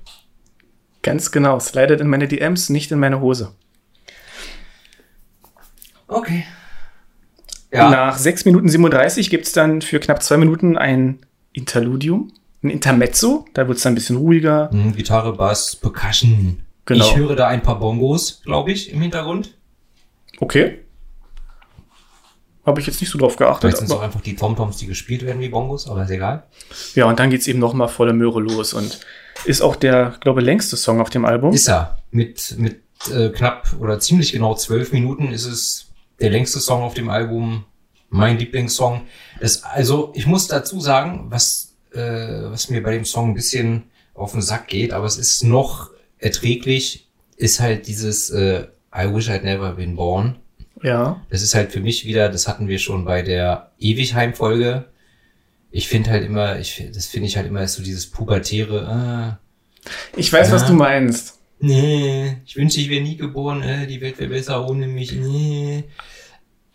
Ganz 1.03 1.31
genau. 1.31 1.59
Slidet 1.59 2.01
in 2.01 2.07
meine 2.07 2.27
DMs, 2.27 2.69
nicht 2.69 2.91
in 2.91 2.99
meine 2.99 3.19
Hose. 3.19 3.51
Okay. 6.07 6.45
Ja. 7.71 7.89
Nach 7.89 8.17
6 8.17 8.45
Minuten 8.45 8.69
37 8.69 9.29
gibt's 9.29 9.51
dann 9.51 9.81
für 9.81 9.99
knapp 9.99 10.23
zwei 10.23 10.37
Minuten 10.37 10.77
ein 10.77 11.19
Interludium, 11.51 12.31
ein 12.63 12.69
Intermezzo. 12.69 13.45
Da 13.53 13.67
wird's 13.67 13.83
dann 13.83 13.91
ein 13.91 13.95
bisschen 13.95 14.17
ruhiger. 14.17 14.69
Hm, 14.71 14.95
Gitarre, 14.95 15.33
Bass, 15.33 15.75
Percussion. 15.75 16.61
Genau. 16.85 17.05
Ich 17.05 17.15
höre 17.15 17.35
da 17.35 17.47
ein 17.47 17.63
paar 17.63 17.79
Bongos, 17.79 18.41
glaube 18.43 18.71
ich, 18.71 18.91
im 18.91 19.01
Hintergrund. 19.01 19.57
Okay. 20.39 20.79
Habe 22.65 22.81
ich 22.81 22.87
jetzt 22.87 22.99
nicht 22.99 23.11
so 23.11 23.19
drauf 23.19 23.35
geachtet. 23.35 23.61
Vielleicht 23.61 23.77
sind 23.77 23.87
es 23.87 23.91
auch 23.91 24.01
einfach 24.01 24.21
die 24.21 24.35
Tomtoms, 24.35 24.77
die 24.77 24.87
gespielt 24.87 25.23
werden 25.23 25.39
wie 25.39 25.49
Bongos, 25.49 25.87
aber 25.87 26.03
ist 26.03 26.09
egal. 26.09 26.43
ja, 26.95 27.05
und 27.05 27.19
dann 27.19 27.29
geht's 27.29 27.47
eben 27.47 27.59
noch 27.59 27.73
mal 27.73 27.87
volle 27.87 28.13
Möhre 28.13 28.39
los 28.39 28.73
und 28.73 28.99
ist 29.45 29.61
auch 29.61 29.75
der, 29.75 30.15
glaube 30.21 30.41
längste 30.41 30.77
Song 30.77 30.99
auf 30.99 31.09
dem 31.09 31.25
Album. 31.25 31.53
Ist 31.53 31.67
er. 31.67 31.99
Mit, 32.09 32.55
mit 32.57 32.81
äh, 33.11 33.29
knapp 33.29 33.75
oder 33.79 33.99
ziemlich 33.99 34.31
genau 34.31 34.55
zwölf 34.55 34.91
Minuten 34.93 35.31
ist 35.31 35.45
es 35.45 35.91
der 36.19 36.29
längste 36.31 36.59
Song 36.59 36.81
auf 36.81 36.93
dem 36.93 37.09
Album. 37.09 37.65
Mein 38.09 38.37
Lieblingssong. 38.37 39.01
Das, 39.39 39.63
also, 39.63 40.11
ich 40.15 40.25
muss 40.25 40.47
dazu 40.47 40.79
sagen, 40.79 41.25
was, 41.29 41.75
äh, 41.93 41.99
was 41.99 42.69
mir 42.69 42.81
bei 42.81 42.93
dem 42.93 43.05
Song 43.05 43.29
ein 43.29 43.33
bisschen 43.33 43.83
auf 44.13 44.31
den 44.31 44.41
Sack 44.41 44.67
geht, 44.67 44.93
aber 44.93 45.05
es 45.05 45.17
ist 45.17 45.43
noch 45.43 45.89
erträglich, 46.25 47.07
ist 47.37 47.59
halt 47.59 47.87
dieses 47.87 48.29
äh, 48.29 48.65
I 48.95 49.13
wish 49.13 49.29
I'd 49.29 49.43
never 49.43 49.71
been 49.73 49.95
born. 49.95 50.35
ja. 50.83 51.21
Das 51.29 51.41
ist 51.41 51.53
halt 51.55 51.71
für 51.71 51.79
mich 51.81 52.05
wieder, 52.05 52.29
das 52.29 52.47
hatten 52.47 52.67
wir 52.67 52.79
schon 52.79 53.05
bei 53.05 53.21
der 53.21 53.71
Ewigheim-Folge. 53.79 54.85
Ich 55.71 55.87
finde 55.89 56.09
halt 56.11 56.25
immer, 56.25 56.57
ich, 56.59 56.83
das 56.93 57.07
finde 57.07 57.27
ich 57.27 57.35
halt 57.37 57.47
immer 57.47 57.63
ist 57.63 57.73
so 57.73 57.83
dieses 57.83 58.07
pubertäre, 58.09 58.87
ah, 58.87 59.39
Ich 60.15 60.31
weiß, 60.31 60.51
was 60.51 60.61
Ja. 60.63 60.67
du 60.69 60.73
meinst. 60.73 61.33
nee, 61.59 62.37
ich 62.45 62.55
wünsche, 62.55 62.79
ich 62.79 62.89
wäre 62.89 63.03
nie 63.03 63.17
geboren, 63.17 63.61
äh, 63.61 63.85
die 63.87 63.99
Welt 64.01 64.17
wäre 64.19 64.29
besser 64.29 64.67
ohne 64.69 64.87
mich, 64.87 65.11
nee. 65.13 65.83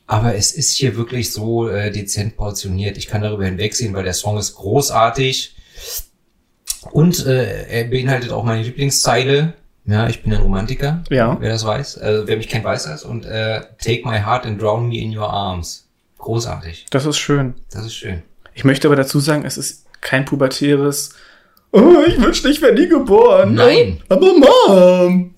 Aber 0.07 0.34
es 0.34 0.53
ist 0.53 0.72
hier 0.72 0.96
wirklich 0.96 1.30
so 1.32 1.68
äh, 1.68 1.90
dezent 1.90 2.36
portioniert. 2.36 2.96
Ich 2.98 3.07
kann 3.07 3.22
darüber 3.22 3.44
hinwegsehen, 3.44 3.94
weil 3.94 4.03
der 4.05 4.12
Song 4.14 4.38
ist 4.38 4.55
großartig. 4.57 5.55
Und 6.93 7.26
äh, 7.26 7.66
er 7.68 7.85
beinhaltet 7.85 8.33
auch 8.33 8.45
meine 8.45 8.62
Lieblingszeile. 8.62 9.55
Ja, 9.87 10.09
ich 10.09 10.22
bin 10.22 10.33
ein 10.33 10.41
Romantiker. 10.41 11.03
Ja. 11.11 11.37
Wer 11.41 11.51
das 11.51 11.64
weiß. 11.64 11.99
Also, 11.99 12.26
wer 12.26 12.37
mich 12.37 12.49
kennt, 12.49 12.64
weiß 12.64 12.85
das. 12.85 13.05
Und 13.05 13.26
äh, 13.26 13.61
Take 13.83 14.09
my 14.09 14.18
heart 14.20 14.47
and 14.47 14.61
drown 14.61 14.89
me 14.89 14.99
in 14.99 15.16
your 15.16 15.28
arms. 15.28 15.87
Großartig. 16.18 16.87
Das 16.91 17.07
ist 17.07 17.18
schön. 17.18 17.55
Das 17.72 17.85
ist 17.85 17.95
schön. 17.95 18.22
Ich 18.55 18.64
möchte 18.64 18.89
aber 18.89 18.97
dazu 18.97 19.20
sagen, 19.20 19.45
es 19.45 19.57
ist 19.57 19.87
kein 20.01 20.24
pubertäres. 20.24 21.14
Oh, 21.72 21.97
ich 22.07 22.20
wünschte, 22.20 22.49
ich 22.49 22.61
wäre 22.61 22.74
nie 22.74 22.89
geboren. 22.89 23.55
Nein. 23.55 24.03
Aber 24.09 24.33
Mom. 24.35 25.35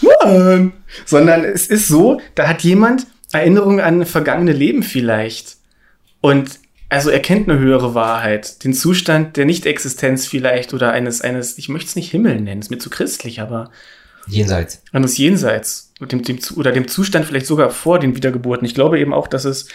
Mann. 0.00 0.72
Sondern 1.04 1.44
es 1.44 1.66
ist 1.66 1.88
so, 1.88 2.20
da 2.34 2.48
hat 2.48 2.62
jemand 2.62 3.06
Erinnerungen 3.32 3.80
an 3.80 4.06
vergangene 4.06 4.52
Leben 4.52 4.82
vielleicht. 4.82 5.56
Und 6.20 6.58
also 6.88 7.10
er 7.10 7.20
kennt 7.20 7.48
eine 7.48 7.58
höhere 7.58 7.94
Wahrheit, 7.94 8.64
den 8.64 8.72
Zustand 8.72 9.36
der 9.36 9.44
Nicht-Existenz 9.44 10.26
vielleicht 10.26 10.72
oder 10.72 10.92
eines, 10.92 11.20
eines, 11.20 11.58
ich 11.58 11.68
möchte 11.68 11.88
es 11.88 11.96
nicht 11.96 12.10
Himmel 12.10 12.40
nennen, 12.40 12.60
ist 12.60 12.70
mir 12.70 12.78
zu 12.78 12.90
christlich, 12.90 13.40
aber 13.40 13.70
Jenseits. 14.26 14.82
eines 14.92 15.18
Jenseits 15.18 15.92
dem, 16.00 16.22
dem, 16.22 16.38
oder 16.56 16.72
dem 16.72 16.88
Zustand 16.88 17.26
vielleicht 17.26 17.46
sogar 17.46 17.70
vor 17.70 17.98
den 17.98 18.16
Wiedergeburten. 18.16 18.66
Ich 18.66 18.74
glaube 18.74 18.98
eben 19.00 19.12
auch, 19.12 19.26
dass 19.26 19.44
es 19.44 19.68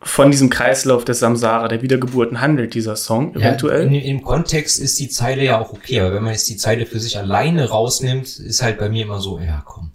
von 0.00 0.30
diesem 0.30 0.50
Kreislauf 0.50 1.04
des 1.04 1.20
Samsara, 1.20 1.68
der 1.68 1.80
Wiedergeburten 1.80 2.40
handelt, 2.40 2.74
dieser 2.74 2.96
Song, 2.96 3.36
eventuell. 3.36 3.84
Ja, 3.84 4.00
in, 4.00 4.04
Im 4.16 4.22
Kontext 4.22 4.80
ist 4.80 4.98
die 4.98 5.08
Zeile 5.08 5.44
ja 5.44 5.60
auch 5.60 5.72
okay, 5.72 6.00
aber 6.00 6.14
wenn 6.14 6.24
man 6.24 6.32
jetzt 6.32 6.48
die 6.48 6.56
Zeile 6.56 6.86
für 6.86 6.98
sich 6.98 7.18
alleine 7.18 7.68
rausnimmt, 7.68 8.38
ist 8.40 8.62
halt 8.62 8.78
bei 8.78 8.88
mir 8.88 9.04
immer 9.04 9.20
so, 9.20 9.38
ja 9.38 9.62
komm. 9.64 9.92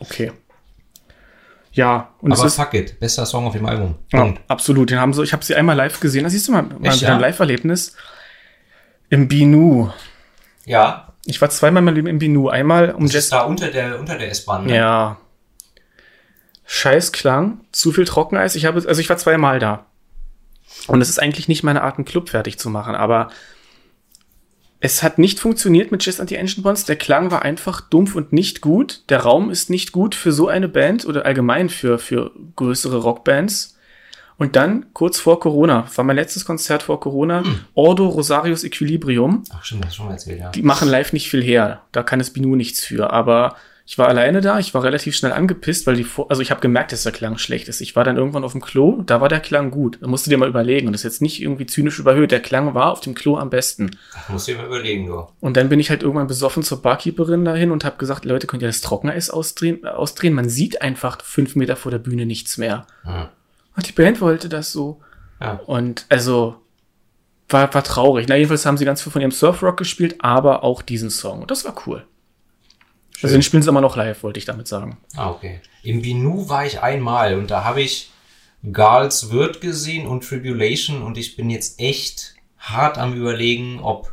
Okay. 0.00 0.32
Ja, 1.78 2.08
und 2.20 2.32
aber 2.32 2.40
es 2.44 2.52
ist 2.52 2.56
fuck 2.56 2.74
it, 2.74 2.98
bester 2.98 3.24
Song 3.24 3.46
auf 3.46 3.52
dem 3.52 3.64
Album. 3.64 3.94
Ja, 4.12 4.34
absolut. 4.48 4.90
Den 4.90 4.98
haben 4.98 5.12
so, 5.12 5.22
ich 5.22 5.32
habe 5.32 5.44
sie 5.44 5.54
einmal 5.54 5.76
live 5.76 6.00
gesehen. 6.00 6.24
Da 6.24 6.30
siehst 6.30 6.48
du 6.48 6.52
mal, 6.52 6.62
mal 6.62 6.88
Echt, 6.88 7.00
wieder 7.00 7.12
ein 7.12 7.20
ja? 7.20 7.26
Live-Erlebnis. 7.28 7.94
Im 9.10 9.28
Binu. 9.28 9.88
Ja, 10.64 11.12
Ich 11.24 11.40
war 11.40 11.50
zweimal 11.50 11.84
Leben 11.94 12.08
im 12.08 12.18
Binu. 12.18 12.48
Einmal 12.48 12.90
um 12.90 13.04
das 13.04 13.12
Jazz. 13.12 13.24
ist 13.24 13.32
da 13.32 13.42
unter 13.42 13.68
der, 13.68 14.00
unter 14.00 14.18
der 14.18 14.28
S-Bahn. 14.28 14.66
Ne? 14.66 14.74
Ja. 14.74 15.18
Scheiß 16.66 17.12
Klang, 17.12 17.60
zu 17.70 17.92
viel 17.92 18.06
Trockeneis. 18.06 18.56
Ich 18.56 18.64
habe, 18.64 18.82
also 18.84 19.00
ich 19.00 19.08
war 19.08 19.16
zweimal 19.16 19.60
da. 19.60 19.86
Und 20.88 21.00
es 21.00 21.08
ist 21.08 21.22
eigentlich 21.22 21.46
nicht 21.46 21.62
meine 21.62 21.82
Art, 21.82 21.96
einen 21.96 22.06
Club 22.06 22.28
fertig 22.28 22.58
zu 22.58 22.70
machen, 22.70 22.96
aber 22.96 23.30
es 24.80 25.02
hat 25.02 25.18
nicht 25.18 25.40
funktioniert 25.40 25.90
mit 25.90 26.04
Jazz 26.04 26.20
Anti-Engine 26.20 26.62
Bonds. 26.62 26.84
Der 26.84 26.96
Klang 26.96 27.30
war 27.30 27.42
einfach 27.42 27.80
dumpf 27.80 28.14
und 28.14 28.32
nicht 28.32 28.60
gut. 28.60 29.02
Der 29.08 29.20
Raum 29.20 29.50
ist 29.50 29.70
nicht 29.70 29.92
gut 29.92 30.14
für 30.14 30.30
so 30.30 30.46
eine 30.48 30.68
Band 30.68 31.04
oder 31.04 31.26
allgemein 31.26 31.68
für, 31.68 31.98
für 31.98 32.30
größere 32.54 32.98
Rockbands. 32.98 33.76
Und 34.36 34.54
dann, 34.54 34.86
kurz 34.92 35.18
vor 35.18 35.40
Corona, 35.40 35.88
war 35.96 36.04
mein 36.04 36.14
letztes 36.14 36.44
Konzert 36.44 36.84
vor 36.84 37.00
Corona, 37.00 37.42
Ordo 37.74 38.06
Rosarius 38.06 38.62
Equilibrium. 38.62 39.42
Ach 39.50 39.64
stimmt, 39.64 39.84
das 39.84 39.96
schon 39.96 40.06
mal 40.06 40.12
erzählt, 40.12 40.38
ja. 40.38 40.50
Die 40.50 40.62
machen 40.62 40.88
live 40.88 41.12
nicht 41.12 41.28
viel 41.28 41.42
her. 41.42 41.82
Da 41.90 42.04
kann 42.04 42.20
es 42.20 42.32
Binu 42.32 42.54
nichts 42.54 42.84
für. 42.84 43.12
Aber 43.12 43.56
ich 43.90 43.96
war 43.96 44.06
alleine 44.06 44.42
da. 44.42 44.58
Ich 44.58 44.74
war 44.74 44.82
relativ 44.82 45.16
schnell 45.16 45.32
angepisst, 45.32 45.86
weil 45.86 45.96
die 45.96 46.04
vor 46.04 46.30
also 46.30 46.42
ich 46.42 46.50
habe 46.50 46.60
gemerkt, 46.60 46.92
dass 46.92 47.04
der 47.04 47.12
Klang 47.12 47.38
schlecht 47.38 47.68
ist. 47.68 47.80
Ich 47.80 47.96
war 47.96 48.04
dann 48.04 48.18
irgendwann 48.18 48.44
auf 48.44 48.52
dem 48.52 48.60
Klo. 48.60 49.00
Da 49.00 49.22
war 49.22 49.30
der 49.30 49.40
Klang 49.40 49.70
gut. 49.70 49.96
Da 50.02 50.08
musst 50.08 50.26
du 50.26 50.30
dir 50.30 50.36
mal 50.36 50.46
überlegen. 50.46 50.88
Und 50.88 50.92
das 50.92 51.00
ist 51.00 51.04
jetzt 51.04 51.22
nicht 51.22 51.40
irgendwie 51.40 51.64
zynisch 51.64 51.98
überhöht. 51.98 52.30
Der 52.30 52.42
Klang 52.42 52.74
war 52.74 52.92
auf 52.92 53.00
dem 53.00 53.14
Klo 53.14 53.38
am 53.38 53.48
besten. 53.48 53.92
Das 54.12 54.28
musst 54.28 54.46
du 54.46 54.52
dir 54.52 54.58
mal 54.58 54.66
überlegen, 54.66 55.06
du. 55.06 55.26
Und 55.40 55.56
dann 55.56 55.70
bin 55.70 55.80
ich 55.80 55.88
halt 55.88 56.02
irgendwann 56.02 56.26
besoffen 56.26 56.62
zur 56.62 56.82
Barkeeperin 56.82 57.46
dahin 57.46 57.70
und 57.70 57.86
habe 57.86 57.96
gesagt, 57.96 58.26
Leute, 58.26 58.46
könnt 58.46 58.60
ihr 58.60 58.68
das 58.68 58.82
Trockeneis 58.82 59.30
ausdrehen, 59.30 59.86
ausdrehen? 59.86 60.34
Man 60.34 60.50
sieht 60.50 60.82
einfach 60.82 61.22
fünf 61.22 61.56
Meter 61.56 61.74
vor 61.74 61.90
der 61.90 61.98
Bühne 61.98 62.26
nichts 62.26 62.58
mehr. 62.58 62.86
Hm. 63.04 63.28
Und 63.74 63.88
die 63.88 63.92
Band 63.92 64.20
wollte 64.20 64.50
das 64.50 64.70
so. 64.70 65.00
Ja. 65.40 65.62
Und 65.64 66.04
also 66.10 66.56
war, 67.48 67.72
war 67.72 67.84
traurig. 67.84 68.26
Na, 68.28 68.36
jedenfalls 68.36 68.66
haben 68.66 68.76
sie 68.76 68.84
ganz 68.84 69.00
viel 69.00 69.12
von 69.12 69.22
ihrem 69.22 69.30
Surfrock 69.30 69.78
gespielt, 69.78 70.16
aber 70.18 70.62
auch 70.62 70.82
diesen 70.82 71.08
Song. 71.08 71.40
Und 71.40 71.50
das 71.50 71.64
war 71.64 71.74
cool. 71.86 72.04
Also 73.22 73.34
den 73.34 73.42
spielen 73.42 73.62
sie 73.62 73.68
immer 73.68 73.80
noch 73.80 73.96
live, 73.96 74.22
wollte 74.22 74.38
ich 74.38 74.44
damit 74.44 74.68
sagen. 74.68 74.98
Ah, 75.16 75.30
okay. 75.30 75.60
Im 75.82 76.02
Binu 76.02 76.48
war 76.48 76.64
ich 76.66 76.80
einmal 76.82 77.34
und 77.36 77.50
da 77.50 77.64
habe 77.64 77.82
ich 77.82 78.10
Gals 78.72 79.30
Wirt 79.30 79.60
gesehen 79.60 80.06
und 80.06 80.24
Tribulation 80.28 81.02
und 81.02 81.16
ich 81.18 81.36
bin 81.36 81.50
jetzt 81.50 81.80
echt 81.80 82.34
hart 82.58 82.98
am 82.98 83.14
überlegen, 83.14 83.80
ob 83.80 84.12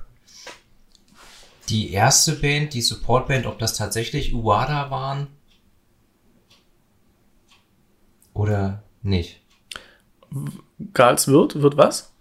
die 1.70 1.92
erste 1.92 2.34
Band, 2.34 2.74
die 2.76 2.82
Supportband, 2.82 3.46
ob 3.48 3.58
das 3.60 3.76
tatsächlich 3.76 4.34
Uwada 4.36 4.92
waren 4.92 5.28
oder 8.34 8.84
nicht. 9.02 9.42
Gals 10.94 11.28
wird, 11.28 11.62
wird 11.62 11.78
was? 11.78 12.14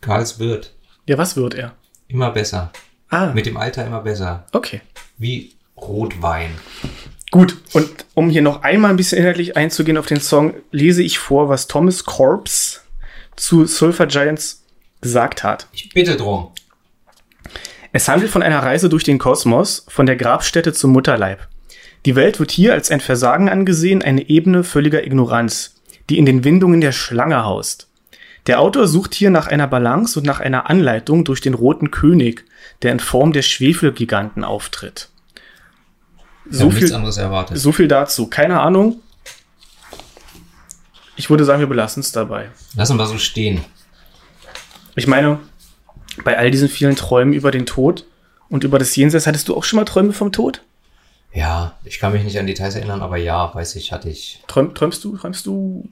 Gals 0.00 0.38
Wirt. 0.38 0.74
Ja, 1.06 1.18
was 1.18 1.36
wird 1.36 1.54
er? 1.54 1.74
Immer 2.08 2.30
besser. 2.30 2.72
Ah, 3.08 3.32
Mit 3.32 3.46
dem 3.46 3.56
Alter 3.56 3.86
immer 3.86 4.00
besser. 4.02 4.46
okay. 4.52 4.80
Wie 5.16 5.54
Rotwein. 5.80 6.50
Gut, 7.30 7.56
und 7.74 8.06
um 8.14 8.30
hier 8.30 8.42
noch 8.42 8.62
einmal 8.62 8.90
ein 8.90 8.96
bisschen 8.96 9.18
inhaltlich 9.18 9.56
einzugehen 9.56 9.98
auf 9.98 10.06
den 10.06 10.20
Song, 10.20 10.54
lese 10.70 11.02
ich 11.02 11.18
vor, 11.18 11.48
was 11.48 11.66
Thomas 11.66 12.04
Corpse 12.04 12.80
zu 13.36 13.66
Sulfur 13.66 14.06
Giants 14.06 14.64
gesagt 15.00 15.44
hat. 15.44 15.66
Ich 15.72 15.90
bitte 15.90 16.16
drum. 16.16 16.48
Es 17.92 18.08
handelt 18.08 18.30
von 18.30 18.42
einer 18.42 18.62
Reise 18.62 18.88
durch 18.88 19.04
den 19.04 19.18
Kosmos, 19.18 19.86
von 19.88 20.06
der 20.06 20.16
Grabstätte 20.16 20.72
zum 20.72 20.92
Mutterleib. 20.92 21.48
Die 22.06 22.16
Welt 22.16 22.38
wird 22.38 22.50
hier 22.50 22.72
als 22.72 22.90
ein 22.90 23.00
Versagen 23.00 23.48
angesehen, 23.48 24.02
eine 24.02 24.28
Ebene 24.28 24.64
völliger 24.64 25.04
Ignoranz, 25.04 25.74
die 26.08 26.18
in 26.18 26.26
den 26.26 26.44
Windungen 26.44 26.80
der 26.80 26.92
Schlange 26.92 27.44
haust. 27.44 27.88
Der 28.46 28.60
Autor 28.60 28.88
sucht 28.88 29.14
hier 29.14 29.30
nach 29.30 29.46
einer 29.46 29.66
Balance 29.66 30.18
und 30.18 30.24
nach 30.24 30.40
einer 30.40 30.70
Anleitung 30.70 31.24
durch 31.24 31.40
den 31.40 31.54
roten 31.54 31.90
König, 31.90 32.44
der 32.82 32.92
in 32.92 33.00
Form 33.00 33.32
der 33.32 33.42
Schwefelgiganten 33.42 34.44
auftritt. 34.44 35.08
So 36.50 36.66
nichts 36.66 36.80
viel, 36.80 36.94
anderes 36.94 37.16
erwartet. 37.16 37.58
so 37.58 37.72
viel 37.72 37.88
dazu. 37.88 38.26
Keine 38.26 38.60
Ahnung. 38.60 39.00
Ich 41.16 41.28
würde 41.30 41.44
sagen, 41.44 41.60
wir 41.60 41.66
belassen 41.66 42.00
es 42.00 42.12
dabei. 42.12 42.50
Lassen 42.74 42.96
wir 42.96 43.06
so 43.06 43.18
stehen. 43.18 43.64
Ich 44.94 45.06
meine, 45.06 45.40
bei 46.24 46.38
all 46.38 46.50
diesen 46.50 46.68
vielen 46.68 46.96
Träumen 46.96 47.34
über 47.34 47.50
den 47.50 47.66
Tod 47.66 48.04
und 48.48 48.64
über 48.64 48.78
das 48.78 48.94
Jenseits, 48.96 49.26
hattest 49.26 49.48
du 49.48 49.56
auch 49.56 49.64
schon 49.64 49.78
mal 49.78 49.84
Träume 49.84 50.12
vom 50.12 50.32
Tod? 50.32 50.62
Ja, 51.32 51.76
ich 51.84 51.98
kann 51.98 52.12
mich 52.12 52.24
nicht 52.24 52.38
an 52.38 52.46
Details 52.46 52.74
erinnern, 52.74 53.02
aber 53.02 53.16
ja, 53.16 53.54
weiß 53.54 53.76
ich, 53.76 53.92
hatte 53.92 54.08
ich. 54.08 54.42
Träum, 54.46 54.74
träumst 54.74 55.04
du, 55.04 55.16
träumst 55.16 55.46
du 55.46 55.88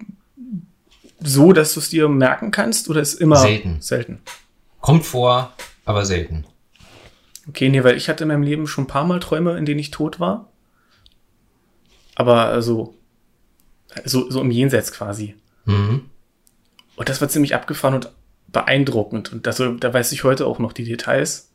so, 1.21 1.53
dass 1.53 1.75
du 1.75 1.81
es 1.81 1.91
dir 1.91 2.09
merken 2.09 2.51
kannst 2.51 2.89
oder 2.89 3.01
ist 3.01 3.15
immer 3.15 3.37
Selten. 3.37 3.81
selten? 3.81 4.21
Kommt 4.81 5.05
vor, 5.05 5.53
aber 5.85 6.05
selten. 6.05 6.47
Okay, 7.49 7.69
nee, 7.69 7.85
weil 7.85 7.97
ich 7.97 8.09
hatte 8.09 8.25
in 8.25 8.29
meinem 8.29 8.43
Leben 8.43 8.67
schon 8.67 8.85
ein 8.85 8.89
paar 8.89 9.05
Mal 9.05 9.21
Träume, 9.21 9.57
in 9.57 9.67
denen 9.67 9.81
ich 9.81 9.91
tot 9.91 10.19
war. 10.19 10.51
Aber 12.15 12.47
also 12.47 12.95
so, 14.05 14.31
so 14.31 14.41
im 14.41 14.51
Jenseits 14.51 14.93
quasi. 14.93 15.37
Mhm. 15.65 16.11
Und 16.97 17.09
das 17.09 17.21
war 17.21 17.29
ziemlich 17.29 17.55
abgefahren 17.55 17.95
und 17.95 18.13
beeindruckend. 18.49 19.33
Und 19.33 19.47
das, 19.47 19.57
da 19.57 19.95
weiß 19.95 20.13
ich 20.13 20.25
heute 20.25 20.47
auch 20.47 20.59
noch 20.59 20.73
die 20.73 20.85
Details. 20.85 21.51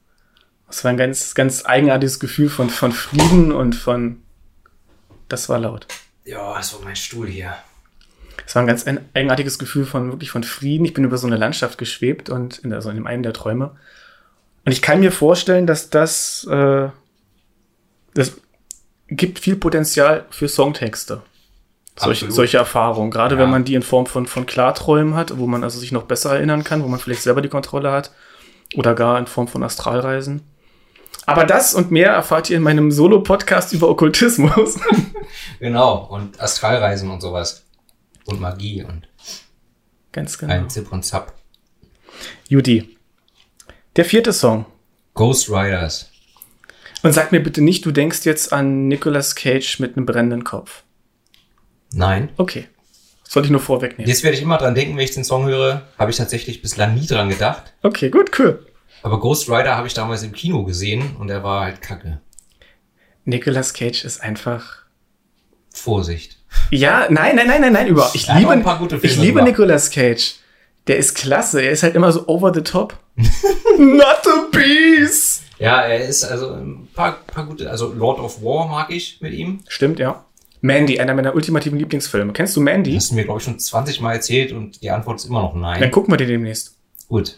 Das 0.68 0.84
war 0.84 0.92
ein 0.92 0.98
ganz, 0.98 1.36
ganz 1.36 1.66
eigenartiges 1.66 2.20
Gefühl 2.20 2.50
von, 2.50 2.70
von 2.70 2.92
Frieden 2.92 3.52
und 3.52 3.76
von. 3.76 4.22
Das 5.28 5.50
war 5.50 5.60
laut. 5.60 5.88
Ja, 6.24 6.56
das 6.56 6.74
war 6.74 6.82
mein 6.82 6.96
Stuhl 6.96 7.28
hier. 7.28 7.56
Es 8.46 8.56
war 8.56 8.64
ein 8.64 8.68
ganz 8.68 8.86
eigenartiges 9.14 9.60
Gefühl 9.60 9.86
von 9.86 10.12
wirklich 10.12 10.32
von 10.32 10.44
Frieden. 10.44 10.86
Ich 10.86 10.94
bin 10.94 11.04
über 11.04 11.18
so 11.18 11.28
eine 11.28 11.38
Landschaft 11.38 11.78
geschwebt 11.78 12.30
und 12.30 12.60
in, 12.60 12.74
also 12.74 12.90
in 12.90 12.96
dem 12.96 13.08
einen 13.08 13.24
der 13.24 13.34
Träume. 13.34 13.76
Und 14.66 14.72
ich 14.72 14.82
kann 14.82 15.00
mir 15.00 15.12
vorstellen, 15.12 15.66
dass 15.68 15.90
das, 15.90 16.46
äh, 16.50 16.90
das 18.14 18.34
gibt 19.08 19.40
viel 19.40 19.56
Potenzial 19.56 20.26
für 20.30 20.48
Songtexte. 20.48 21.22
Solche, 21.98 22.32
solche 22.32 22.58
Erfahrungen. 22.58 23.12
Gerade 23.12 23.36
Ja. 23.36 23.42
wenn 23.42 23.50
man 23.50 23.66
die 23.66 23.74
in 23.76 23.82
Form 23.84 24.06
von, 24.06 24.26
von 24.26 24.46
Klarträumen 24.46 25.16
hat, 25.16 25.38
wo 25.38 25.46
man 25.48 25.64
also 25.64 25.80
sich 25.80 25.92
noch 25.92 26.04
besser 26.04 26.34
erinnern 26.36 26.64
kann, 26.64 26.84
wo 26.84 26.88
man 26.88 27.00
vielleicht 27.00 27.22
selber 27.22 27.42
die 27.42 27.50
Kontrolle 27.50 27.92
hat. 27.92 28.12
Oder 28.76 28.96
gar 28.96 29.20
in 29.20 29.28
Form 29.28 29.48
von 29.48 29.64
Astralreisen. 29.64 30.42
Aber 31.26 31.44
das 31.46 31.74
und 31.74 31.92
mehr 31.92 32.12
erfahrt 32.12 32.50
ihr 32.50 32.58
in 32.58 32.64
meinem 32.64 32.92
Solo-Podcast 32.92 33.74
über 33.74 33.90
Okkultismus. 33.90 34.80
Genau, 35.60 36.06
und 36.10 36.42
Astralreisen 36.42 37.10
und 37.10 37.22
sowas. 37.22 37.64
Und 38.26 38.42
Magie 38.42 38.84
und 38.84 39.08
Ganz 40.12 40.38
genau. 40.38 40.54
ein 40.54 40.70
Zip 40.70 40.92
und 40.92 41.04
Zap. 41.06 41.34
Judy. 42.50 42.98
Der 43.98 44.06
vierte 44.06 44.32
Song. 44.32 44.66
Ghost 45.16 45.50
Riders. 45.50 46.10
Und 47.04 47.12
sag 47.12 47.34
mir 47.34 47.44
bitte 47.44 47.62
nicht, 47.62 47.86
du 47.86 47.92
denkst 47.92 48.24
jetzt 48.24 48.54
an 48.54 48.88
Nicolas 48.88 49.36
Cage 49.36 49.80
mit 49.80 49.98
einem 49.98 50.06
brennenden 50.06 50.46
Kopf. 50.46 50.84
Nein. 51.92 52.30
Okay. 52.38 52.70
Das 53.26 53.36
wollte 53.36 53.48
ich 53.48 53.52
nur 53.52 53.60
vorwegnehmen. 53.60 54.08
Jetzt 54.08 54.24
werde 54.24 54.38
ich 54.38 54.44
immer 54.44 54.58
dran 54.58 54.76
denken, 54.76 54.96
wenn 54.96 55.04
ich 55.04 55.14
den 55.14 55.26
Song 55.26 55.46
höre. 55.46 55.88
Habe 55.98 56.12
ich 56.12 56.16
tatsächlich 56.16 56.62
bislang 56.62 56.96
nie 56.96 57.06
dran 57.06 57.28
gedacht. 57.28 57.74
Okay, 57.84 58.10
gut, 58.10 58.32
cool. 58.40 58.66
Aber 59.04 59.20
Ghost 59.20 59.50
Rider 59.50 59.76
habe 59.76 59.88
ich 59.88 59.94
damals 59.94 60.24
im 60.24 60.32
Kino 60.32 60.64
gesehen 60.64 61.18
und 61.18 61.30
er 61.30 61.44
war 61.44 61.66
halt 61.66 61.82
kacke. 61.82 62.22
Nicolas 63.26 63.74
Cage 63.74 64.06
ist 64.06 64.22
einfach. 64.22 64.84
Vorsicht. 65.74 66.38
Ja, 66.70 67.08
nein, 67.10 67.36
nein, 67.36 67.48
nein, 67.48 67.62
nein, 67.62 67.74
nein, 67.74 67.88
über. 67.88 68.10
Ich 68.14 68.28
liebe, 68.34 68.52
ein 68.52 68.64
paar 68.64 68.78
gute 68.78 69.00
Filme 69.00 69.14
ich 69.14 69.22
liebe. 69.22 69.44
Nicolas 69.44 69.90
Cage. 69.90 70.36
Der 70.88 70.98
ist 70.98 71.16
klasse. 71.16 71.62
Er 71.62 71.72
ist 71.72 71.84
halt 71.84 71.96
immer 71.96 72.12
so 72.12 72.28
over 72.28 72.54
the 72.54 72.62
top. 72.62 72.98
Not 73.78 74.26
a 74.26 74.48
piece. 74.52 75.42
Ja, 75.60 75.82
er 75.82 76.06
ist 76.08 76.24
also 76.24 76.54
ein 76.54 76.88
paar, 76.96 77.20
paar 77.28 77.46
gute, 77.46 77.70
also 77.70 77.94
Lord 77.94 78.20
of 78.20 78.42
War 78.42 78.68
mag 78.68 78.90
ich 78.90 79.22
mit 79.22 79.34
ihm. 79.34 79.60
Stimmt, 79.68 80.00
ja. 80.00 80.26
Mandy, 80.62 81.00
einer 81.00 81.14
meiner 81.14 81.36
ultimativen 81.36 81.78
Lieblingsfilme. 81.78 82.34
Kennst 82.34 82.56
du 82.56 82.62
Mandy? 82.62 82.94
Das 82.94 83.04
hast 83.04 83.12
du 83.12 83.16
mir, 83.16 83.26
glaube 83.26 83.40
ich, 83.40 83.46
schon 83.46 83.60
20 83.60 84.02
Mal 84.02 84.14
erzählt 84.14 84.52
und 84.54 84.82
die 84.82 84.90
Antwort 84.90 85.20
ist 85.20 85.26
immer 85.26 85.42
noch 85.42 85.54
nein. 85.54 85.80
Dann 85.80 85.92
gucken 85.92 86.12
wir 86.12 86.18
den 86.18 86.30
demnächst. 86.30 86.78
Gut. 87.08 87.38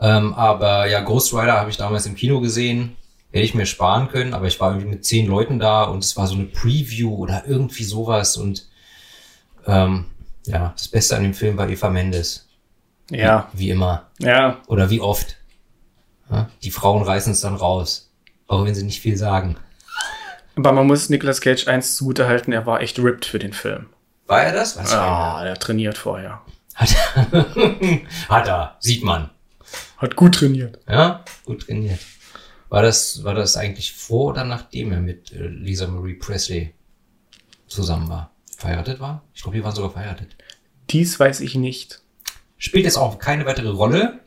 Ähm, 0.00 0.34
aber 0.34 0.88
ja, 0.88 1.00
Ghost 1.00 1.32
Rider 1.32 1.54
habe 1.54 1.70
ich 1.70 1.76
damals 1.76 2.06
im 2.06 2.14
Kino 2.14 2.40
gesehen. 2.40 2.96
Hätte 3.30 3.44
ich 3.44 3.54
mir 3.54 3.66
sparen 3.66 4.08
können, 4.08 4.34
aber 4.34 4.46
ich 4.46 4.60
war 4.60 4.70
irgendwie 4.70 4.90
mit 4.90 5.04
zehn 5.04 5.26
Leuten 5.26 5.58
da 5.58 5.84
und 5.84 6.04
es 6.04 6.16
war 6.16 6.26
so 6.26 6.34
eine 6.34 6.44
Preview 6.44 7.14
oder 7.14 7.44
irgendwie 7.46 7.84
sowas 7.84 8.36
und 8.36 8.68
ähm, 9.66 10.06
Ja, 10.46 10.72
das 10.76 10.88
Beste 10.88 11.16
an 11.16 11.22
dem 11.22 11.34
Film 11.34 11.56
war 11.56 11.68
Eva 11.68 11.88
Mendes. 11.90 12.48
Ja, 13.10 13.48
Wie 13.52 13.70
immer. 13.70 14.10
ja. 14.18 14.60
Oder 14.66 14.88
wie 14.90 15.00
oft. 15.00 15.36
Ja, 16.30 16.48
die 16.62 16.70
Frauen 16.70 17.02
reißen 17.02 17.32
es 17.32 17.40
dann 17.42 17.54
raus. 17.54 18.10
Auch 18.46 18.64
wenn 18.64 18.74
sie 18.74 18.82
nicht 18.84 19.00
viel 19.00 19.16
sagen. 19.16 19.56
Aber 20.56 20.72
man 20.72 20.86
muss 20.86 21.08
Nicolas 21.10 21.40
Cage 21.40 21.66
eins 21.68 21.96
zugutehalten, 21.96 22.52
er 22.52 22.64
war 22.66 22.80
echt 22.80 22.98
ripped 22.98 23.24
für 23.24 23.38
den 23.38 23.52
Film. 23.52 23.86
War 24.26 24.42
er 24.42 24.52
das? 24.52 24.76
Was 24.78 24.92
Ah, 24.92 25.44
der 25.44 25.56
trainiert 25.58 25.98
vorher. 25.98 26.40
Hat, 26.74 26.90
hat 28.28 28.48
er. 28.48 28.76
Sieht 28.80 29.04
man. 29.04 29.30
Hat 29.98 30.16
gut 30.16 30.34
trainiert. 30.36 30.78
Ja, 30.88 31.24
gut 31.44 31.66
trainiert. 31.66 32.00
War 32.68 32.82
das, 32.82 33.22
war 33.24 33.34
das 33.34 33.56
eigentlich 33.56 33.92
vor 33.92 34.30
oder 34.32 34.44
nachdem 34.44 34.92
er 34.92 35.00
mit 35.00 35.32
äh, 35.32 35.46
Lisa 35.46 35.86
Marie 35.86 36.14
Presley 36.14 36.74
zusammen 37.66 38.08
war? 38.08 38.30
Verheiratet 38.56 39.00
war? 39.00 39.24
Ich 39.34 39.42
glaube, 39.42 39.56
die 39.56 39.64
waren 39.64 39.74
sogar 39.74 39.90
verheiratet. 39.90 40.36
Dies 40.90 41.18
weiß 41.18 41.40
ich 41.40 41.54
nicht. 41.54 42.00
Spielt 42.58 42.84
jetzt 42.84 42.96
auch 42.96 43.18
keine 43.18 43.46
weitere 43.46 43.68
Rolle. 43.68 44.20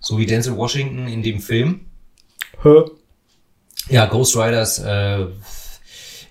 So 0.00 0.18
wie 0.18 0.26
Denzel 0.26 0.56
Washington 0.56 1.08
in 1.08 1.22
dem 1.22 1.40
Film. 1.40 1.86
Hä? 2.62 2.84
Ja, 3.88 4.06
Ghost 4.06 4.36
Riders, 4.36 4.78
äh, 4.78 5.26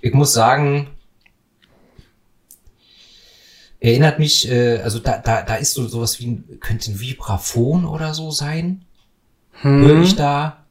ich 0.02 0.14
muss 0.14 0.34
sagen, 0.34 0.90
erinnert 3.80 4.18
mich, 4.18 4.50
äh, 4.50 4.80
also 4.80 5.00
da, 5.00 5.18
da, 5.20 5.44
da 5.44 5.56
ist 5.56 5.74
so 5.74 5.88
sowas 5.88 6.20
wie 6.20 6.28
ein, 6.28 6.60
könnte 6.60 6.92
ein 6.92 7.00
Vibraphon 7.00 7.86
oder 7.86 8.14
so 8.14 8.32
sein. 8.32 8.86
Höre 9.62 10.02
ich 10.02 10.16
da? 10.16 10.66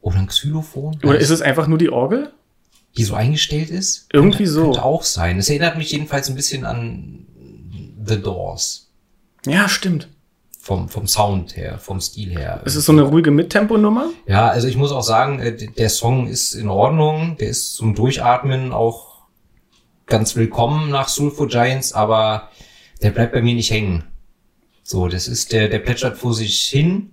Oder 0.00 0.18
ein 0.18 0.26
Xylophon? 0.26 0.98
Oder 1.02 1.18
ist 1.18 1.30
es 1.30 1.42
einfach 1.42 1.66
nur 1.66 1.78
die 1.78 1.90
Orgel? 1.90 2.32
Die 2.96 3.04
so 3.04 3.14
eingestellt 3.14 3.70
ist? 3.70 4.08
Irgendwie 4.12 4.44
könnte, 4.44 4.52
so. 4.52 4.62
Könnte 4.64 4.84
auch 4.84 5.02
sein. 5.02 5.38
Es 5.38 5.48
erinnert 5.48 5.78
mich 5.78 5.92
jedenfalls 5.92 6.28
ein 6.28 6.34
bisschen 6.34 6.64
an 6.64 7.26
The 8.04 8.20
Doors. 8.20 8.90
Ja, 9.46 9.68
stimmt. 9.68 10.08
Vom, 10.60 10.88
vom 10.88 11.06
Sound 11.06 11.56
her, 11.56 11.78
vom 11.78 12.00
Stil 12.00 12.30
her. 12.30 12.60
Es 12.64 12.76
ist 12.76 12.84
so 12.84 12.92
eine 12.92 13.02
ruhige 13.02 13.30
Mittempo-Nummer. 13.30 14.10
Ja, 14.26 14.48
also 14.48 14.68
ich 14.68 14.76
muss 14.76 14.92
auch 14.92 15.02
sagen, 15.02 15.40
äh, 15.40 15.56
der 15.56 15.88
Song 15.88 16.26
ist 16.26 16.54
in 16.54 16.68
Ordnung, 16.68 17.36
der 17.38 17.48
ist 17.48 17.74
zum 17.74 17.94
Durchatmen 17.94 18.72
auch 18.72 19.22
ganz 20.06 20.36
willkommen 20.36 20.90
nach 20.90 21.08
Soulful 21.08 21.48
Giants, 21.48 21.92
aber 21.92 22.50
der 23.02 23.10
bleibt 23.10 23.32
bei 23.32 23.40
mir 23.40 23.54
nicht 23.54 23.70
hängen. 23.70 24.04
So, 24.82 25.08
das 25.08 25.28
ist 25.28 25.52
der, 25.52 25.68
der 25.68 25.78
plätschert 25.78 26.18
vor 26.18 26.34
sich 26.34 26.62
hin. 26.62 27.12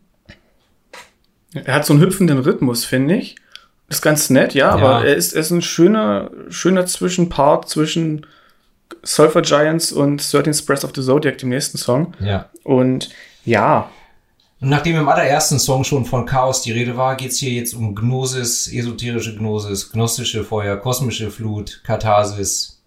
Er 1.54 1.76
hat 1.76 1.86
so 1.86 1.94
einen 1.94 2.02
hüpfenden 2.02 2.40
Rhythmus, 2.40 2.84
finde 2.84 3.16
ich. 3.16 3.36
Ist 3.88 4.02
ganz 4.02 4.30
nett, 4.30 4.54
ja, 4.56 4.72
aber 4.72 5.06
er 5.06 5.16
ist, 5.16 5.34
er 5.34 5.42
ist 5.42 5.52
ein 5.52 5.62
schöner, 5.62 6.32
schöner 6.50 6.86
Zwischenpart 6.88 7.70
zwischen 7.70 8.26
Sulfur 9.04 9.44
Giants 9.44 9.92
und 9.92 10.18
13 10.34 10.66
Breath 10.66 10.84
of 10.84 10.92
the 10.96 11.04
Zodiac, 11.04 11.38
dem 11.38 11.50
nächsten 11.50 11.78
Song. 11.78 12.16
Ja. 12.20 12.50
Und 12.64 13.10
ja, 13.44 13.90
Und 14.62 14.70
nachdem 14.70 14.96
im 14.96 15.08
allerersten 15.08 15.60
Song 15.60 15.84
schon 15.84 16.06
von 16.06 16.26
Chaos 16.26 16.62
die 16.62 16.72
Rede 16.72 16.98
war, 16.98 17.16
geht's 17.16 17.38
hier 17.38 17.52
jetzt 17.52 17.74
um 17.74 17.94
Gnosis, 17.94 18.68
esoterische 18.72 19.36
Gnosis, 19.36 19.92
gnostische 19.92 20.44
Feuer, 20.44 20.78
kosmische 20.78 21.30
Flut, 21.30 21.82
Katharsis, 21.84 22.82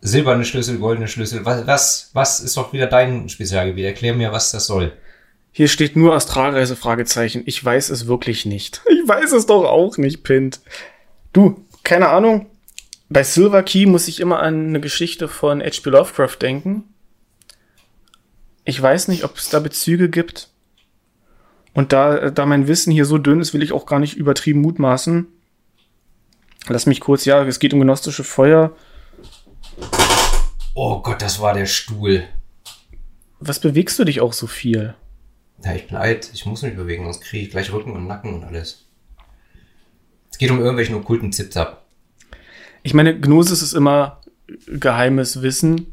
silberne 0.00 0.44
Schlüssel, 0.44 0.78
goldene 0.78 1.08
Schlüssel. 1.08 1.44
Was, 1.44 1.66
was, 1.66 2.10
was 2.12 2.40
ist 2.40 2.56
doch 2.56 2.72
wieder 2.72 2.86
dein 2.88 3.28
Spezialgebiet? 3.28 3.86
Erklär 3.86 4.14
mir, 4.14 4.32
was 4.32 4.50
das 4.50 4.66
soll. 4.66 4.92
Hier 5.56 5.68
steht 5.68 5.94
nur 5.94 6.14
Astralreise, 6.14 6.74
Fragezeichen. 6.74 7.44
Ich 7.46 7.64
weiß 7.64 7.90
es 7.90 8.08
wirklich 8.08 8.44
nicht. 8.44 8.82
Ich 8.90 9.06
weiß 9.06 9.30
es 9.30 9.46
doch 9.46 9.64
auch 9.66 9.96
nicht, 9.98 10.24
Pint. 10.24 10.60
Du, 11.32 11.64
keine 11.84 12.08
Ahnung. 12.08 12.46
Bei 13.08 13.22
Silver 13.22 13.62
Key 13.62 13.86
muss 13.86 14.08
ich 14.08 14.18
immer 14.18 14.40
an 14.40 14.66
eine 14.66 14.80
Geschichte 14.80 15.28
von 15.28 15.60
H.P. 15.62 15.90
Lovecraft 15.90 16.38
denken. 16.42 16.82
Ich 18.64 18.82
weiß 18.82 19.06
nicht, 19.06 19.22
ob 19.22 19.36
es 19.36 19.48
da 19.48 19.60
Bezüge 19.60 20.08
gibt. 20.08 20.48
Und 21.72 21.92
da, 21.92 22.30
da 22.30 22.46
mein 22.46 22.66
Wissen 22.66 22.90
hier 22.90 23.04
so 23.04 23.18
dünn 23.18 23.40
ist, 23.40 23.54
will 23.54 23.62
ich 23.62 23.72
auch 23.72 23.86
gar 23.86 24.00
nicht 24.00 24.16
übertrieben 24.16 24.60
mutmaßen. 24.60 25.28
Lass 26.66 26.86
mich 26.86 26.98
kurz, 26.98 27.26
ja, 27.26 27.44
es 27.44 27.60
geht 27.60 27.74
um 27.74 27.80
gnostische 27.80 28.24
Feuer. 28.24 28.74
Oh 30.74 31.00
Gott, 31.00 31.22
das 31.22 31.38
war 31.38 31.54
der 31.54 31.66
Stuhl. 31.66 32.24
Was 33.38 33.60
bewegst 33.60 34.00
du 34.00 34.04
dich 34.04 34.20
auch 34.20 34.32
so 34.32 34.48
viel? 34.48 34.96
Ja, 35.62 35.74
ich 35.74 35.86
bin 35.86 35.96
alt, 35.96 36.30
ich 36.32 36.46
muss 36.46 36.62
mich 36.62 36.74
bewegen, 36.74 37.04
sonst 37.04 37.20
kriege 37.20 37.44
ich 37.44 37.50
gleich 37.50 37.72
Rücken 37.72 37.92
und 37.92 38.06
Nacken 38.06 38.34
und 38.34 38.44
alles. 38.44 38.86
Es 40.30 40.38
geht 40.38 40.50
um 40.50 40.58
irgendwelchen 40.58 40.96
okkulten 40.96 41.32
Zip-Zap. 41.32 41.84
Ich 42.82 42.94
meine, 42.94 43.18
Gnosis 43.18 43.62
ist 43.62 43.72
immer 43.72 44.20
geheimes 44.66 45.42
Wissen. 45.42 45.92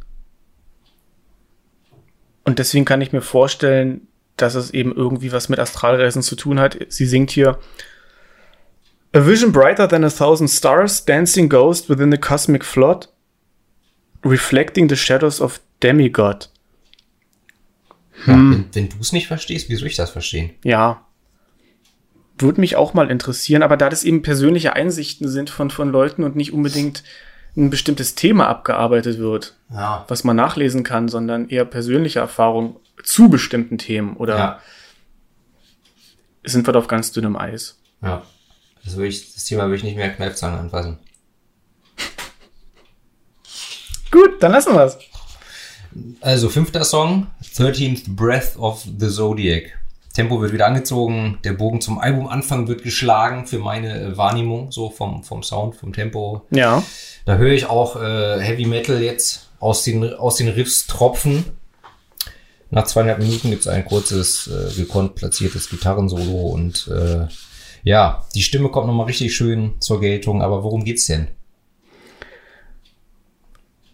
Und 2.44 2.60
deswegen 2.60 2.86
kann 2.86 3.02
ich 3.02 3.14
mir 3.14 3.22
vorstellen, 3.22 4.08
dass 4.36 4.56
es 4.56 4.72
eben 4.72 4.94
irgendwie 4.96 5.32
was 5.32 5.48
mit 5.48 5.60
Astralreisen 5.60 6.24
zu 6.24 6.36
tun 6.36 6.60
hat. 6.60 6.78
Sie 6.90 7.06
singt 7.06 7.32
hier 7.32 7.60
A 9.14 9.26
vision 9.26 9.52
brighter 9.52 9.88
than 9.90 10.06
a 10.06 10.10
thousand 10.10 10.48
stars, 10.48 11.04
dancing 11.04 11.50
ghost 11.50 11.90
within 11.90 12.12
the 12.12 12.18
cosmic 12.18 12.64
flood, 12.64 13.10
reflecting 14.24 14.88
the 14.88 14.96
shadows 14.96 15.42
of 15.42 15.60
demigod. 15.82 16.48
Ja, 18.28 18.34
wenn 18.34 18.66
wenn 18.74 18.90
du 18.90 18.98
es 19.00 19.12
nicht 19.14 19.28
verstehst, 19.28 19.70
wie 19.70 19.76
soll 19.76 19.88
ich 19.88 19.96
das 19.96 20.10
verstehen? 20.12 20.52
Ja. 20.64 21.06
Würde 22.38 22.60
mich 22.62 22.76
auch 22.76 22.94
mal 22.94 23.10
interessieren, 23.12 23.64
aber 23.64 23.78
da 23.78 23.90
das 23.90 24.04
eben 24.04 24.22
persönliche 24.22 24.74
Einsichten 24.74 25.28
sind 25.28 25.50
von, 25.50 25.70
von 25.70 25.92
Leuten 25.92 26.24
und 26.24 26.36
nicht 26.36 26.54
unbedingt 26.54 27.04
ein 27.56 27.70
bestimmtes 27.70 28.16
Thema 28.16 28.48
abgearbeitet 28.48 29.18
wird, 29.20 29.56
Ja. 29.72 30.06
was 30.08 30.24
man 30.24 30.36
nachlesen 30.38 30.84
kann, 30.84 31.08
sondern 31.10 31.50
eher 31.50 31.66
persönliche 31.66 32.20
Erfahrung 32.20 32.80
zu 33.04 33.30
bestimmten 33.30 33.78
Themen 33.78 34.16
oder 34.18 34.38
Ja. 34.38 34.62
sind 36.44 36.66
wir 36.68 36.72
da 36.74 36.80
auf 36.80 36.88
ganz 36.88 37.12
dünnem 37.12 37.36
Eis? 37.36 37.80
Ja. 38.02 38.24
Das, 38.84 38.98
will 38.98 39.06
ich, 39.08 39.34
das 39.34 39.46
Thema 39.46 39.68
will 39.68 39.76
ich 39.76 39.84
nicht 39.84 39.96
mehr 39.98 40.10
Kneifzangen 40.12 40.60
anfassen. 40.60 40.98
Gut, 44.12 44.42
dann 44.42 44.52
lassen 44.52 44.74
wir's. 44.74 44.98
Also, 46.22 46.50
fünfter 46.50 46.84
Song, 46.84 47.28
13th 47.56 48.16
Breath 48.16 48.58
of 48.58 48.86
the 49.00 49.10
Zodiac. 49.10 49.78
Tempo 50.14 50.42
wird 50.42 50.52
wieder 50.52 50.68
angezogen, 50.68 51.40
der 51.44 51.54
Bogen 51.54 51.80
zum 51.80 52.00
Albumanfang 52.00 52.68
wird 52.68 52.84
geschlagen 52.84 53.48
für 53.48 53.60
meine 53.60 54.00
äh, 54.00 54.18
Wahrnehmung, 54.18 54.72
so 54.72 54.90
vom, 54.90 55.24
vom 55.24 55.42
Sound, 55.42 55.76
vom 55.76 55.94
Tempo. 55.94 56.42
Ja. 56.52 56.84
Da 57.26 57.38
höre 57.38 57.54
ich 57.54 57.68
auch 57.68 57.96
äh, 57.96 58.40
Heavy 58.42 58.66
Metal 58.66 59.02
jetzt 59.02 59.50
aus 59.60 59.84
den, 59.84 60.14
aus 60.14 60.36
den 60.36 60.50
Riffs 60.50 60.88
tropfen. 60.88 61.46
Nach 62.72 62.86
zweieinhalb 62.86 63.20
Minuten 63.20 63.50
gibt 63.50 63.62
es 63.62 63.68
ein 63.68 63.86
kurzes, 63.86 64.48
äh, 64.48 64.74
gekonnt 64.76 65.16
platziertes 65.16 65.70
Gitarrensolo 65.70 66.48
und 66.48 66.90
äh, 66.90 67.28
ja, 67.84 68.26
die 68.36 68.44
Stimme 68.44 68.70
kommt 68.70 68.88
nochmal 68.88 69.08
richtig 69.08 69.36
schön 69.36 69.74
zur 69.80 70.00
Geltung. 70.00 70.42
Aber 70.42 70.64
worum 70.64 70.84
geht's 70.84 71.08
denn? 71.08 71.30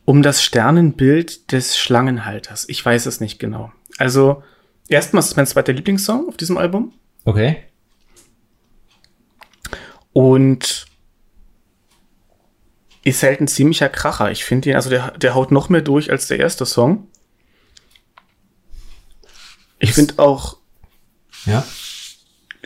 Um 0.09 0.23
das 0.23 0.41
Sternenbild 0.41 1.51
des 1.51 1.77
Schlangenhalters. 1.77 2.63
Ich 2.69 2.83
weiß 2.83 3.07
es 3.07 3.19
nicht 3.19 3.39
genau. 3.39 3.73
Also, 3.97 4.41
erstmal 4.87 5.19
ist 5.19 5.31
es 5.31 5.35
mein 5.35 5.45
zweiter 5.45 5.73
Lieblingssong 5.73 6.29
auf 6.29 6.37
diesem 6.37 6.57
Album. 6.57 6.93
Okay. 7.25 7.57
Und 10.13 10.85
ist 13.03 13.21
halt 13.21 13.41
ein 13.41 13.49
ziemlicher 13.49 13.89
Kracher. 13.89 14.31
Ich 14.31 14.45
finde 14.45 14.69
ihn, 14.69 14.75
also 14.77 14.89
der, 14.89 15.11
der 15.17 15.35
haut 15.35 15.51
noch 15.51 15.67
mehr 15.67 15.81
durch 15.81 16.09
als 16.09 16.27
der 16.29 16.39
erste 16.39 16.65
Song. 16.65 17.07
Ich 19.79 19.91
finde 19.93 20.19
auch, 20.19 20.55
Ja. 21.45 21.65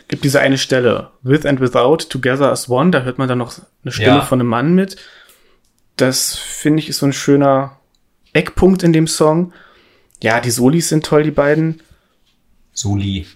gibt 0.06 0.22
diese 0.22 0.38
eine 0.38 0.58
Stelle, 0.58 1.10
With 1.22 1.44
and 1.44 1.60
Without, 1.60 2.08
Together 2.08 2.52
as 2.52 2.68
One, 2.68 2.92
da 2.92 3.02
hört 3.02 3.18
man 3.18 3.26
dann 3.26 3.38
noch 3.38 3.52
eine 3.82 3.90
Stimme 3.92 4.06
Ja. 4.18 4.22
von 4.22 4.38
einem 4.40 4.48
Mann 4.48 4.74
mit. 4.74 4.96
Das 6.02 6.34
finde 6.34 6.80
ich 6.80 6.88
ist 6.88 6.98
so 6.98 7.06
ein 7.06 7.12
schöner 7.12 7.78
Eckpunkt 8.32 8.82
in 8.82 8.92
dem 8.92 9.06
Song. 9.06 9.52
Ja, 10.20 10.40
die 10.40 10.50
Solis 10.50 10.88
sind 10.88 11.06
toll, 11.06 11.22
die 11.22 11.30
beiden. 11.30 11.80
Soli. 12.72 13.28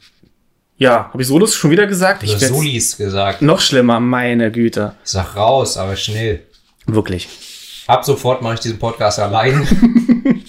Ja, 0.77 1.11
habe 1.13 1.23
ich 1.23 1.29
Solos 1.29 1.55
schon 1.55 1.71
wieder 1.71 1.87
gesagt? 1.87 2.25
Ich 2.25 2.33
werd's 2.33 2.49
Solis 2.49 2.97
gesagt. 2.97 3.41
noch 3.41 3.61
schlimmer, 3.61 4.01
meine 4.01 4.51
Güte. 4.51 4.97
Sag 5.05 5.37
raus, 5.37 5.77
aber 5.77 5.95
schnell. 5.95 6.43
Wirklich. 6.87 7.29
Ab 7.87 8.05
sofort 8.05 8.43
mache 8.43 8.55
ich 8.55 8.61
diesen 8.61 8.81
Podcast 8.81 9.21
allein. 9.21 9.65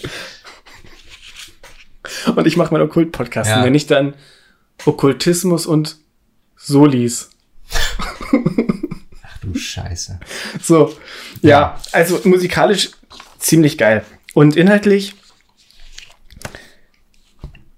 Und 2.35 2.47
ich 2.47 2.57
mache 2.57 2.73
meinen 2.73 2.87
Okkult-Podcast. 2.87 3.47
Ja. 3.47 3.59
Und 3.59 3.65
wenn 3.65 3.75
ich 3.75 3.85
dann 3.85 4.15
Okkultismus 4.85 5.67
und 5.67 5.97
Solis. 6.55 7.29
Scheiße. 9.67 10.19
So, 10.61 10.95
ja, 11.41 11.49
Ja. 11.49 11.81
also 11.91 12.19
musikalisch 12.23 12.91
ziemlich 13.39 13.77
geil. 13.77 14.05
Und 14.33 14.55
inhaltlich, 14.55 15.15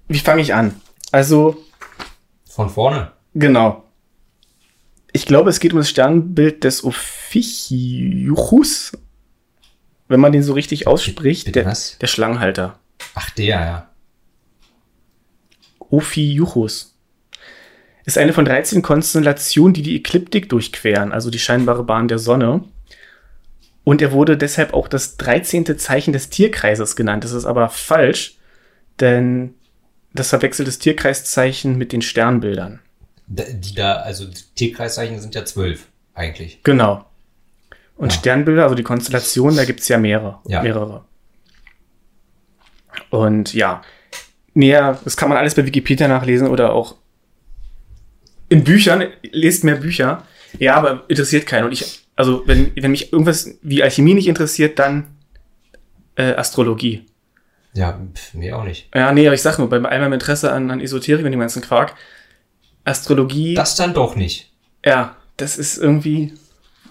wie 0.08 0.20
fange 0.20 0.42
ich 0.42 0.54
an? 0.54 0.80
Also, 1.12 1.64
Von 2.50 2.70
vorne. 2.70 3.12
genau. 3.34 3.84
Ich 5.12 5.26
glaube, 5.26 5.50
es 5.50 5.60
geht 5.60 5.74
um 5.74 5.80
das 5.80 5.90
Sternbild 5.90 6.64
des 6.64 6.84
Ophiuchus. 6.84 8.92
wenn 10.08 10.20
man 10.20 10.32
den 10.32 10.44
so 10.44 10.54
richtig 10.54 10.88
ausspricht, 10.88 11.46
Bitte 11.46 11.62
der, 11.64 11.72
was? 11.72 11.98
der 12.00 12.08
Schlangenhalter. 12.08 12.80
Ach, 13.16 13.30
der, 13.32 13.46
ja. 13.46 13.90
Ophiuchus. 15.80 16.96
Ist 18.10 18.18
eine 18.18 18.34
von 18.34 18.44
13 18.44 18.82
Konstellationen, 18.82 19.72
die 19.72 19.84
die 19.84 19.96
Ekliptik 19.96 20.50
durchqueren, 20.50 21.12
also 21.12 21.30
die 21.30 21.38
scheinbare 21.38 21.84
Bahn 21.84 22.08
der 22.08 22.18
Sonne. 22.18 22.64
Und 23.84 24.02
er 24.02 24.12
wurde 24.12 24.36
deshalb 24.36 24.74
auch 24.74 24.88
das 24.88 25.18
13. 25.18 25.78
Zeichen 25.78 26.12
des 26.12 26.32
Tierkreises 26.32 26.96
genannt. 26.96 27.24
Das 27.24 27.34
ist 27.34 27.46
aber 27.46 27.70
falsch, 27.70 28.40
denn 29.00 29.54
das 30.12 30.30
verwechselt 30.30 30.68
das 30.68 30.80
Tierkreiszeichen 30.80 31.78
mit 31.78 31.92
den 31.92 32.02
Sternbildern. 32.02 32.80
Die 33.28 33.76
da, 33.76 33.98
also 33.98 34.26
Tierkreiszeichen 34.56 35.20
sind 35.20 35.36
ja 35.36 35.46
zwölf, 35.46 35.86
eigentlich. 36.16 36.64
Genau. 36.64 37.06
Und 37.96 38.12
Ja. 38.12 38.18
Sternbilder, 38.18 38.64
also 38.64 38.74
die 38.74 38.82
Konstellationen, 38.82 39.56
da 39.56 39.66
gibt 39.66 39.82
es 39.82 39.88
ja 39.88 40.00
mehrere. 40.00 40.40
Ja. 40.48 40.64
mehrere. 40.64 41.06
Und 43.12 43.54
ja, 43.54 43.84
näher, 44.56 44.98
das 45.04 45.16
kann 45.16 45.30
man 45.30 45.38
alles 45.38 45.54
bei 45.54 45.64
Wikipedia 45.64 46.08
nachlesen 46.08 46.48
oder 46.48 46.74
auch 46.74 46.96
in 48.50 48.64
Büchern. 48.64 49.08
Lest 49.32 49.64
mehr 49.64 49.76
Bücher. 49.76 50.26
Ja, 50.58 50.76
aber 50.76 51.06
interessiert 51.08 51.46
keinen. 51.46 51.66
Und 51.66 51.72
ich, 51.72 52.00
also 52.16 52.44
wenn, 52.48 52.72
wenn 52.76 52.92
mich 52.92 53.14
irgendwas 53.14 53.50
wie 53.62 53.82
Alchemie 53.84 54.14
nicht 54.16 54.28
interessiert, 54.28 54.80
dann 54.80 55.08
äh, 56.16 56.34
Astrologie. 56.34 57.06
Ja, 57.74 58.00
pf, 58.14 58.34
mir 58.34 58.58
auch 58.58 58.64
nicht. 58.64 58.90
Ja, 58.96 59.12
nee, 59.14 59.28
aber 59.28 59.36
ich 59.36 59.42
sag 59.44 59.60
nur, 59.60 59.70
bei 59.70 59.78
all 59.78 60.00
meinem 60.00 60.14
Interesse 60.14 60.52
an, 60.52 60.72
an 60.72 60.82
Esoterik 60.82 61.24
und 61.24 61.32
dem 61.32 61.40
ganzen 61.40 61.62
Quark, 61.62 61.94
Astrologie, 62.84 63.54
Das 63.54 63.76
dann 63.76 63.94
doch 63.94 64.16
nicht. 64.16 64.52
ja, 64.84 65.16
das 65.38 65.58
ist 65.58 65.78
irgendwie, 65.78 66.34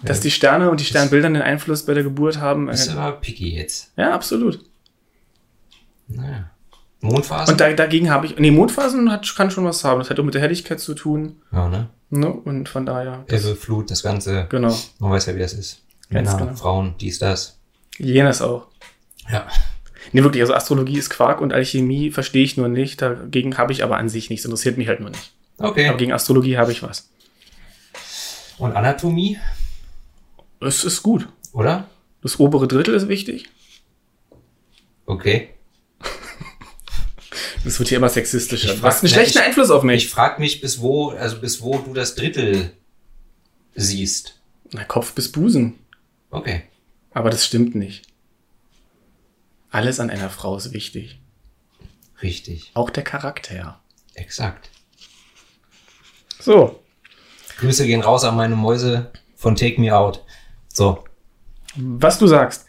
dass 0.03 0.17
Ja. 0.19 0.23
die 0.23 0.31
Sterne 0.31 0.71
und 0.71 0.79
die 0.79 0.85
Sternbilder 0.85 1.27
einen 1.27 1.41
Einfluss 1.41 1.85
bei 1.85 1.93
der 1.93 2.03
Geburt 2.03 2.39
haben. 2.39 2.67
Bist 2.67 2.87
Äh, 2.89 2.93
aber 2.93 3.17
picky 3.19 3.55
jetzt. 3.55 3.91
ja, 3.97 4.13
absolut. 4.13 4.63
Naja. 6.07 6.49
Mondphasen? 7.01 7.53
Und 7.53 7.61
da, 7.61 7.71
dagegen 7.73 8.09
habe 8.09 8.25
ich, 8.25 8.37
nee, 8.37 8.51
Mondphasen 8.51 9.11
hat, 9.11 9.33
kann 9.35 9.51
schon 9.51 9.63
was 9.65 9.83
haben. 9.83 9.99
Das 9.99 10.09
hat 10.09 10.19
auch 10.19 10.23
mit 10.23 10.33
der 10.33 10.41
Helligkeit 10.41 10.79
zu 10.79 10.93
tun. 10.93 11.41
ja, 11.51 11.67
ne? 11.69 11.89
Ne? 12.11 12.27
Und 12.31 12.67
von 12.67 12.85
daher, 12.87 13.23
Ebbe, 13.27 13.55
Flut, 13.55 13.91
das 13.91 14.01
Ganze. 14.01 14.47
genau. 14.49 14.75
Man 14.97 15.11
weiß 15.11 15.27
ja, 15.27 15.35
wie 15.35 15.39
das 15.39 15.53
ist. 15.53 15.81
Männer, 16.09 16.35
genau. 16.37 16.55
Frauen, 16.55 16.95
dies, 16.99 17.19
das. 17.19 17.59
Jenes 17.99 18.41
auch. 18.41 18.65
Ja. 19.31 19.45
Nee, 20.11 20.23
wirklich, 20.23 20.41
also 20.41 20.55
Astrologie 20.55 20.97
ist 20.97 21.11
Quark 21.11 21.39
und 21.39 21.53
Alchemie 21.53 22.09
verstehe 22.09 22.43
ich 22.43 22.57
nur 22.57 22.67
nicht. 22.67 22.99
Dagegen 23.01 23.57
habe 23.59 23.71
ich 23.73 23.83
aber 23.83 23.97
an 23.97 24.09
sich 24.09 24.29
nichts. 24.31 24.43
Interessiert 24.43 24.77
mich 24.79 24.87
halt 24.87 25.01
nur 25.01 25.11
nicht. 25.11 25.31
Okay. 25.59 25.87
Aber 25.87 25.97
gegen 25.99 26.11
Astrologie 26.11 26.57
habe 26.57 26.71
ich 26.71 26.81
was. 26.81 27.09
Und 28.57 28.75
Anatomie, 28.75 29.37
Es 30.59 30.83
ist 30.83 31.03
gut. 31.03 31.29
oder? 31.53 31.85
Das 32.23 32.39
obere 32.39 32.67
Drittel 32.67 32.95
ist 32.95 33.07
wichtig. 33.07 33.49
Okay. 35.05 35.49
Das 37.63 37.77
wird 37.79 37.89
hier 37.89 37.97
immer 37.97 38.09
sexistischer. 38.09 38.73
Ich 38.73 38.79
Du 38.79 38.85
hast 38.87 38.95
frag- 38.95 39.03
einen 39.03 39.09
schlechten 39.13 39.39
ich- 39.39 39.43
Einfluss 39.45 39.69
auf 39.69 39.83
Ich 39.83 39.87
mich. 39.87 40.09
frage 40.09 40.39
mich, 40.39 40.61
bis 40.61 40.79
wo, 40.81 41.09
also 41.09 41.39
bis 41.39 41.61
wo 41.61 41.77
du 41.79 41.93
das 41.93 42.15
Drittel 42.15 42.71
siehst. 43.75 44.39
Na, 44.71 44.83
Kopf 44.83 45.13
bis 45.13 45.31
Busen. 45.31 45.79
Okay. 46.31 46.63
Aber 47.11 47.29
das 47.29 47.45
stimmt 47.45 47.75
nicht. 47.75 48.03
Alles 49.71 49.99
an 49.99 50.09
einer 50.09 50.29
Frau 50.29 50.55
ist 50.57 50.73
wichtig. 50.73 51.19
Richtig. 52.21 52.71
Auch 52.73 52.89
der 52.89 53.03
Charakter. 53.03 53.79
Exakt. 54.13 54.69
So. 56.39 56.81
Grüße 57.59 57.85
gehen 57.85 58.01
raus 58.01 58.23
an 58.23 58.35
meine 58.35 58.55
Mäuse 58.55 59.11
von 59.35 59.55
Take 59.55 59.79
Me 59.81 59.95
Out. 59.95 60.23
So. 60.73 61.03
Was 61.75 62.19
du 62.19 62.27
sagst. 62.27 62.65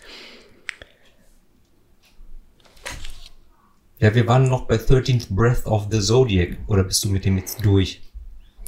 Ja, 4.01 4.15
wir 4.15 4.27
waren 4.27 4.49
noch 4.49 4.67
bei 4.67 4.77
13th 4.77 5.27
Breath 5.35 5.67
of 5.67 5.89
the 5.91 6.01
Zodiac. 6.01 6.57
Oder 6.67 6.85
bist 6.85 7.05
du 7.05 7.11
mit 7.11 7.27
dem 7.27 7.37
jetzt 7.37 7.65
durch? 7.65 8.01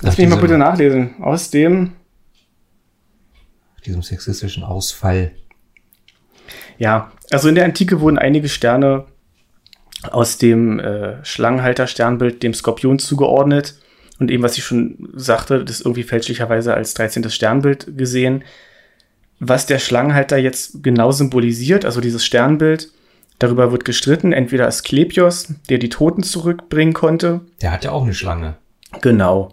Lass 0.03 0.19
mich 0.19 0.29
mal 0.29 0.37
bitte 0.37 0.59
nachlesen. 0.59 1.15
Aus 1.23 1.51
dem, 1.51 1.93
diesem 3.87 4.03
sexistischen 4.03 4.63
Ausfall. 4.63 5.33
ja, 6.79 7.13
also 7.31 7.49
in 7.49 7.55
der 7.55 7.65
Antike 7.65 8.01
wurden 8.01 8.19
einige 8.19 8.49
Sterne 8.49 9.07
aus 10.11 10.37
dem 10.37 10.79
äh, 10.79 11.25
Schlangenhalter-Sternbild 11.25 12.43
dem 12.43 12.53
Skorpion 12.53 12.99
zugeordnet. 12.99 13.81
Und 14.19 14.31
eben, 14.31 14.43
was 14.43 14.59
ich 14.59 14.65
schon 14.65 15.09
sagte, 15.15 15.65
das 15.65 15.81
irgendwie 15.81 16.03
fälschlicherweise 16.03 16.75
als 16.75 16.93
13. 16.93 17.31
Sternbild 17.31 17.97
gesehen. 17.97 18.45
Was 19.41 19.65
der 19.65 19.79
Schlangenhalter 19.79 20.37
jetzt 20.37 20.83
genau 20.83 21.11
symbolisiert, 21.11 21.87
also 21.87 22.03
dieses 22.03 22.25
Sternbild, 22.25 22.93
darüber 23.43 23.73
wird 23.73 23.85
gestritten. 23.85 24.33
Entweder 24.33 24.67
Asklepios, 24.67 25.53
der 25.69 25.79
die 25.79 25.89
Toten 25.89 26.23
zurückbringen 26.23 26.93
konnte, 26.95 27.41
Der 27.61 27.73
hat 27.73 27.85
ja 27.85 27.91
auch 27.93 28.03
eine 28.05 28.15
Schlange. 28.15 28.57
Genau. 29.01 29.53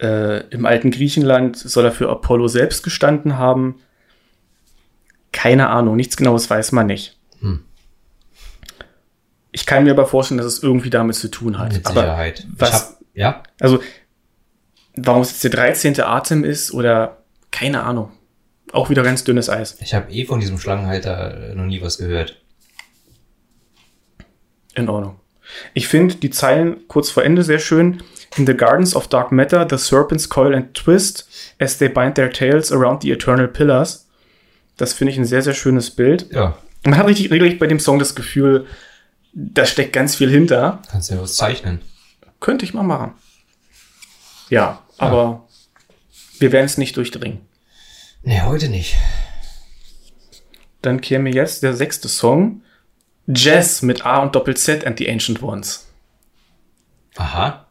Äh, 0.00 0.46
Im 0.48 0.66
alten 0.66 0.90
Griechenland 0.90 1.56
soll 1.56 1.84
er 1.84 1.92
für 1.92 2.08
Apollo 2.10 2.48
selbst 2.48 2.82
gestanden 2.82 3.38
haben. 3.38 3.76
Keine 5.32 5.68
Ahnung, 5.68 5.96
nichts 5.96 6.16
Genaues 6.16 6.48
weiß 6.50 6.72
man 6.72 6.86
nicht. 6.86 7.16
Hm. 7.40 7.64
Ich 9.52 9.66
kann 9.66 9.84
mir 9.84 9.92
aber 9.92 10.06
vorstellen, 10.06 10.38
dass 10.38 10.46
es 10.46 10.62
irgendwie 10.62 10.90
damit 10.90 11.14
zu 11.16 11.28
tun 11.30 11.58
hat. 11.58 11.72
Mit 11.72 11.86
aber 11.86 12.00
Sicherheit. 12.02 12.46
was- 12.56 12.68
Ich 12.68 12.74
hab, 12.74 12.98
ja? 13.14 13.42
also, 13.60 13.80
warum 14.96 15.22
es 15.22 15.30
jetzt 15.30 15.44
der 15.44 15.50
13. 15.50 16.00
Atem 16.00 16.44
ist 16.44 16.72
oder 16.72 17.18
keine 17.50 17.84
Ahnung. 17.84 18.10
Auch 18.72 18.90
wieder 18.90 19.04
ganz 19.04 19.22
dünnes 19.22 19.48
Eis. 19.48 19.76
Ich 19.80 19.94
habe 19.94 20.10
eh 20.12 20.24
von 20.24 20.40
diesem 20.40 20.58
Schlangenhalter 20.58 21.54
noch 21.54 21.66
nie 21.66 21.80
was 21.80 21.98
gehört. 21.98 22.42
In 24.74 24.88
Ordnung. 24.88 25.20
Ich 25.74 25.88
finde 25.88 26.16
die 26.16 26.30
Zeilen 26.30 26.88
kurz 26.88 27.10
vor 27.10 27.22
Ende 27.22 27.42
sehr 27.42 27.58
schön. 27.58 28.02
In 28.36 28.46
the 28.46 28.56
gardens 28.56 28.96
of 28.96 29.06
dark 29.08 29.30
matter, 29.30 29.66
the 29.68 29.78
serpents 29.78 30.28
coil 30.28 30.54
and 30.54 30.74
twist 30.74 31.28
as 31.60 31.78
they 31.78 31.88
bind 31.88 32.16
their 32.16 32.30
tails 32.30 32.72
around 32.72 33.02
the 33.02 33.12
eternal 33.12 33.46
pillars. 33.46 34.08
Das 34.76 34.92
finde 34.92 35.12
ich 35.12 35.18
ein 35.18 35.24
sehr, 35.24 35.42
sehr 35.42 35.54
schönes 35.54 35.90
Bild. 35.90 36.32
Ja. 36.32 36.56
Man 36.84 36.96
hat 36.96 37.06
richtig, 37.06 37.30
richtig 37.30 37.58
bei 37.58 37.66
dem 37.66 37.78
Song 37.78 37.98
das 37.98 38.14
Gefühl, 38.14 38.66
da 39.32 39.66
steckt 39.66 39.92
ganz 39.92 40.16
viel 40.16 40.30
hinter. 40.30 40.82
Kannst 40.90 41.10
ja 41.10 41.20
was 41.20 41.36
zeichnen. 41.36 41.80
Könnte 42.40 42.64
ich 42.64 42.74
mal 42.74 42.82
machen. 42.82 43.12
Ja, 44.50 44.82
aber 44.98 45.48
wir 46.38 46.52
werden 46.52 46.66
es 46.66 46.78
nicht 46.78 46.96
durchdringen. 46.96 47.40
Nee, 48.22 48.42
heute 48.42 48.68
nicht. 48.68 48.96
Dann 50.82 51.00
käme 51.00 51.30
jetzt 51.30 51.62
der 51.62 51.74
sechste 51.74 52.08
Song. 52.08 52.62
Jazz 53.26 53.82
mit 53.82 54.04
A 54.04 54.18
und 54.18 54.34
Doppel-Z 54.34 54.86
and 54.86 54.98
the 54.98 55.08
Ancient 55.10 55.42
Ones. 55.42 55.86
Aha. 57.16 57.66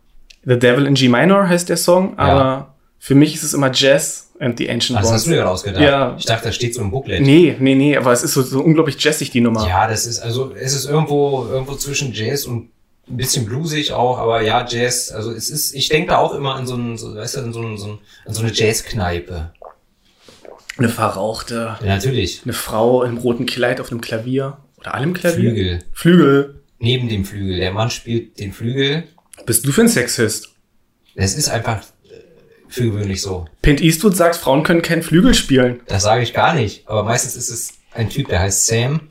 The 0.46 0.58
Devil 0.58 0.86
in 0.88 0.96
G 0.96 1.08
Minor 1.08 1.48
heißt 1.48 1.70
der 1.70 1.78
Song, 1.78 2.18
aber 2.18 2.76
für 3.00 3.16
mich 3.16 3.36
ist 3.36 3.44
es 3.44 3.54
immer 3.54 3.72
Jazz 3.72 4.32
and 4.40 4.58
the 4.58 4.70
Ancient 4.70 5.00
das 5.00 5.06
Ones. 5.06 5.14
hast 5.16 5.26
du 5.26 5.30
dir 5.32 5.38
gerade 5.38 5.50
ausgedacht. 5.50 5.84
Ja. 5.84 6.16
Ich 6.18 6.26
dachte, 6.26 6.48
das 6.48 6.56
steht 6.56 6.74
so 6.74 6.82
im 6.82 6.92
Booklet. 6.92 7.22
Nee, 7.22 7.56
nee, 7.60 7.76
nee, 7.76 7.96
aber 7.96 8.12
es 8.12 8.24
ist 8.24 8.34
so, 8.34 8.42
so 8.42 8.62
unglaublich 8.62 8.96
jazzig, 9.02 9.30
die 9.32 9.42
Nummer. 9.42 9.68
Ja, 9.68 9.88
das 9.88 10.06
ist, 10.06 10.20
also, 10.20 10.54
es 10.54 10.74
ist 10.74 10.86
irgendwo, 10.86 11.46
irgendwo 11.46 11.76
zwischen 11.76 12.12
Jazz 12.14 12.46
und 12.46 12.70
ein 13.10 13.18
bisschen 13.18 13.46
bluesig 13.46 13.92
auch, 13.92 14.18
aber 14.18 14.42
ja, 14.42 14.66
Jazz, 14.68 15.12
also 15.12 15.32
es 15.32 15.50
ist, 15.50 15.74
ich 15.76 15.90
denke 15.90 16.12
da 16.12 16.18
auch 16.18 16.34
immer 16.34 16.56
an 16.56 16.66
so 16.66 16.76
ein, 16.76 16.98
so, 16.98 17.14
weißt 17.16 17.36
du, 17.36 17.40
an 17.42 17.54
so, 17.54 17.62
ein, 17.62 17.78
so, 17.78 17.88
ein, 17.88 18.00
an 18.26 18.34
so 18.34 18.42
eine 18.42 18.52
Jazzkneipe. 18.52 19.52
Eine 20.78 20.90
verrauchte, 20.90 21.78
Ja, 21.82 21.88
natürlich. 21.96 22.42
eine 22.44 22.54
Frau 22.54 23.04
im 23.04 23.18
roten 23.18 23.46
Kleid 23.46 23.80
auf 23.80 23.92
einem 23.92 24.02
Klavier. 24.02 24.58
Oder 24.84 24.96
allem 24.96 25.14
Klavier? 25.14 25.52
Flügel. 25.52 25.80
Flügel. 25.94 26.64
Neben 26.80 27.08
dem 27.08 27.24
Flügel. 27.24 27.58
Der 27.58 27.72
Mann 27.72 27.90
spielt 27.90 28.38
den 28.40 28.52
Flügel. 28.52 29.06
Bist 29.46 29.66
du 29.66 29.72
für 29.72 29.82
ein 29.82 29.88
Sexist? 29.88 30.50
Es 31.16 31.36
ist 31.36 31.50
einfach 31.50 31.82
äh, 32.04 32.16
für 32.68 32.84
gewöhnlich 32.84 33.22
so. 33.22 33.46
Pint 33.62 33.82
Eastwood 33.82 34.18
sagt, 34.18 34.36
Frauen 34.36 34.64
können 34.64 34.82
keinen 34.82 35.02
Flügel 35.02 35.34
spielen. 35.34 35.80
Das 35.88 36.04
sage 36.04 36.24
ich 36.24 36.34
gar 36.34 36.54
nicht. 36.54 36.88
Aber 36.88 37.04
meistens 37.04 37.38
ist 37.38 37.50
es 37.50 37.74
ein 37.94 38.10
Typ, 38.10 38.28
der 38.28 38.42
heißt 38.42 38.66
Sam. 38.66 39.08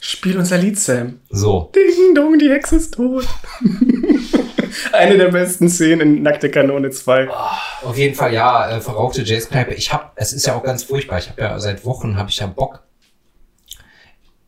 Spiel 0.00 0.38
unser 0.38 0.58
Lied, 0.58 0.78
Sam. 0.78 1.20
So. 1.30 1.72
Ding 1.74 2.14
dong, 2.14 2.38
die 2.38 2.50
Hexe 2.50 2.76
ist 2.76 2.94
tot. 2.94 3.26
Eine 4.92 5.16
der 5.16 5.28
besten 5.30 5.68
Szenen 5.68 6.16
in 6.16 6.22
Nackte 6.22 6.50
Kanone 6.50 6.90
2. 6.90 7.28
Auf 7.82 7.98
jeden 7.98 8.14
Fall, 8.14 8.32
ja, 8.32 8.70
äh, 8.70 8.80
verrauchte 8.80 9.22
Jazzkneipe. 9.22 9.74
Ich 9.74 9.92
hab, 9.92 10.12
es 10.16 10.32
ist 10.32 10.46
ja 10.46 10.54
auch 10.54 10.62
ganz 10.62 10.84
furchtbar. 10.84 11.18
Ich 11.18 11.28
habe 11.28 11.40
ja 11.40 11.58
seit 11.58 11.84
Wochen 11.84 12.16
habe 12.16 12.30
ich 12.30 12.38
ja 12.38 12.46
Bock. 12.46 12.82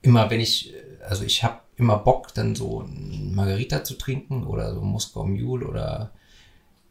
Immer 0.04 0.30
wenn 0.30 0.40
ich, 0.40 0.72
also 1.08 1.24
ich 1.24 1.42
habe 1.42 1.58
immer 1.76 1.96
Bock, 1.98 2.32
dann 2.34 2.54
so 2.54 2.82
ein 2.82 3.34
Margarita 3.34 3.82
zu 3.84 3.94
trinken 3.94 4.46
oder 4.46 4.74
so 4.74 4.80
Moskau 4.80 5.24
Mule 5.24 5.66
oder 5.66 6.12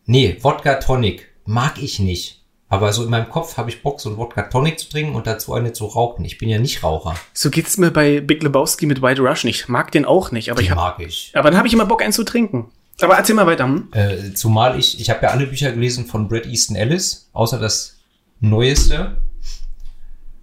nee, 0.05 0.38
Wodka 0.41 0.76
Tonic 0.76 1.30
mag 1.45 1.82
ich 1.82 1.99
nicht. 1.99 2.41
Aber 2.70 2.91
so 2.91 3.03
in 3.03 3.11
meinem 3.11 3.30
Kopf 3.30 3.57
habe 3.57 3.70
ich 3.70 3.84
Bock, 3.84 4.01
so 4.01 4.09
ein 4.09 4.18
Wodka 4.18 4.41
Tonic 4.43 4.80
zu 4.80 4.89
trinken 4.89 5.14
und 5.16 5.28
dazu 5.28 5.53
eine 5.53 5.74
zu 5.74 5.86
rauchen. 5.86 6.26
Ich 6.26 6.39
bin 6.39 6.49
ja 6.49 6.57
nicht 6.57 6.82
Raucher. 6.84 7.16
So 7.34 7.51
geht's 7.51 7.78
mir 7.78 7.91
bei 7.91 8.20
Big 8.20 8.41
Lebowski 8.41 8.88
mit 8.88 9.01
White 9.01 9.22
Russian. 9.22 9.49
Ich 9.51 9.68
mag 9.68 9.91
den 9.91 10.05
auch 10.05 10.32
nicht, 10.32 10.49
aber 10.49 10.59
Die 10.59 10.66
ich 10.66 10.72
hab, 10.72 10.78
mag 10.78 10.99
ich. 10.99 11.32
aber 11.36 11.51
dann 11.51 11.57
habe 11.57 11.68
ich 11.68 11.74
immer 11.74 11.86
Bock, 11.86 12.01
einen 12.01 12.14
zu 12.14 12.24
trinken. 12.24 12.72
Aber 12.99 13.16
erzähl 13.16 13.36
mal 13.36 13.45
weiter. 13.45 13.66
Hm? 13.66 13.89
Äh, 13.91 14.34
zumal 14.34 14.80
ich, 14.80 14.99
ich 14.99 15.09
habe 15.11 15.22
ja 15.24 15.30
alle 15.30 15.45
Bücher 15.45 15.72
gelesen 15.72 16.07
von 16.07 16.28
Bret 16.28 16.47
Easton 16.47 16.76
Ellis, 16.76 17.30
außer 17.34 17.59
das 17.59 17.97
neueste. 18.39 19.18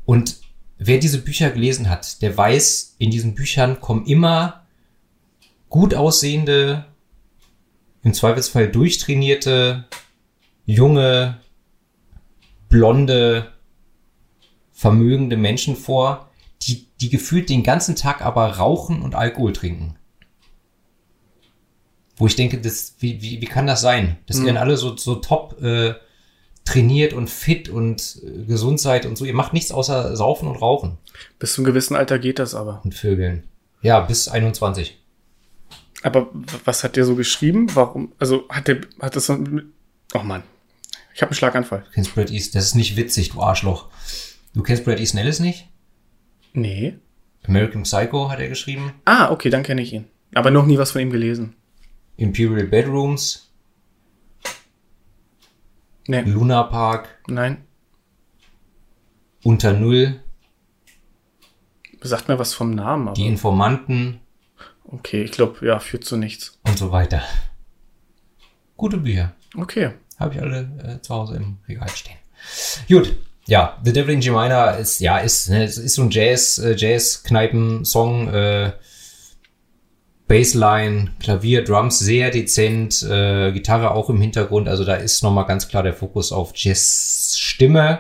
Und 0.04 0.39
wer 0.82 0.98
diese 0.98 1.20
Bücher 1.20 1.50
gelesen 1.50 1.90
hat, 1.90 2.22
der 2.22 2.36
weiß, 2.36 2.96
in 2.98 3.10
diesen 3.10 3.34
Büchern 3.34 3.80
kommen 3.80 4.06
immer 4.06 4.66
gut 5.68 5.94
aussehende, 5.94 6.86
im 8.02 8.14
Zweifelsfall 8.14 8.72
durchtrainierte, 8.72 9.84
junge, 10.64 11.38
blonde, 12.70 13.52
vermögende 14.72 15.36
Menschen 15.36 15.76
vor, 15.76 16.30
die, 16.62 16.86
die 17.00 17.10
gefühlt 17.10 17.50
den 17.50 17.62
ganzen 17.62 17.94
Tag 17.94 18.22
aber 18.22 18.56
rauchen 18.56 19.02
und 19.02 19.14
Alkohol 19.14 19.52
trinken. 19.52 19.96
Wo 22.16 22.26
ich 22.26 22.36
denke, 22.36 22.58
das, 22.58 22.94
wie, 23.00 23.20
wie, 23.20 23.42
wie 23.42 23.46
kann 23.46 23.66
das 23.66 23.82
sein? 23.82 24.16
Das 24.26 24.38
Mhm. 24.38 24.46
werden 24.46 24.56
alle 24.56 24.78
so, 24.78 24.96
so 24.96 25.16
top 25.16 25.60
äh, 25.62 25.94
trainiert 26.70 27.12
und 27.12 27.28
fit 27.28 27.68
und 27.68 28.20
äh, 28.24 28.44
gesund 28.44 28.80
seid 28.80 29.06
und 29.06 29.16
so. 29.16 29.24
Ihr 29.24 29.34
macht 29.34 29.52
nichts 29.52 29.72
außer 29.72 30.16
saufen 30.16 30.48
und 30.48 30.56
rauchen 30.56 30.98
Bis 31.38 31.54
zu 31.54 31.60
einem 31.60 31.66
gewissen 31.66 31.96
Alter 31.96 32.18
geht 32.18 32.38
das 32.38 32.54
aber. 32.54 32.80
und 32.84 32.94
vögeln. 32.94 33.44
Ja, 33.82 34.00
bis 34.00 34.28
21. 34.28 34.98
Aber 36.02 36.28
was 36.64 36.84
hat 36.84 36.96
der 36.96 37.04
so 37.04 37.14
geschrieben? 37.14 37.66
Warum? 37.74 38.12
Also 38.18 38.44
hat 38.48 38.68
der, 38.68 38.80
hat 39.00 39.16
das 39.16 39.26
so, 39.26 39.38
oh 40.14 40.18
Mann. 40.22 40.42
Ich 41.14 41.22
habe 41.22 41.30
einen 41.30 41.36
Schlaganfall. 41.36 41.80
Du 41.86 41.90
kennst 41.92 42.14
Brad 42.14 42.30
Easton, 42.30 42.58
das 42.58 42.66
ist 42.66 42.74
nicht 42.74 42.96
witzig, 42.96 43.30
du 43.30 43.42
Arschloch. 43.42 43.88
Du 44.54 44.62
kennst 44.62 44.84
Brad 44.84 45.00
Easton 45.00 45.20
Ellis 45.20 45.40
nicht? 45.40 45.68
Nee. 46.52 46.94
American 47.46 47.82
Psycho 47.82 48.30
hat 48.30 48.40
er 48.40 48.48
geschrieben. 48.48 48.92
Ah, 49.04 49.30
okay, 49.30 49.50
dann 49.50 49.62
kenne 49.62 49.82
ich 49.82 49.92
ihn. 49.92 50.06
Aber 50.34 50.50
noch 50.50 50.66
nie 50.66 50.78
was 50.78 50.92
von 50.92 51.00
ihm 51.00 51.10
gelesen. 51.10 51.54
Imperial 52.16 52.66
Bedrooms, 52.66 53.49
Nee, 56.10 56.22
Luna 56.22 56.64
Park, 56.64 57.08
nein. 57.28 57.64
Unter 59.44 59.72
Null, 59.72 60.20
Sagt 62.02 62.28
mir 62.28 62.38
was 62.38 62.54
vom 62.54 62.74
Namen, 62.74 63.08
aber. 63.08 63.14
Die 63.14 63.26
Informanten 63.26 64.20
Okay, 64.84 65.22
ich 65.22 65.30
glaube, 65.30 65.64
ja, 65.64 65.78
führt 65.78 66.04
zu 66.04 66.16
nichts. 66.16 66.58
und 66.64 66.76
so 66.76 66.90
weiter. 66.90 67.22
Gute 68.76 68.96
Bücher. 68.96 69.32
Okay. 69.56 69.92
Habe 70.18 70.34
ich 70.34 70.40
alle 70.40 70.68
äh, 70.82 71.00
zu 71.00 71.14
Hause 71.14 71.36
im 71.36 71.58
Regal 71.68 71.88
stehen. 71.90 72.16
Gut. 72.88 73.16
Ja, 73.46 73.78
The 73.84 73.92
Devil 73.92 74.14
in 74.14 74.20
G 74.20 74.30
Minor 74.30 74.76
ist, 74.76 74.98
ja, 75.00 75.18
ist, 75.18 75.48
ne, 75.48 75.64
ist 75.64 75.94
so 75.94 76.02
ein 76.02 76.10
Jazz, 76.10 76.58
äh, 76.58 76.74
Jazz-Kneipen-Song, 76.76 78.28
äh, 78.28 78.72
Bassline, 80.30 81.10
Klavier, 81.18 81.64
Drums 81.64 81.98
sehr 81.98 82.30
dezent, 82.30 83.02
äh, 83.02 83.50
Gitarre 83.50 83.90
auch 83.90 84.08
im 84.10 84.20
Hintergrund, 84.20 84.68
also 84.68 84.84
da 84.84 84.94
ist 84.94 85.24
nochmal 85.24 85.44
ganz 85.44 85.66
klar 85.66 85.82
der 85.82 85.92
Fokus 85.92 86.30
auf 86.30 86.52
Jazz-Stimme. 86.54 87.98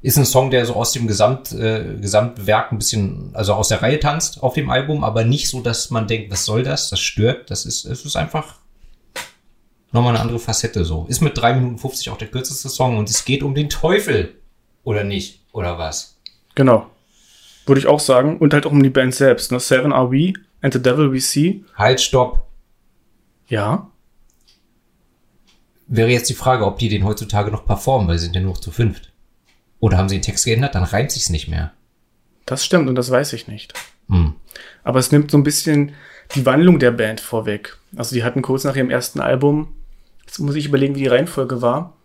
Ist 0.00 0.16
ein 0.16 0.24
Song, 0.24 0.50
der 0.50 0.64
so 0.64 0.72
aus 0.72 0.92
dem 0.92 1.06
Gesamt, 1.06 1.52
äh, 1.52 1.98
Gesamtwerk 2.00 2.72
ein 2.72 2.78
bisschen, 2.78 3.32
also 3.34 3.52
aus 3.52 3.68
der 3.68 3.82
Reihe 3.82 4.00
tanzt 4.00 4.42
auf 4.42 4.54
dem 4.54 4.70
Album, 4.70 5.04
aber 5.04 5.24
nicht 5.24 5.50
so, 5.50 5.60
dass 5.60 5.90
man 5.90 6.06
denkt, 6.06 6.32
was 6.32 6.46
soll 6.46 6.62
das? 6.62 6.88
Das 6.88 7.00
stört. 7.00 7.50
Das 7.50 7.66
ist, 7.66 7.84
es 7.84 8.06
ist 8.06 8.16
einfach 8.16 8.54
nochmal 9.92 10.14
eine 10.14 10.22
andere 10.22 10.38
Facette 10.38 10.86
so. 10.86 11.04
Ist 11.06 11.20
mit 11.20 11.36
3 11.36 11.52
Minuten 11.54 11.76
50 11.76 12.08
auch 12.08 12.18
der 12.18 12.28
kürzeste 12.28 12.70
Song 12.70 12.96
und 12.96 13.10
es 13.10 13.26
geht 13.26 13.42
um 13.42 13.54
den 13.54 13.68
Teufel. 13.68 14.36
Oder 14.84 15.04
nicht? 15.04 15.42
Oder 15.52 15.76
was? 15.76 16.16
Genau. 16.54 16.86
Würde 17.66 17.80
ich 17.80 17.88
auch 17.88 18.00
sagen. 18.00 18.38
Und 18.38 18.54
halt 18.54 18.64
auch 18.64 18.72
um 18.72 18.82
die 18.82 18.88
Band 18.88 19.14
selbst. 19.14 19.52
Ne? 19.52 19.60
Seven 19.60 19.92
Are 19.92 20.10
We 20.10 20.32
and 20.60 20.72
the 20.72 20.82
Devil 20.82 21.12
We 21.12 21.20
See. 21.20 21.64
Halt, 21.74 22.00
stopp. 22.00 22.46
Ja. 23.48 23.90
Wäre 25.86 26.10
jetzt 26.10 26.28
die 26.28 26.34
Frage, 26.34 26.66
ob 26.66 26.78
die 26.78 26.88
den 26.88 27.04
heutzutage 27.04 27.50
noch 27.50 27.64
performen, 27.64 28.08
weil 28.08 28.18
sie 28.18 28.24
sind 28.24 28.34
ja 28.34 28.40
nur 28.40 28.54
noch 28.54 28.60
zu 28.60 28.70
fünft. 28.70 29.12
Oder 29.78 29.98
haben 29.98 30.08
sie 30.08 30.16
den 30.16 30.22
Text 30.22 30.44
geändert? 30.44 30.74
Dann 30.74 30.82
reimt 30.82 31.12
sich's 31.12 31.30
nicht 31.30 31.48
mehr. 31.48 31.72
Das 32.44 32.64
stimmt 32.64 32.88
und 32.88 32.94
das 32.94 33.10
weiß 33.10 33.32
ich 33.34 33.48
nicht. 33.48 33.74
Hm. 34.08 34.34
Aber 34.82 34.98
es 34.98 35.12
nimmt 35.12 35.30
so 35.30 35.36
ein 35.36 35.42
bisschen 35.42 35.92
die 36.34 36.46
Wandlung 36.46 36.78
der 36.78 36.90
Band 36.90 37.20
vorweg. 37.20 37.76
Also 37.96 38.14
die 38.14 38.24
hatten 38.24 38.42
kurz 38.42 38.64
nach 38.64 38.76
ihrem 38.76 38.90
ersten 38.90 39.20
Album, 39.20 39.72
jetzt 40.24 40.38
muss 40.38 40.54
ich 40.54 40.66
überlegen, 40.66 40.94
wie 40.94 41.00
die 41.00 41.06
Reihenfolge 41.06 41.62
war, 41.62 41.96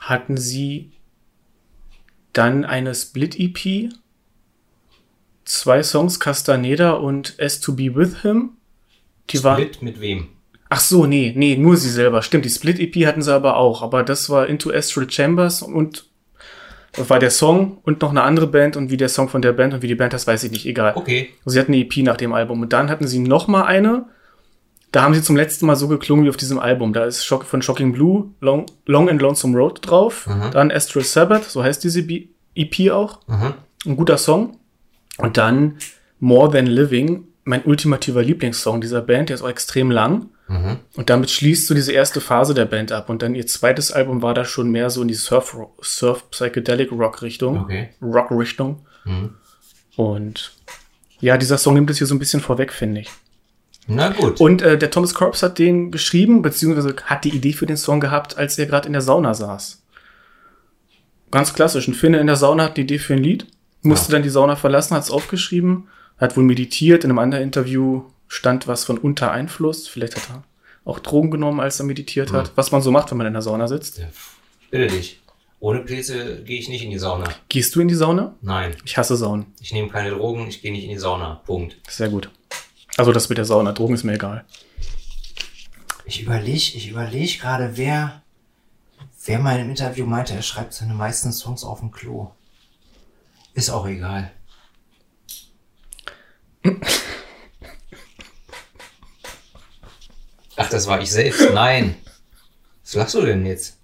hatten 0.00 0.36
sie 0.36 0.92
dann 2.32 2.64
eine 2.64 2.94
Split-EP, 2.94 3.92
zwei 5.50 5.82
Songs, 5.82 6.20
Castaneda 6.20 6.92
und 6.92 7.38
S 7.38 7.60
to 7.60 7.74
Be 7.74 7.94
With 7.94 8.22
Him. 8.22 8.50
Die 9.30 9.38
Split 9.38 9.82
mit 9.82 10.00
wem? 10.00 10.28
ach 10.70 10.80
so, 10.80 11.04
nee, 11.04 11.34
nee, 11.36 11.56
nur 11.56 11.76
sie 11.76 11.90
selber. 11.90 12.22
Stimmt, 12.22 12.46
die 12.46 12.50
Split-EP 12.50 13.06
hatten 13.06 13.20
sie 13.20 13.34
aber 13.34 13.56
auch. 13.56 13.82
Aber 13.82 14.02
das 14.02 14.30
war 14.30 14.46
Into 14.46 14.70
Astral 14.70 15.10
Chambers 15.10 15.60
und 15.62 16.06
war 16.96 17.18
der 17.18 17.30
Song 17.30 17.78
und 17.82 18.00
noch 18.00 18.10
eine 18.10 18.22
andere 18.22 18.46
Band 18.46 18.76
und 18.76 18.90
wie 18.90 18.96
der 18.96 19.08
Song 19.08 19.28
von 19.28 19.42
der 19.42 19.52
Band 19.52 19.74
und 19.74 19.82
wie 19.82 19.88
die 19.88 19.94
Band 19.94 20.12
das 20.12 20.26
weiß 20.26 20.42
ich 20.44 20.50
nicht, 20.50 20.66
egal. 20.66 20.94
Okay. 20.96 21.30
Sie 21.44 21.58
hatten 21.60 21.72
eine 21.72 21.82
EP 21.82 21.98
nach 21.98 22.16
dem 22.16 22.32
Album. 22.32 22.62
Und 22.62 22.72
dann 22.72 22.88
hatten 22.88 23.06
sie 23.06 23.18
noch 23.18 23.46
mal 23.46 23.64
eine. 23.64 24.06
Da 24.92 25.02
haben 25.02 25.14
sie 25.14 25.22
zum 25.22 25.36
letzten 25.36 25.66
Mal 25.66 25.76
so 25.76 25.86
geklungen 25.86 26.24
wie 26.24 26.30
auf 26.30 26.36
diesem 26.36 26.58
Album. 26.58 26.92
Da 26.92 27.04
ist 27.04 27.24
von 27.24 27.62
Shocking 27.62 27.92
Blue 27.92 28.30
Long, 28.40 28.66
Long 28.86 29.08
and 29.08 29.20
Lonesome 29.20 29.56
Road 29.56 29.80
drauf. 29.82 30.26
Mhm. 30.26 30.50
Dann 30.52 30.72
Astral 30.72 31.04
Sabbath, 31.04 31.44
so 31.44 31.62
heißt 31.62 31.84
diese 31.84 32.04
EP 32.54 32.90
auch. 32.90 33.20
Mhm. 33.28 33.54
Ein 33.86 33.96
guter 33.96 34.18
Song. 34.18 34.58
Und 35.22 35.36
dann 35.36 35.76
More 36.18 36.50
Than 36.50 36.66
Living, 36.66 37.24
mein 37.44 37.64
ultimativer 37.64 38.22
Lieblingssong 38.22 38.80
dieser 38.80 39.02
Band. 39.02 39.28
Der 39.28 39.34
ist 39.34 39.42
auch 39.42 39.48
extrem 39.48 39.90
lang. 39.90 40.28
Mhm. 40.48 40.78
Und 40.96 41.10
damit 41.10 41.30
schließt 41.30 41.66
so 41.66 41.74
diese 41.74 41.92
erste 41.92 42.20
Phase 42.20 42.54
der 42.54 42.64
Band 42.64 42.92
ab. 42.92 43.08
Und 43.08 43.22
dann 43.22 43.34
ihr 43.34 43.46
zweites 43.46 43.92
Album 43.92 44.22
war 44.22 44.34
da 44.34 44.44
schon 44.44 44.70
mehr 44.70 44.90
so 44.90 45.02
in 45.02 45.08
die 45.08 45.14
Surf, 45.14 45.56
Surf 45.80 46.30
Psychedelic 46.30 46.92
Rock 46.92 47.22
Richtung. 47.22 47.60
Okay. 47.60 47.90
Rock 48.02 48.30
Richtung. 48.30 48.86
Mhm. 49.04 49.34
Und 49.96 50.52
ja, 51.20 51.36
dieser 51.36 51.58
Song 51.58 51.74
nimmt 51.74 51.90
es 51.90 51.98
hier 51.98 52.06
so 52.06 52.14
ein 52.14 52.18
bisschen 52.18 52.40
vorweg, 52.40 52.72
finde 52.72 53.02
ich. 53.02 53.10
Na 53.86 54.10
gut. 54.10 54.40
Und 54.40 54.62
äh, 54.62 54.78
der 54.78 54.90
Thomas 54.90 55.14
Corps 55.14 55.42
hat 55.42 55.58
den 55.58 55.90
geschrieben, 55.90 56.42
beziehungsweise 56.42 56.94
hat 57.04 57.24
die 57.24 57.34
Idee 57.34 57.52
für 57.52 57.66
den 57.66 57.76
Song 57.76 58.00
gehabt, 58.00 58.38
als 58.38 58.58
er 58.58 58.66
gerade 58.66 58.86
in 58.86 58.92
der 58.92 59.02
Sauna 59.02 59.34
saß. 59.34 59.82
Ganz 61.30 61.54
klassisch. 61.54 61.88
Ein 61.88 61.94
Finne 61.94 62.18
in 62.18 62.26
der 62.26 62.36
Sauna 62.36 62.64
hat 62.64 62.76
die 62.76 62.82
Idee 62.82 62.98
für 62.98 63.14
ein 63.14 63.22
Lied, 63.22 63.46
musste 63.82 64.08
Ja. 64.12 64.16
dann 64.16 64.22
die 64.22 64.28
Sauna 64.30 64.56
verlassen, 64.56 64.94
hat 64.94 65.02
es 65.04 65.10
aufgeschrieben, 65.10 65.88
hat 66.18 66.36
wohl 66.36 66.44
meditiert. 66.44 67.04
In 67.04 67.10
einem 67.10 67.18
anderen 67.18 67.42
Interview 67.44 68.02
stand 68.28 68.66
was 68.68 68.84
von 68.84 68.98
unter 68.98 69.30
Einfluss. 69.32 69.88
Vielleicht 69.88 70.16
hat 70.16 70.28
er 70.30 70.44
auch 70.84 70.98
Drogen 70.98 71.30
genommen, 71.30 71.60
als 71.60 71.78
er 71.80 71.86
meditiert 71.86 72.32
hat. 72.32 72.52
Was 72.56 72.70
man 72.72 72.82
so 72.82 72.90
macht, 72.90 73.10
wenn 73.10 73.18
man 73.18 73.26
in 73.26 73.32
der 73.34 73.42
Sauna 73.42 73.68
sitzt. 73.68 73.98
Ja, 73.98 74.06
Bitte 74.70 74.86
dich. 74.88 75.20
Ohne 75.62 75.80
Pilze 75.80 76.42
gehe 76.42 76.58
ich 76.58 76.68
nicht 76.70 76.82
in 76.82 76.90
die 76.90 76.98
Sauna. 76.98 77.24
Gehst 77.50 77.74
du 77.74 77.80
in 77.80 77.88
die 77.88 77.94
Sauna? 77.94 78.34
Nein. 78.40 78.74
Ich 78.84 78.96
hasse 78.96 79.14
Saunen. 79.16 79.46
Ich 79.60 79.72
nehme 79.74 79.88
keine 79.88 80.10
Drogen, 80.10 80.46
ich 80.48 80.62
gehe 80.62 80.72
nicht 80.72 80.84
in 80.84 80.90
die 80.90 80.98
Sauna. 80.98 81.42
Punkt. 81.44 81.76
Sehr 81.88 82.08
gut. 82.08 82.30
Also 82.96 83.12
das 83.12 83.28
mit 83.28 83.36
der 83.36 83.44
Sauna. 83.44 83.72
Drogen 83.72 83.94
ist 83.94 84.04
mir 84.04 84.14
egal. 84.14 84.44
Ich 86.06 86.22
überlege, 86.22 86.56
ich 86.56 86.88
überlege 86.88 87.38
gerade, 87.38 87.72
wer, 87.76 88.22
wer 89.26 89.38
mal 89.38 89.58
im 89.60 89.68
Interview 89.70 90.06
meinte, 90.06 90.32
er 90.34 90.42
schreibt 90.42 90.72
seine 90.72 90.94
meisten 90.94 91.30
Songs 91.30 91.62
auf 91.62 91.80
dem 91.80 91.90
Klo. 91.90 92.30
Ist 93.60 93.68
auch 93.68 93.86
egal. 93.86 94.30
Ach, 100.56 100.70
das 100.70 100.86
war 100.86 101.02
ich 101.02 101.10
selbst. 101.10 101.52
Nein. 101.52 101.94
Was 102.82 102.94
lachst 102.94 103.14
du 103.16 103.20
denn 103.20 103.44
jetzt? 103.44 103.78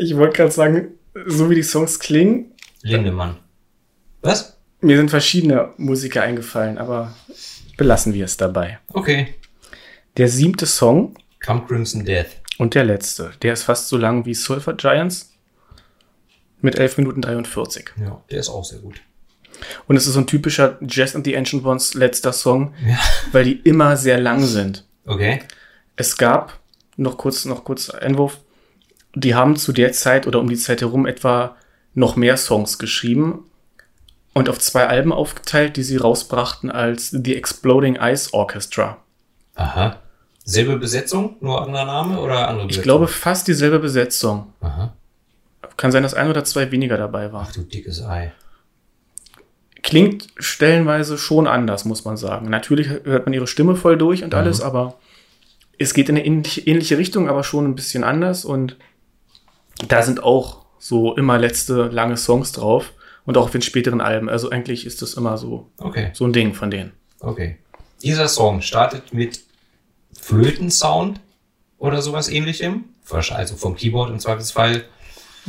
Ich 0.00 0.16
wollte 0.16 0.36
gerade 0.38 0.50
sagen, 0.50 0.94
so 1.26 1.48
wie 1.48 1.54
die 1.54 1.62
Songs 1.62 2.00
klingen, 2.00 2.52
Lindemann. 2.82 3.36
Was? 4.20 4.58
Mir 4.80 4.96
sind 4.96 5.10
verschiedene 5.10 5.72
Musiker 5.76 6.22
eingefallen, 6.22 6.76
aber 6.76 7.14
belassen 7.76 8.14
wir 8.14 8.24
es 8.24 8.36
dabei. 8.36 8.80
Okay. 8.92 9.32
Der 10.16 10.26
siebte 10.26 10.66
Song 10.66 11.14
Come 11.46 11.64
Crimson 11.68 12.04
Death. 12.04 12.30
und 12.58 12.74
der 12.74 12.82
letzte, 12.82 13.30
der 13.42 13.52
ist 13.52 13.62
fast 13.62 13.86
so 13.86 13.96
lang 13.96 14.26
wie 14.26 14.34
Sulfur 14.34 14.76
Giants 14.76 15.27
mit 16.60 16.76
11 16.78 16.98
Minuten 16.98 17.20
43. 17.22 17.90
Ja, 18.00 18.22
der 18.30 18.38
ist 18.40 18.48
auch 18.48 18.64
sehr 18.64 18.78
gut. 18.80 19.00
Und 19.86 19.96
es 19.96 20.06
ist 20.06 20.12
so 20.14 20.20
ein 20.20 20.26
typischer 20.26 20.78
Jazz 20.82 21.14
and 21.16 21.24
the 21.24 21.36
Ancient 21.36 21.64
Ones 21.64 21.94
letzter 21.94 22.32
Song, 22.32 22.74
Ja. 22.86 22.96
weil 23.32 23.44
die 23.44 23.60
immer 23.60 23.96
sehr 23.96 24.20
lang 24.20 24.44
sind. 24.44 24.84
Okay. 25.06 25.40
Es 25.96 26.16
gab, 26.16 26.58
noch 26.96 27.16
kurz, 27.18 27.44
noch 27.44 27.64
kurz 27.64 27.90
Einwurf, 27.90 28.38
die 29.14 29.34
haben 29.34 29.56
zu 29.56 29.72
der 29.72 29.92
Zeit 29.92 30.26
oder 30.26 30.38
um 30.38 30.48
die 30.48 30.56
Zeit 30.56 30.80
herum 30.80 31.06
etwa 31.06 31.56
noch 31.94 32.14
mehr 32.14 32.36
Songs 32.36 32.78
geschrieben 32.78 33.44
und 34.34 34.48
auf 34.48 34.58
zwei 34.60 34.86
Alben 34.86 35.12
aufgeteilt, 35.12 35.76
die 35.76 35.82
sie 35.82 35.96
rausbrachten 35.96 36.70
als 36.70 37.10
The 37.10 37.34
Exploding 37.34 37.96
Ice 38.00 38.32
Orchestra. 38.32 38.98
Aha. 39.56 39.96
Selbe 40.44 40.76
Besetzung, 40.78 41.36
nur 41.40 41.60
anderer 41.62 41.84
Name 41.84 42.20
oder 42.20 42.46
andere 42.48 42.66
Ich 42.66 42.68
Besetzung? 42.68 42.82
glaube 42.84 43.08
fast 43.08 43.48
dieselbe 43.48 43.80
Besetzung. 43.80 44.52
Aha. 44.60 44.94
Kann 45.76 45.92
sein, 45.92 46.02
dass 46.02 46.14
ein 46.14 46.28
oder 46.28 46.44
zwei 46.44 46.70
weniger 46.70 46.96
dabei 46.96 47.32
war. 47.32 47.46
Ach 47.48 47.52
du 47.52 47.62
dickes 47.62 48.02
Ei. 48.02 48.32
Klingt 49.82 50.26
stellenweise 50.38 51.18
schon 51.18 51.46
anders, 51.46 51.84
muss 51.84 52.04
man 52.04 52.16
sagen. 52.16 52.50
Natürlich 52.50 52.88
hört 52.88 53.26
man 53.26 53.32
ihre 53.32 53.46
Stimme 53.46 53.76
voll 53.76 53.96
durch 53.96 54.24
und 54.24 54.34
alles, 54.34 54.60
aber 54.60 54.98
es 55.78 55.94
geht 55.94 56.08
in 56.08 56.16
eine 56.16 56.26
ähnliche, 56.26 56.60
ähnliche 56.62 56.98
Richtung, 56.98 57.28
aber 57.28 57.44
schon 57.44 57.64
ein 57.64 57.74
bisschen 57.76 58.02
anders. 58.04 58.44
Und 58.44 58.76
da 59.86 60.02
sind 60.02 60.22
auch 60.22 60.64
so 60.80 61.16
immer 61.16 61.38
letzte 61.38 61.84
lange 61.88 62.16
Songs 62.16 62.52
drauf. 62.52 62.92
und 63.24 63.36
auch 63.36 63.44
auf 63.44 63.50
den 63.50 63.62
späteren 63.62 64.00
Alben. 64.00 64.28
Also 64.30 64.50
eigentlich 64.50 64.86
ist 64.86 65.02
das 65.02 65.14
immer 65.14 65.36
so, 65.38 65.70
Okay, 65.78 66.10
so 66.14 66.24
ein 66.24 66.32
Ding 66.32 66.54
von 66.54 66.70
denen. 66.70 66.92
okay. 67.20 67.58
Dieser 68.02 68.26
Song 68.28 68.62
startet 68.62 69.12
mit 69.12 69.40
Flötensound 70.18 71.20
oder 71.78 72.00
sowas 72.02 72.28
ähnlichem. 72.28 72.84
Also 73.10 73.56
vom 73.56 73.74
Keyboard 73.76 74.10
im 74.10 74.18
Zweifelsfall. 74.18 74.84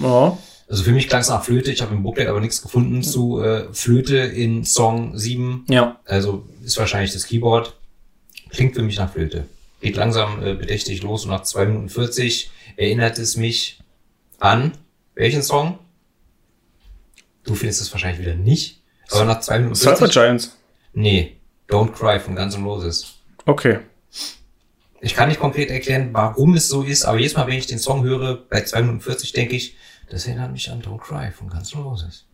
Ja. 0.02 0.38
Also 0.68 0.84
für 0.84 0.91
mich 0.91 1.08
klang 1.08 1.22
es 1.22 1.30
nach 1.30 1.43
Flöte. 1.43 1.72
Ich 1.72 1.82
habe 1.82 1.95
im 1.95 2.04
Booklet 2.04 2.28
aber 2.28 2.39
nichts 2.39 2.62
gefunden 2.62 3.02
zu 3.02 3.41
äh, 3.41 3.74
Flöte 3.74 4.18
in 4.18 4.64
Song 4.66 5.18
7. 5.18 5.66
Ja. 5.68 6.00
Also 6.06 6.45
ist 6.64 6.78
wahrscheinlich 6.78 7.12
das 7.12 7.26
Keyboard. 7.26 7.76
Klingt 8.50 8.76
für 8.76 8.84
mich 8.84 8.97
nach 8.97 9.12
Flöte. 9.12 9.45
Geht 9.82 9.95
langsam 9.95 10.43
äh, 10.43 10.54
bedächtig 10.54 11.02
los 11.02 11.26
und 11.26 11.32
nach 11.32 11.43
2 11.43 11.66
Minuten 11.66 11.89
40 11.89 12.52
erinnert 12.76 13.18
es 13.18 13.36
mich 13.36 13.80
an 14.39 14.74
welchen 15.16 15.41
Song? 15.41 15.80
Du 17.43 17.56
findest 17.56 17.82
es 17.82 17.91
wahrscheinlich 17.91 18.22
wieder 18.22 18.36
nicht. 18.36 18.82
Aber 19.10 19.26
nach 19.26 19.41
2 19.41 19.58
Minuten 19.60 19.76
Sulfur 19.76 20.08
40. 20.08 20.14
Giants. 20.14 20.58
Nee, 20.93 21.38
Don't 21.68 21.93
Cry 21.93 22.20
von 22.20 22.36
Guns 22.36 22.56
N' 22.56 22.64
Roses. 22.64 23.16
Okay. 23.45 23.80
Ich 25.02 25.16
kann 25.16 25.30
nicht 25.30 25.39
konkret 25.39 25.70
erklären, 25.70 26.10
warum 26.12 26.56
es 26.56 26.68
so 26.68 26.84
ist, 26.84 27.06
aber 27.06 27.18
jedes 27.18 27.36
Mal, 27.36 27.47
wenn 27.47 27.58
ich 27.58 27.68
den 27.68 27.80
Song 27.80 28.04
höre, 28.04 28.36
bei 28.36 28.62
2 28.62 28.82
Minuten 28.82 29.02
40, 29.02 29.32
denke 29.34 29.56
ich, 29.56 29.76
das 30.10 30.28
erinnert 30.28 30.51
mich 30.51 30.70
an 30.72 30.82
Don't 30.82 30.99
Cry 30.99 31.32
von 31.32 31.49
Guns 31.49 31.74
N' 31.74 31.82
Roses. 31.82 32.26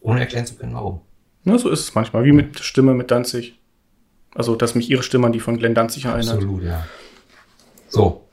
Ohne 0.00 0.20
erklären 0.20 0.46
zu 0.46 0.54
können, 0.54 0.74
warum. 0.74 1.00
Ja, 1.44 1.58
so 1.58 1.70
ist 1.70 1.80
es 1.80 1.94
manchmal, 1.94 2.24
wie 2.24 2.32
mit 2.32 2.60
Stimme 2.60 2.94
mit 2.94 3.10
Danzig. 3.10 3.58
Also, 4.34 4.54
dass 4.54 4.74
mich 4.74 4.90
ihre 4.90 5.02
Stimme 5.02 5.26
an 5.26 5.32
die 5.32 5.40
von 5.40 5.56
Glenn 5.56 5.74
Danzig 5.74 6.04
erinnert. 6.04 6.34
Absolut, 6.34 6.62
ja. 6.62 6.86
So. 7.88 8.28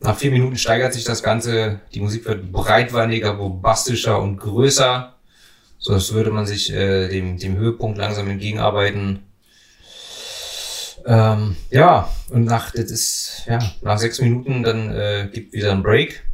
Nach 0.00 0.16
vier 0.16 0.32
Minuten 0.32 0.56
steigert 0.56 0.92
sich 0.92 1.04
das 1.04 1.22
Ganze. 1.22 1.80
Die 1.94 2.00
Musik 2.00 2.24
wird 2.24 2.50
breitwandiger, 2.50 3.34
bombastischer 3.34 4.20
und 4.20 4.36
größer. 4.36 5.14
So 5.78 5.92
als 5.94 6.12
würde 6.12 6.30
man 6.30 6.46
sich 6.46 6.72
äh, 6.72 7.08
dem, 7.08 7.38
dem 7.38 7.56
Höhepunkt 7.56 7.98
langsam 7.98 8.28
entgegenarbeiten. 8.28 9.20
Ähm, 11.04 11.56
ja, 11.70 12.08
und 12.30 12.44
nach, 12.44 12.70
das 12.72 12.90
ist, 12.90 13.42
ja, 13.46 13.58
nach 13.82 13.98
sechs 13.98 14.20
Minuten 14.20 14.62
dann 14.62 14.90
äh, 14.90 15.28
gibt 15.32 15.52
wieder 15.52 15.72
ein 15.72 15.82
Break. 15.82 16.24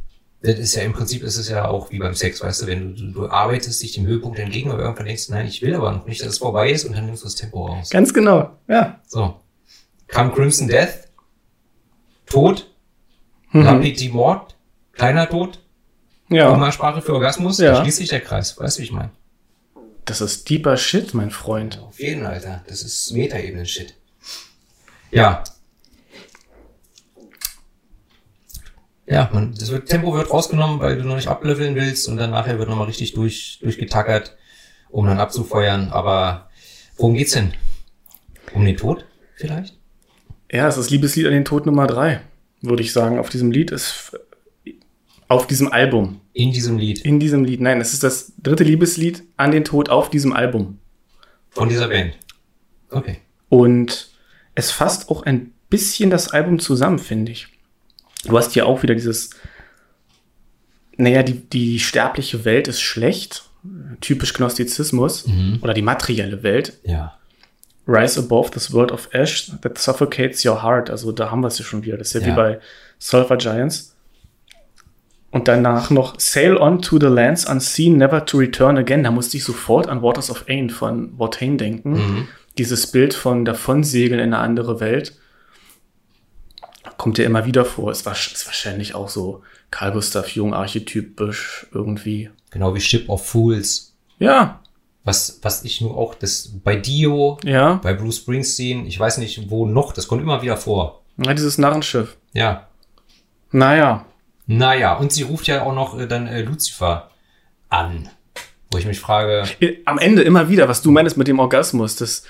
Das 0.41 0.57
ist 0.57 0.75
ja 0.75 0.83
im 0.83 0.93
Prinzip 0.93 1.23
ist 1.23 1.37
es 1.37 1.49
ja 1.49 1.67
auch 1.67 1.91
wie 1.91 1.99
beim 1.99 2.13
Sex, 2.13 2.41
weißt 2.41 2.61
du, 2.61 2.67
wenn 2.67 2.95
du, 2.95 3.01
du, 3.01 3.11
du 3.11 3.29
arbeitest 3.29 3.81
dich 3.83 3.93
dem 3.93 4.05
Höhepunkt 4.05 4.39
entgegen, 4.39 4.71
aber 4.71 4.81
irgendwann 4.81 5.05
denkst 5.05 5.27
du, 5.27 5.33
nein, 5.33 5.47
ich 5.47 5.61
will 5.61 5.75
aber 5.75 5.91
noch 5.91 6.05
nicht, 6.05 6.21
dass 6.21 6.29
es 6.29 6.37
vorbei 6.37 6.71
ist 6.71 6.85
und 6.85 6.95
dann 6.95 7.05
nimmst 7.05 7.23
du 7.23 7.27
das 7.27 7.35
Tempo 7.35 7.65
raus. 7.65 7.89
Ganz 7.89 8.13
genau, 8.13 8.51
ja. 8.67 9.01
So. 9.07 9.35
Kam 10.07 10.33
Crimson 10.33 10.67
Death. 10.67 11.09
Tod. 12.25 12.67
Mhm. 13.51 13.63
Lapid 13.63 14.13
Mord. 14.13 14.55
Kleiner 14.93 15.27
Tod. 15.29 15.59
Ja, 16.29 16.49
Umgangssprache 16.49 17.01
für 17.01 17.13
Orgasmus. 17.13 17.57
Ja. 17.57 17.73
Da 17.73 17.81
schließt 17.81 17.97
sich 17.97 18.09
der 18.09 18.21
Kreis. 18.21 18.57
Weißt 18.57 18.77
du, 18.77 18.81
wie 18.81 18.85
ich 18.85 18.91
meine? 18.91 19.11
das 20.09 20.21
ist 20.21 20.49
deeper 20.49 20.75
Shit, 20.75 21.13
mein 21.13 21.29
Freund. 21.29 21.79
Auf 21.79 21.99
jeden, 21.99 22.25
Alter. 22.25 22.63
Das 22.67 22.81
ist 22.81 23.11
Metaebenen-Shit. 23.11 23.93
Ja. 25.11 25.43
Ja, 29.05 29.29
man, 29.33 29.53
das 29.53 29.71
wird, 29.71 29.89
Tempo 29.89 30.13
wird 30.13 30.29
rausgenommen, 30.29 30.79
weil 30.79 30.97
du 30.97 31.03
noch 31.03 31.15
nicht 31.15 31.27
ableveln 31.27 31.75
willst 31.75 32.07
und 32.07 32.17
dann 32.17 32.29
nachher 32.29 32.59
wird 32.59 32.69
nochmal 32.69 32.85
richtig 32.85 33.13
durch, 33.13 33.57
durchgetackert, 33.61 34.37
um 34.89 35.07
dann 35.07 35.19
abzufeuern. 35.19 35.89
Aber 35.89 36.49
worum 36.95 37.15
geht's 37.15 37.31
denn? 37.31 37.53
Um 38.53 38.65
den 38.65 38.77
Tod 38.77 39.05
vielleicht? 39.35 39.79
Ja, 40.51 40.67
es 40.67 40.77
ist 40.77 40.91
Liebeslied 40.91 41.25
an 41.25 41.33
den 41.33 41.45
Tod 41.45 41.65
Nummer 41.65 41.87
drei, 41.87 42.21
würde 42.61 42.83
ich 42.83 42.93
sagen. 42.93 43.17
Auf 43.17 43.29
diesem 43.29 43.51
Lied 43.51 43.71
ist, 43.71 44.15
auf 45.27 45.47
diesem 45.47 45.71
Album. 45.71 46.21
In 46.33 46.51
diesem 46.51 46.77
Lied. 46.77 46.99
In 46.99 47.19
diesem 47.19 47.43
Lied. 47.43 47.61
Nein, 47.61 47.81
es 47.81 47.93
ist 47.93 48.03
das 48.03 48.33
dritte 48.37 48.63
Liebeslied 48.63 49.23
an 49.37 49.51
den 49.51 49.63
Tod 49.63 49.89
auf 49.89 50.09
diesem 50.11 50.33
Album. 50.33 50.79
Von 51.49 51.69
dieser 51.69 51.87
Band. 51.87 52.17
Okay. 52.91 53.17
Und 53.49 54.09
es 54.55 54.71
fasst 54.71 55.09
auch 55.09 55.23
ein 55.23 55.51
bisschen 55.69 56.09
das 56.09 56.29
Album 56.31 56.59
zusammen, 56.59 56.99
finde 56.99 57.31
ich. 57.31 57.47
Du 58.25 58.37
hast 58.37 58.51
hier 58.53 58.65
auch 58.65 58.83
wieder 58.83 58.95
dieses, 58.95 59.29
naja, 60.97 61.23
die, 61.23 61.33
die 61.49 61.79
sterbliche 61.79 62.43
Welt 62.45 62.67
ist 62.67 62.81
schlecht, 62.81 63.43
typisch 64.01 64.33
Gnostizismus, 64.33 65.25
oder 65.61 65.73
die 65.73 65.81
materielle 65.81 66.43
Welt. 66.43 66.73
Ja. 66.83 67.15
Rise 67.87 68.19
above 68.19 68.51
this 68.51 68.71
world 68.71 68.91
of 68.91 69.09
ash 69.13 69.51
that 69.61 69.77
suffocates 69.77 70.45
your 70.45 70.61
heart. 70.61 70.89
Also 70.89 71.11
da 71.11 71.31
haben 71.31 71.41
wir 71.41 71.47
es 71.47 71.57
ja 71.57 71.65
schon 71.65 71.83
wieder. 71.83 71.97
Das 71.97 72.07
ist 72.09 72.13
ja, 72.13 72.21
Ja. 72.21 72.27
wie 72.27 72.35
bei 72.35 72.59
Sulfur 72.99 73.37
Giants. 73.37 73.95
Und 75.31 75.47
danach 75.47 75.89
noch 75.89 76.19
Sail 76.19 76.57
on 76.57 76.81
to 76.81 76.99
the 76.99 77.05
lands 77.07 77.45
unseen, 77.45 77.97
never 77.97 78.25
to 78.25 78.37
return 78.37 78.77
again. 78.77 79.03
Da 79.03 79.11
musste 79.11 79.37
ich 79.37 79.43
sofort 79.43 79.87
an 79.87 80.01
Waters 80.01 80.29
of 80.29 80.45
Ain 80.47 80.69
von 80.69 81.17
Watain 81.17 81.57
denken. 81.57 81.91
Mhm. 81.93 82.27
Dieses 82.59 82.91
Bild 82.91 83.13
von 83.13 83.45
davonsegeln 83.45 84.19
in 84.19 84.33
eine 84.33 84.43
andere 84.43 84.79
Welt. 84.79 85.17
Kommt 86.97 87.17
ja 87.17 87.25
immer 87.25 87.45
wieder 87.45 87.63
vor. 87.65 87.89
Es 87.89 88.05
war 88.05 88.13
ist 88.13 88.45
wahrscheinlich 88.45 88.93
auch 88.93 89.07
so 89.09 89.41
Carl 89.71 89.93
Gustav 89.93 90.27
Jung 90.29 90.53
archetypisch 90.53 91.67
irgendwie. 91.73 92.29
Genau 92.51 92.75
wie 92.75 92.81
Ship 92.81 93.07
of 93.07 93.25
Fools. 93.25 93.95
Ja, 94.17 94.59
Was, 95.05 95.39
was 95.41 95.63
ich 95.63 95.79
nur 95.79 95.95
auch, 95.97 96.13
das 96.13 96.49
bei 96.63 96.75
Dio, 96.75 97.37
ja. 97.45 97.75
bei 97.75 97.93
Bruce 97.93 98.17
Springsteen, 98.17 98.85
ich 98.85 98.99
weiß 98.99 99.19
nicht 99.19 99.49
wo 99.49 99.65
noch, 99.65 99.93
das 99.93 100.09
kommt 100.09 100.21
immer 100.21 100.41
wieder 100.41 100.57
vor. 100.57 101.01
ja 101.17 101.33
dieses 101.33 101.57
Narrenschiff. 101.57 102.17
Ja. 102.33 102.67
Naja, 103.51 104.05
Naja, 104.45 104.95
und 104.97 105.13
sie 105.13 105.23
ruft 105.23 105.47
ja 105.47 105.63
auch 105.63 105.73
noch 105.73 105.97
äh, 105.97 106.07
dann 106.07 106.27
äh, 106.27 106.41
Lucifer 106.41 107.11
an. 107.69 108.09
Wo 108.71 108.77
ich 108.77 108.85
mich 108.85 108.99
frage, 108.99 109.45
am 109.85 109.97
Ende 109.97 110.21
immer 110.23 110.49
wieder, 110.49 110.67
was 110.67 110.81
du 110.81 110.91
meinst 110.91 111.15
mit 111.17 111.27
dem 111.29 111.39
Orgasmus, 111.39 111.95
das 111.95 112.23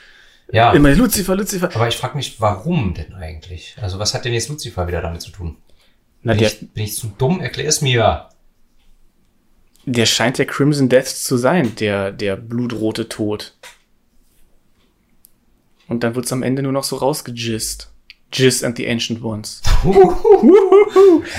ja, 0.51 0.73
immer 0.73 0.93
Lucifer, 0.95 1.35
Lucifer. 1.35 1.69
aber 1.73 1.87
ich 1.87 1.97
frage 1.97 2.17
mich, 2.17 2.39
warum 2.41 2.93
denn 2.93 3.13
eigentlich? 3.13 3.75
Also 3.81 3.99
was 3.99 4.13
hat 4.13 4.25
denn 4.25 4.33
jetzt 4.33 4.49
Lucifer 4.49 4.87
wieder 4.87 5.01
damit 5.01 5.21
zu 5.21 5.31
tun? 5.31 5.57
Na, 6.21 6.33
Bin, 6.33 6.39
der, 6.39 6.47
ich, 6.51 6.59
bin 6.73 6.83
ich 6.83 6.95
zu 6.95 7.07
dumm? 7.17 7.39
Erklär 7.41 7.67
es 7.67 7.81
mir. 7.81 8.29
der 9.85 10.05
scheint 10.05 10.37
der 10.37 10.45
Crimson 10.45 10.89
Death 10.89 11.07
zu 11.07 11.37
sein, 11.37 11.75
der, 11.75 12.11
der 12.11 12.35
blutrote 12.35 13.07
Tod. 13.09 13.55
Und 15.87 16.03
dann 16.03 16.15
wird's 16.15 16.31
am 16.31 16.43
Ende 16.43 16.61
nur 16.61 16.71
noch 16.71 16.83
so 16.83 16.97
rausgejist. 16.97 17.91
Jizz 18.31 18.63
and 18.63 18.77
the 18.77 18.87
Ancient 18.87 19.23
Ones. 19.23 19.61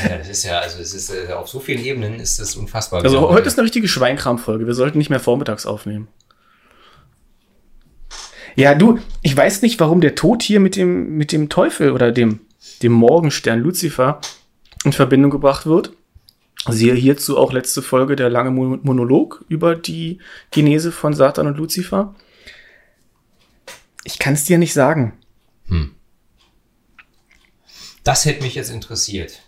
Ja, 0.08 0.18
das 0.18 0.28
ist 0.28 0.44
ja, 0.44 0.58
also 0.61 0.80
es 0.80 0.94
ist 0.94 1.11
äh, 1.11 1.32
auf 1.32 1.48
so 1.48 1.61
vielen 1.61 1.84
Ebenen 1.84 2.20
ist 2.20 2.38
das 2.40 2.56
unfassbar. 2.56 3.02
Also 3.02 3.30
heute 3.30 3.48
ist 3.48 3.58
eine 3.58 3.64
richtige 3.64 3.88
Schweinkram-Folge. 3.88 4.66
Wir 4.66 4.74
sollten 4.74 4.98
nicht 4.98 5.11
mehr 5.11 5.20
vormittags 5.20 5.66
aufnehmen. 5.66 6.08
Ja, 8.61 8.74
du, 8.74 8.98
ich 9.22 9.34
weiß 9.34 9.62
nicht, 9.62 9.80
warum 9.80 10.02
der 10.02 10.14
Tod 10.14 10.42
hier 10.42 10.61
mit 10.61 10.76
dem, 10.76 11.16
mit 11.16 11.32
dem 11.32 11.48
Teufel 11.48 11.92
oder 11.92 12.12
dem, 12.12 12.40
dem 12.82 12.92
Morgenstern 12.92 13.58
Lucifer 13.61 14.20
in 14.84 14.92
Verbindung 14.92 15.30
gebracht 15.30 15.64
wird. 15.64 15.94
Siehe 16.68 16.92
hierzu 16.94 17.38
auch 17.38 17.54
letzte 17.54 17.80
Folge 17.80 18.16
der 18.16 18.28
lange 18.28 18.50
Mo- 18.50 18.78
Monolog 18.82 19.46
über 19.48 19.74
die 19.76 20.18
Genese 20.50 20.92
von 20.92 21.14
Satan 21.14 21.46
und 21.46 21.56
Lucifer. 21.56 22.14
Ich 24.04 24.18
kann 24.18 24.34
es 24.34 24.44
dir 24.44 24.58
nicht 24.58 24.74
sagen. 24.74 25.18
Das 28.04 28.26
hätte 28.26 28.42
mich 28.42 28.56
jetzt 28.56 28.70
interessiert, 28.70 29.40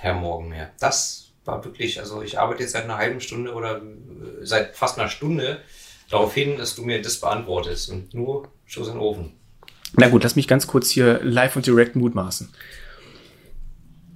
Herr 0.00 0.14
Morgenmeer. 0.14 0.70
Das 0.80 1.30
war 1.46 1.64
wirklich, 1.64 1.98
also 1.98 2.20
ich 2.20 2.38
arbeite 2.38 2.62
jetzt 2.62 2.72
seit 2.72 2.84
einer 2.84 2.98
halben 2.98 3.22
Stunde 3.22 3.54
oder 3.54 3.78
äh, 3.78 3.82
seit 4.42 4.76
fast 4.76 4.98
einer 4.98 5.08
Stunde 5.08 5.62
darauf 6.10 6.34
hin, 6.34 6.56
dass 6.58 6.74
du 6.74 6.82
mir 6.82 7.00
das 7.02 7.20
beantwortest 7.20 7.90
und 7.90 8.14
nur 8.14 8.48
Schuss 8.66 8.88
in 8.88 8.94
den 8.94 9.02
Ofen. 9.02 9.32
Na 9.96 10.08
gut, 10.08 10.24
lass 10.24 10.36
mich 10.36 10.48
ganz 10.48 10.66
kurz 10.66 10.90
hier 10.90 11.20
live 11.22 11.56
und 11.56 11.66
direkt 11.66 11.96
mutmaßen. 11.96 12.48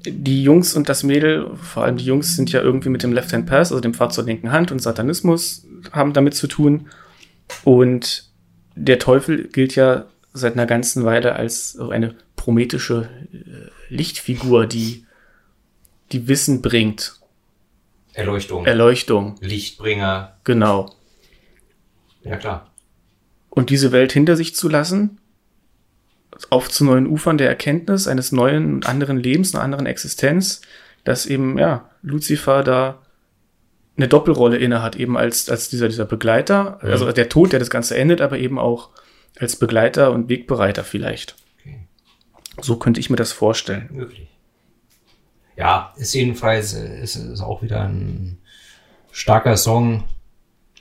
Die 0.07 0.43
Jungs 0.43 0.75
und 0.75 0.89
das 0.89 1.03
Mädel, 1.03 1.57
vor 1.57 1.85
allem 1.85 1.97
die 1.97 2.05
Jungs, 2.05 2.37
sind 2.37 2.51
ja 2.53 2.61
irgendwie 2.61 2.89
mit 2.89 3.03
dem 3.03 3.13
Left 3.13 3.33
Hand 3.33 3.47
Pass, 3.47 3.73
also 3.73 3.81
dem 3.81 3.95
Pfad 3.95 4.13
zur 4.13 4.25
linken 4.25 4.53
Hand 4.53 4.73
und 4.73 4.81
Satanismus 4.81 5.67
haben 5.93 6.13
damit 6.13 6.35
zu 6.35 6.47
tun. 6.47 6.89
Und 7.65 8.31
der 8.75 8.99
Teufel 8.99 9.49
gilt 9.49 9.75
ja 9.75 10.07
seit 10.33 10.55
einer 10.55 10.67
ganzen 10.67 11.05
Weile 11.05 11.35
als 11.35 11.79
eine 11.79 12.15
prometische 12.37 13.09
äh, 13.33 13.95
Lichtfigur, 13.95 14.67
die, 14.67 15.05
die 16.13 16.29
Wissen 16.29 16.63
bringt, 16.63 17.19
Erleuchtung, 18.15 18.67
Erleuchtung, 18.67 19.37
Lichtbringer, 19.41 20.37
genau. 20.45 20.95
Ja 22.23 22.37
klar. 22.37 22.71
und 23.51 23.71
diese 23.71 23.93
Welt 23.93 24.13
hinter 24.13 24.37
sich 24.37 24.55
zu 24.55 24.69
lassen, 24.69 25.19
auf 26.51 26.69
zu 26.71 26.85
neuen 26.85 27.07
Ufern 27.07 27.39
der 27.39 27.49
Erkenntnis 27.49 28.07
eines 28.07 28.33
neuen 28.33 28.75
und 28.75 28.89
anderen 28.89 29.17
Lebens, 29.19 29.55
einer 29.55 29.65
anderen 29.65 29.87
Existenz, 29.87 30.61
dass 31.05 31.27
eben, 31.27 31.59
ja, 31.59 31.89
Lucifer 32.03 32.63
da 32.63 33.03
eine 33.97 34.07
Doppelrolle 34.09 34.59
innehat, 34.59 34.95
eben 34.97 35.17
als, 35.17 35.49
als 35.49 35.69
dieser, 35.71 35.89
dieser 35.89 36.05
Begleiter, 36.05 36.79
Mhm. 36.83 36.91
also 36.91 37.11
der 37.11 37.29
Tod, 37.29 37.53
der 37.53 37.59
das 37.59 37.71
Ganze 37.71 37.97
endet, 37.97 38.21
aber 38.21 38.39
eben 38.39 38.59
auch 38.59 38.91
als 39.41 39.57
Begleiter 39.57 40.13
und 40.13 40.29
Wegbereiter 40.29 40.85
vielleicht. 40.85 41.35
Okay. 41.61 41.81
So 42.61 42.77
könnte 42.77 43.01
ich 43.01 43.11
mir 43.11 43.17
das 43.17 43.33
vorstellen. 43.33 43.89
Möglich. 43.93 44.29
Ja, 45.57 45.93
ist 45.97 46.15
jedenfalls, 46.15 46.75
äh, 46.75 47.03
ist, 47.03 47.17
ist 47.17 47.41
auch 47.41 47.63
wieder 47.63 47.81
ein 47.83 48.39
Starker 49.11 49.57
Song, 49.57 50.05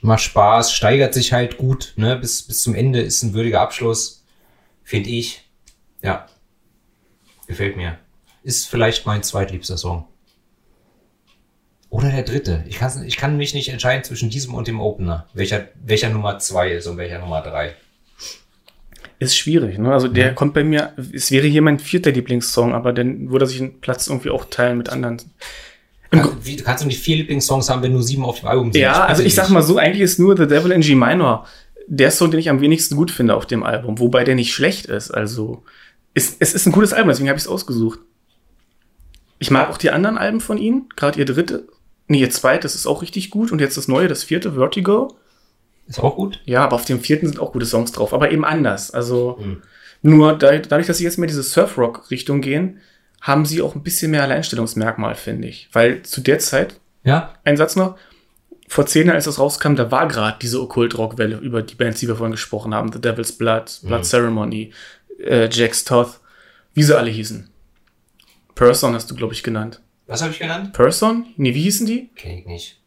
macht 0.02 0.22
Spaß, 0.22 0.72
steigert 0.72 1.14
sich 1.14 1.32
halt 1.32 1.58
gut, 1.58 1.92
ne? 1.96 2.16
Bis, 2.16 2.42
bis 2.42 2.62
zum 2.62 2.74
Ende 2.74 3.00
ist 3.00 3.22
ein 3.22 3.34
würdiger 3.34 3.60
Abschluss, 3.60 4.24
finde 4.82 5.10
ich. 5.10 5.48
Ja. 6.02 6.26
Gefällt 7.46 7.76
mir. 7.76 7.98
Ist 8.42 8.68
vielleicht 8.68 9.06
mein 9.06 9.22
zweitliebster 9.22 9.76
Song. 9.76 10.06
Oder 11.90 12.10
der 12.10 12.22
dritte. 12.22 12.64
Ich, 12.68 12.78
kann, 12.78 13.04
ich 13.04 13.16
kann 13.16 13.36
mich 13.36 13.54
nicht 13.54 13.70
entscheiden 13.70 14.04
zwischen 14.04 14.28
diesem 14.28 14.54
und 14.54 14.68
dem 14.68 14.80
Opener. 14.80 15.26
Welcher, 15.32 15.68
welcher 15.82 16.10
Nummer 16.10 16.38
zwei 16.38 16.72
ist 16.72 16.86
und 16.86 16.98
welcher 16.98 17.18
Nummer 17.18 17.40
drei. 17.40 17.74
Ist 19.18 19.36
schwierig, 19.36 19.78
ne? 19.78 19.92
Also 19.92 20.06
der 20.06 20.34
kommt 20.34 20.54
bei 20.54 20.62
mir, 20.62 20.92
es 21.12 21.30
wäre 21.32 21.46
hier 21.46 21.62
mein 21.62 21.80
vierter 21.80 22.12
Lieblingssong, 22.12 22.72
aber 22.72 22.92
dann 22.92 23.30
würde 23.30 23.46
sich 23.46 23.60
einen 23.60 23.80
Platz 23.80 24.06
irgendwie 24.06 24.30
auch 24.30 24.44
teilen 24.44 24.78
mit 24.78 24.90
anderen. 24.90 25.20
Kann, 26.10 26.30
wie, 26.42 26.56
kannst 26.56 26.82
du 26.82 26.86
nicht 26.86 27.00
vier 27.00 27.16
Lieblingssongs 27.16 27.68
haben, 27.68 27.82
wenn 27.82 27.92
nur 27.92 28.02
sieben 28.02 28.24
auf 28.24 28.40
dem 28.40 28.48
Album 28.48 28.72
sind? 28.72 28.80
Ja, 28.80 29.04
also 29.04 29.22
ich 29.22 29.34
sag 29.34 29.50
mal 29.50 29.62
so, 29.62 29.76
eigentlich 29.76 30.00
ist 30.02 30.18
nur 30.18 30.36
The 30.36 30.46
Devil 30.46 30.72
in 30.72 30.80
G 30.80 30.94
Minor 30.94 31.46
der 31.86 32.10
Song, 32.10 32.30
den 32.30 32.40
ich 32.40 32.50
am 32.50 32.60
wenigsten 32.60 32.96
gut 32.96 33.10
finde 33.10 33.34
auf 33.34 33.46
dem 33.46 33.62
Album, 33.62 33.98
wobei 33.98 34.24
der 34.24 34.34
nicht 34.34 34.52
schlecht 34.52 34.86
ist. 34.86 35.10
Also 35.10 35.62
ist, 36.14 36.36
es 36.40 36.54
ist 36.54 36.66
ein 36.66 36.72
gutes 36.72 36.92
Album, 36.92 37.08
deswegen 37.08 37.28
habe 37.28 37.38
ich 37.38 37.44
es 37.44 37.48
ausgesucht. 37.48 38.00
Ich 39.38 39.50
mag 39.50 39.70
auch 39.70 39.78
die 39.78 39.90
anderen 39.90 40.18
Alben 40.18 40.40
von 40.40 40.58
ihnen, 40.58 40.88
gerade 40.96 41.18
ihr 41.18 41.24
dritte, 41.24 41.66
nee, 42.06 42.20
ihr 42.20 42.30
zweites 42.30 42.74
ist 42.74 42.86
auch 42.86 43.02
richtig 43.02 43.30
gut 43.30 43.52
und 43.52 43.60
jetzt 43.60 43.76
das 43.76 43.88
neue, 43.88 44.08
das 44.08 44.24
vierte, 44.24 44.52
Vertigo. 44.52 45.16
Ist 45.86 46.00
auch 46.00 46.16
gut. 46.16 46.40
Ja, 46.44 46.64
aber 46.64 46.76
auf 46.76 46.84
dem 46.84 47.00
vierten 47.00 47.26
sind 47.26 47.38
auch 47.40 47.52
gute 47.52 47.64
Songs 47.64 47.92
drauf, 47.92 48.12
aber 48.12 48.30
eben 48.30 48.44
anders. 48.44 48.90
Also 48.90 49.38
Hm. 49.40 49.62
nur 50.02 50.36
da, 50.36 50.58
dadurch, 50.58 50.86
dass 50.86 50.98
sie 50.98 51.04
jetzt 51.04 51.18
mehr 51.18 51.28
diese 51.28 51.42
Surf-Rock-Richtung 51.42 52.40
gehen, 52.42 52.80
haben 53.20 53.44
sie 53.46 53.62
auch 53.62 53.74
ein 53.74 53.82
bisschen 53.82 54.10
mehr 54.10 54.22
Alleinstellungsmerkmal, 54.22 55.14
finde 55.14 55.48
ich. 55.48 55.68
Weil 55.72 56.02
zu 56.02 56.20
der 56.20 56.38
Zeit, 56.38 56.80
Ja? 57.04 57.34
ein 57.44 57.56
Satz 57.56 57.76
noch, 57.76 57.96
vor 58.68 58.86
zehn 58.86 59.06
Jahren, 59.06 59.16
als 59.16 59.24
das 59.24 59.38
rauskam, 59.38 59.74
da 59.76 59.90
war 59.90 60.06
gerade 60.08 60.38
diese 60.40 60.60
Okkult-Rock-Welle 60.60 61.38
über 61.38 61.62
die 61.62 61.74
Bands, 61.74 62.00
die 62.00 62.08
wir 62.08 62.16
vorhin 62.16 62.32
gesprochen 62.32 62.74
haben. 62.74 62.92
The 62.92 63.00
Devil's 63.00 63.32
Blood, 63.32 63.80
Blood 63.82 64.04
Ceremony, 64.04 64.72
äh, 65.20 65.48
Jack's 65.50 65.84
Toth, 65.84 66.20
wie 66.74 66.82
sie 66.82 66.96
alle 66.96 67.10
hießen. 67.10 67.48
Person 68.54 68.94
hast 68.94 69.10
du, 69.10 69.14
glaube 69.14 69.32
ich, 69.34 69.42
genannt. 69.42 69.80
Was 70.06 70.20
habe 70.22 70.32
ich 70.32 70.38
genannt? 70.38 70.72
Person? 70.72 71.26
Nee, 71.36 71.54
wie 71.54 71.62
hießen 71.62 71.86
die? 71.86 72.10
Kenn 72.14 72.38
ich 72.38 72.46
nicht. 72.46 72.80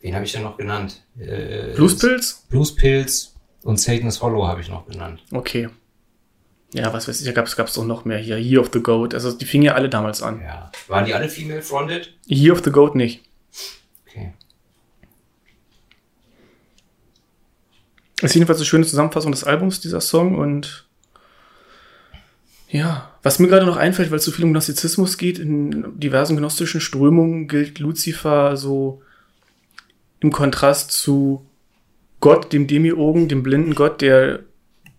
Wen 0.00 0.14
habe 0.14 0.24
ich 0.24 0.32
denn 0.32 0.42
noch 0.42 0.56
genannt? 0.56 1.02
Äh, 1.18 1.74
Blues 1.74 1.98
Pills? 1.98 2.46
Blues 2.50 2.74
Pills 2.74 3.34
und 3.62 3.78
Satan's 3.78 4.20
Hollow 4.20 4.46
habe 4.46 4.60
ich 4.60 4.68
noch 4.68 4.86
genannt. 4.86 5.22
Okay. 5.30 5.68
Ja, 6.74 6.92
was 6.92 7.06
weiß 7.06 7.20
ich, 7.20 7.26
da 7.26 7.32
gab 7.32 7.46
es 7.46 7.74
doch 7.74 7.84
noch 7.84 8.04
mehr 8.04 8.18
hier. 8.18 8.38
Year 8.38 8.60
of 8.60 8.70
the 8.72 8.80
Goat. 8.80 9.12
Also 9.14 9.32
die 9.32 9.44
fingen 9.44 9.64
ja 9.64 9.74
alle 9.74 9.90
damals 9.90 10.22
an. 10.22 10.40
Ja. 10.40 10.72
Waren 10.88 11.04
die 11.04 11.14
alle 11.14 11.28
female 11.28 11.62
fronted? 11.62 12.14
Year 12.26 12.52
of 12.52 12.62
the 12.64 12.70
Goat 12.70 12.94
nicht. 12.94 13.22
Okay. 14.06 14.32
Ist 18.22 18.34
jedenfalls 18.34 18.58
eine 18.58 18.66
schöne 18.66 18.86
Zusammenfassung 18.86 19.32
des 19.32 19.44
Albums, 19.44 19.80
dieser 19.80 20.00
Song. 20.00 20.38
Und 20.38 20.86
ja, 22.70 23.10
was 23.22 23.38
mir 23.38 23.48
gerade 23.48 23.66
noch 23.66 23.76
einfällt, 23.76 24.10
weil 24.10 24.18
es 24.18 24.24
so 24.24 24.32
viel 24.32 24.46
um 24.46 24.52
Gnostizismus 24.52 25.18
geht, 25.18 25.38
in 25.38 26.00
diversen 26.00 26.38
gnostischen 26.38 26.80
Strömungen 26.80 27.48
gilt 27.48 27.80
Luzifer 27.80 28.56
so 28.56 29.02
im 30.20 30.32
Kontrast 30.32 30.92
zu 30.92 31.44
Gott, 32.20 32.52
dem 32.52 32.66
Demiurgen, 32.66 33.28
dem 33.28 33.42
blinden 33.42 33.74
Gott, 33.74 34.00
der 34.00 34.44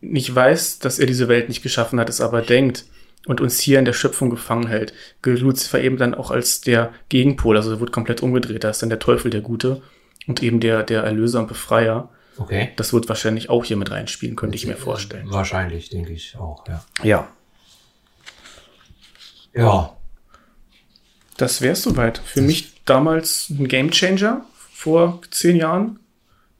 nicht 0.03 0.33
weiß, 0.33 0.79
dass 0.79 0.99
er 0.99 1.05
diese 1.05 1.27
Welt 1.27 1.47
nicht 1.49 1.63
geschaffen 1.63 1.99
hat, 1.99 2.09
es 2.09 2.21
aber 2.21 2.41
denkt 2.41 2.85
und 3.25 3.39
uns 3.41 3.59
hier 3.59 3.79
in 3.79 3.85
der 3.85 3.93
Schöpfung 3.93 4.29
gefangen 4.29 4.67
hält. 4.67 4.93
Gilt 5.21 5.39
Luzifer 5.39 5.81
eben 5.81 5.97
dann 5.97 6.13
auch 6.13 6.29
als 6.31 6.61
der 6.61 6.91
Gegenpol, 7.09 7.55
also 7.57 7.71
er 7.71 7.79
wird 7.79 7.91
komplett 7.91 8.21
umgedreht. 8.21 8.63
Da 8.63 8.69
ist 8.69 8.81
dann 8.81 8.89
der 8.89 8.99
Teufel 8.99 9.31
der 9.31 9.41
Gute 9.41 9.81
und 10.27 10.43
eben 10.43 10.59
der, 10.59 10.83
der 10.83 11.03
Erlöser 11.03 11.39
und 11.39 11.47
Befreier. 11.47 12.09
Okay. 12.37 12.71
Das 12.75 12.91
wird 12.93 13.07
wahrscheinlich 13.09 13.49
auch 13.49 13.63
hier 13.63 13.77
mit 13.77 13.91
reinspielen, 13.91 14.35
könnte 14.35 14.55
ich 14.55 14.65
mir 14.67 14.75
vorstellen. 14.75 15.27
Wahrscheinlich, 15.29 15.89
denke 15.89 16.11
ich 16.13 16.35
auch, 16.37 16.67
ja. 16.67 16.83
Ja, 17.03 17.27
Ja. 19.53 19.95
das 21.37 21.61
wäre 21.61 21.75
soweit. 21.75 22.17
Für 22.17 22.41
mich 22.41 22.83
damals 22.85 23.49
ein 23.49 23.67
Gamechanger 23.67 24.45
vor 24.73 25.21
zehn 25.31 25.55
Jahren. 25.57 25.99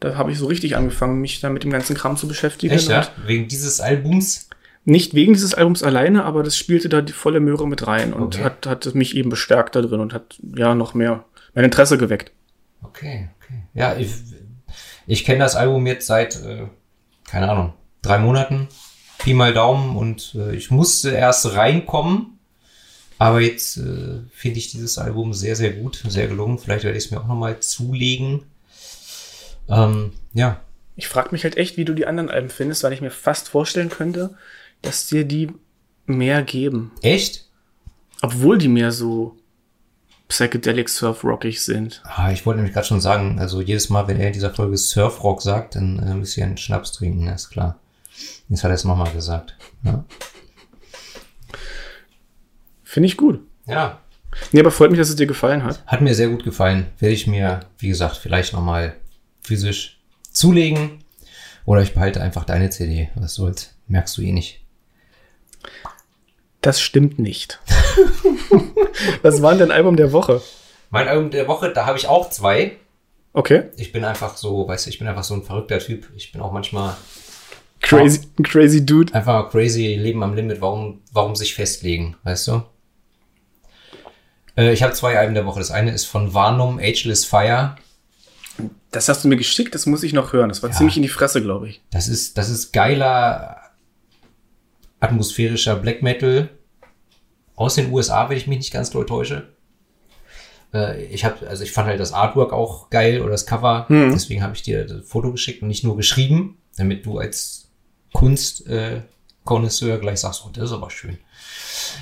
Da 0.04 0.18
habe 0.18 0.34
ich 0.34 0.38
so 0.38 0.47
richtig 0.47 0.76
angefangen, 0.76 1.22
mich 1.22 1.39
da 1.39 1.49
mit 1.49 1.64
dem 1.64 1.72
ganzen 1.72 1.95
Kram 1.95 2.18
zu 2.18 2.28
beschäftigen. 2.28 2.74
Echt, 2.74 2.89
ja? 2.89 3.08
Wegen 3.26 3.47
dieses 3.47 3.80
Albums? 3.80 4.49
Nicht 4.84 5.14
wegen 5.14 5.32
dieses 5.32 5.54
Albums 5.54 5.82
alleine, 5.82 6.26
aber 6.26 6.43
das 6.43 6.58
spielte 6.58 6.89
da 6.89 7.01
die 7.01 7.14
volle 7.14 7.39
Möhre 7.39 7.66
mit 7.70 7.88
rein 7.88 8.12
und 8.12 8.36
Okay. 8.36 8.43
hat, 8.43 8.66
hat 8.66 8.95
mich 8.95 9.16
eben 9.16 9.30
bestärkt 9.30 9.78
da 9.78 9.82
drin 9.82 10.01
und 10.01 10.14
hat 10.14 10.38
ja 10.58 10.76
noch 10.76 10.93
mehr 10.93 11.24
mein 11.54 11.64
Interesse 11.64 11.97
geweckt. 11.97 12.34
Okay, 12.82 13.30
okay. 13.39 13.64
Ja, 13.74 13.95
ich, 13.95 14.10
ich 15.08 15.24
kenne 15.24 15.39
das 15.39 15.56
Album 15.56 15.88
jetzt 15.88 16.06
seit, 16.08 16.36
äh, 16.43 16.68
keine 17.30 17.49
Ahnung, 17.49 17.72
drei 18.01 18.18
Monaten. 18.18 18.68
Pi 19.20 19.34
mal 19.34 19.54
Daumen 19.54 19.95
und 19.95 20.36
äh, 20.36 20.54
ich 20.54 20.70
musste 20.70 21.12
erst 21.12 21.56
reinkommen. 21.56 22.39
Aber 23.20 23.39
jetzt 23.39 23.78
äh, 23.78 24.20
finde 24.34 24.60
ich 24.60 24.70
dieses 24.72 24.97
Album 24.97 25.32
sehr, 25.32 25.56
sehr 25.56 25.72
gut, 25.72 26.04
sehr 26.10 26.28
gelungen. 26.28 26.60
Vielleicht 26.60 26.84
werde 26.84 26.97
ich 26.97 27.06
es 27.06 27.12
mir 27.12 27.22
auch 27.22 27.28
nochmal 27.28 27.62
zulegen. 27.62 28.43
Ähm, 29.70 30.14
ja, 30.34 30.59
Ich 30.95 31.07
frage 31.07 31.30
mich 31.32 31.43
halt 31.43 31.57
echt, 31.57 31.78
wie 31.78 31.86
du 31.86 31.93
die 31.93 32.05
anderen 32.05 32.30
Alben 32.30 32.49
findest, 32.49 32.84
weil 32.84 32.93
ich 32.93 33.01
mir 33.01 33.11
fast 33.11 33.49
vorstellen 33.49 33.89
könnte, 33.89 34.36
dass 34.82 35.07
dir 35.07 35.26
die 35.26 35.51
mehr 36.05 36.43
geben. 36.43 36.91
echt? 37.01 37.47
Obwohl 38.22 38.57
die 38.57 38.68
mehr 38.70 38.91
so 38.91 39.38
psychedelic 40.30 40.89
surf 40.89 41.24
rockig 41.24 41.64
sind. 41.64 42.01
Ah, 42.05 42.32
ich 42.32 42.45
wollte 42.45 42.57
nämlich 42.57 42.74
gerade 42.74 42.88
schon 42.88 43.01
sagen, 43.01 43.38
also 43.39 43.61
jedes 43.61 43.89
Mal, 43.89 44.07
wenn 44.07 44.20
er 44.20 44.28
in 44.28 44.34
dieser 44.34 44.53
Folge 44.53 44.78
Surfrock 44.78 45.41
sagt, 45.41 45.76
dann 45.76 45.99
äh, 45.99 46.14
müsst 46.16 46.38
ihr 46.38 46.45
einen 46.45 46.57
Schnaps 46.57 46.91
trinken, 46.93 47.28
ist 47.28 47.49
klar. 47.49 47.80
Jetzt 48.49 48.64
hat 48.64 48.72
er 48.72 48.76
es 48.76 48.84
nochmal 48.86 49.11
gesagt. 49.11 49.55
Ja. 49.84 50.05
Finde 52.84 53.07
ich 53.07 53.18
gut. 53.18 53.41
ja, 53.66 53.99
Nee, 54.51 54.61
aber 54.61 54.72
freut 54.72 54.89
mich, 54.89 54.99
dass 54.99 55.09
es 55.09 55.16
dir 55.16 55.28
gefallen 55.28 55.64
hat. 55.64 55.86
Hat 55.86 56.01
mir 56.01 56.16
sehr 56.16 56.30
gut 56.30 56.43
gefallen. 56.43 56.88
Werde 56.97 57.14
ich 57.14 57.28
mir, 57.28 57.59
wie 57.78 57.89
gesagt, 57.89 58.18
vielleicht 58.18 58.53
nochmal 58.53 58.95
physisch 59.43 59.99
zulegen. 60.31 61.03
Oder 61.65 61.81
ich 61.81 61.93
behalte 61.93 62.21
einfach 62.21 62.43
deine 62.43 62.69
CD. 62.69 63.09
Was 63.15 63.35
soll's? 63.35 63.73
Merkst 63.87 64.17
du 64.17 64.21
eh 64.21 64.31
nicht. 64.31 64.59
Das 66.61 66.81
stimmt 66.81 67.19
nicht. 67.19 67.59
Was 69.21 69.41
war 69.41 69.51
denn 69.51 69.59
dein 69.59 69.71
Album 69.71 69.95
der 69.95 70.11
Woche? 70.11 70.41
Mein 70.89 71.07
Album 71.07 71.31
der 71.31 71.47
Woche, 71.47 71.71
da 71.73 71.85
habe 71.85 71.97
ich 71.97 72.07
auch 72.07 72.29
zwei. 72.29 72.77
Okay. 73.33 73.63
Ich 73.77 73.91
bin 73.91 74.05
einfach 74.05 74.37
so, 74.37 74.67
weißt 74.67 74.85
du, 74.85 74.89
ich 74.89 74.99
bin 74.99 75.07
einfach 75.07 75.23
so 75.23 75.33
ein 75.33 75.43
verrückter 75.43 75.79
Typ. 75.79 76.09
Ich 76.15 76.31
bin 76.31 76.41
auch 76.41 76.51
manchmal 76.51 76.95
Crazy, 77.81 78.21
crazy 78.43 78.85
Dude. 78.85 79.13
einfach 79.13 79.51
crazy, 79.51 79.95
Leben 79.95 80.23
am 80.23 80.35
Limit. 80.35 80.61
Warum, 80.61 81.01
warum 81.11 81.35
sich 81.35 81.53
festlegen, 81.53 82.15
weißt 82.23 82.47
du? 82.47 82.63
Äh, 84.55 84.71
ich 84.71 84.83
habe 84.83 84.93
zwei 84.93 85.17
Alben 85.17 85.33
der 85.33 85.45
Woche. 85.45 85.59
Das 85.59 85.71
eine 85.71 85.91
ist 85.91 86.05
von 86.05 86.33
Varnum, 86.33 86.79
Ageless 86.79 87.25
Fire. 87.25 87.75
Das 88.93 89.09
hast 89.09 89.23
du 89.23 89.27
mir 89.27 89.37
geschickt, 89.37 89.73
das 89.73 89.87
muss 89.87 90.03
ich 90.03 90.13
noch 90.13 90.33
hören. 90.33 90.49
Das 90.49 90.61
war 90.61 90.71
ziemlich 90.71 90.95
in 90.97 91.03
die 91.03 91.09
Fresse, 91.09 91.41
glaube 91.41 91.67
ich. 91.67 91.81
Das 91.89 92.07
ist, 92.07 92.37
das 92.37 92.49
ist 92.49 92.71
geiler 92.71 93.57
atmosphärischer 94.99 95.75
Black 95.75 96.01
Metal 96.01 96.49
aus 97.55 97.75
den 97.75 97.91
USA, 97.91 98.29
wenn 98.29 98.37
ich 98.37 98.47
mich 98.47 98.59
nicht 98.59 98.71
ganz 98.71 98.91
doll 98.91 99.05
täusche. 99.05 99.49
Äh, 100.73 101.05
ich 101.05 101.25
habe, 101.25 101.47
also 101.47 101.63
ich 101.63 101.71
fand 101.71 101.87
halt 101.87 101.99
das 101.99 102.13
Artwork 102.13 102.53
auch 102.53 102.91
geil 102.91 103.21
oder 103.21 103.31
das 103.31 103.47
Cover. 103.47 103.87
Deswegen 104.13 104.43
habe 104.43 104.55
ich 104.55 104.61
dir 104.61 104.85
das 104.85 105.07
Foto 105.07 105.31
geschickt 105.31 105.63
und 105.63 105.69
nicht 105.69 105.83
nur 105.83 105.97
geschrieben, 105.97 106.59
damit 106.77 107.05
du 107.05 107.17
als 107.17 107.71
Kunst 108.13 108.67
äh, 108.67 109.01
gleich 109.43 110.19
sagst, 110.19 110.43
oh, 110.45 110.49
das 110.53 110.65
ist 110.65 110.71
aber 110.71 110.91
schön. 110.91 111.17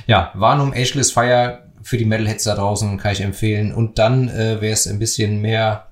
Ja, 0.08 0.32
Warnung, 0.36 0.74
Ageless 0.74 1.12
Fire 1.12 1.70
für 1.82 1.98
die 1.98 2.06
Metalheads 2.06 2.44
da 2.44 2.56
draußen 2.56 2.98
kann 2.98 3.14
ich 3.14 3.22
empfehlen. 3.22 3.74
Und 3.74 3.98
dann 3.98 4.28
äh, 4.30 4.62
wäre 4.62 4.74
es 4.74 4.88
ein 4.88 5.00
bisschen 5.00 5.42
mehr 5.42 5.91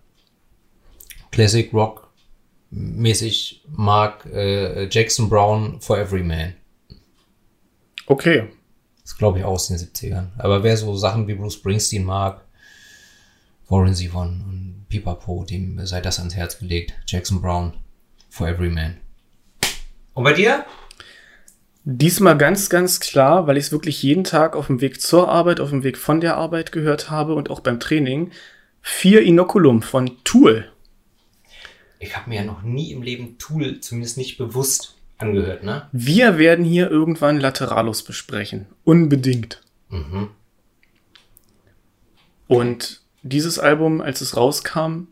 Classic 1.31 1.71
Rock 1.73 2.09
mäßig 2.71 3.63
mag 3.75 4.25
äh, 4.27 4.87
Jackson 4.89 5.29
Brown 5.29 5.81
for 5.81 5.97
Every 5.97 6.23
Man. 6.23 6.53
Okay. 8.05 8.47
Das 9.03 9.17
glaube 9.17 9.39
ich 9.39 9.45
auch 9.45 9.53
aus 9.53 9.67
den 9.67 9.77
70ern. 9.77 10.27
Aber 10.37 10.63
wer 10.63 10.77
so 10.77 10.95
Sachen 10.95 11.27
wie 11.27 11.33
Bruce 11.33 11.55
Springsteen 11.55 12.03
mag, 12.03 12.41
Warren 13.67 13.93
Zevon 13.93 14.43
und 14.47 14.85
Pipapo, 14.89 15.43
dem 15.43 15.85
sei 15.85 16.01
das 16.01 16.19
ans 16.19 16.35
Herz 16.35 16.59
gelegt. 16.59 16.93
Jackson 17.07 17.41
Brown 17.41 17.73
for 18.29 18.47
Every 18.47 18.69
Man. 18.69 18.97
Und 20.13 20.23
bei 20.23 20.33
dir? 20.33 20.65
Diesmal 21.85 22.37
ganz, 22.37 22.69
ganz 22.69 22.99
klar, 22.99 23.47
weil 23.47 23.57
ich 23.57 23.65
es 23.65 23.71
wirklich 23.71 24.03
jeden 24.03 24.23
Tag 24.23 24.55
auf 24.55 24.67
dem 24.67 24.81
Weg 24.81 25.01
zur 25.01 25.29
Arbeit, 25.29 25.59
auf 25.59 25.69
dem 25.69 25.83
Weg 25.83 25.97
von 25.97 26.19
der 26.19 26.35
Arbeit 26.37 26.71
gehört 26.71 27.09
habe 27.09 27.35
und 27.35 27.49
auch 27.49 27.61
beim 27.61 27.79
Training. 27.79 28.31
Vier 28.81 29.21
Inoculum 29.21 29.81
von 29.81 30.11
Tool. 30.23 30.71
Ich 31.99 32.15
habe 32.15 32.29
mir 32.29 32.37
ja 32.37 32.45
noch 32.45 32.63
nie 32.63 32.91
im 32.91 33.01
Leben 33.01 33.37
Tool, 33.37 33.81
zumindest 33.81 34.17
nicht 34.17 34.37
bewusst, 34.37 34.95
angehört, 35.19 35.63
ne? 35.63 35.87
Wir 35.91 36.37
werden 36.37 36.65
hier 36.65 36.89
irgendwann 36.89 37.39
Lateralus 37.39 38.03
besprechen. 38.03 38.65
Unbedingt. 38.83 39.61
Mhm. 39.89 40.29
Und 42.47 43.01
dieses 43.21 43.59
Album, 43.59 44.01
als 44.01 44.21
es 44.21 44.35
rauskam, 44.35 45.07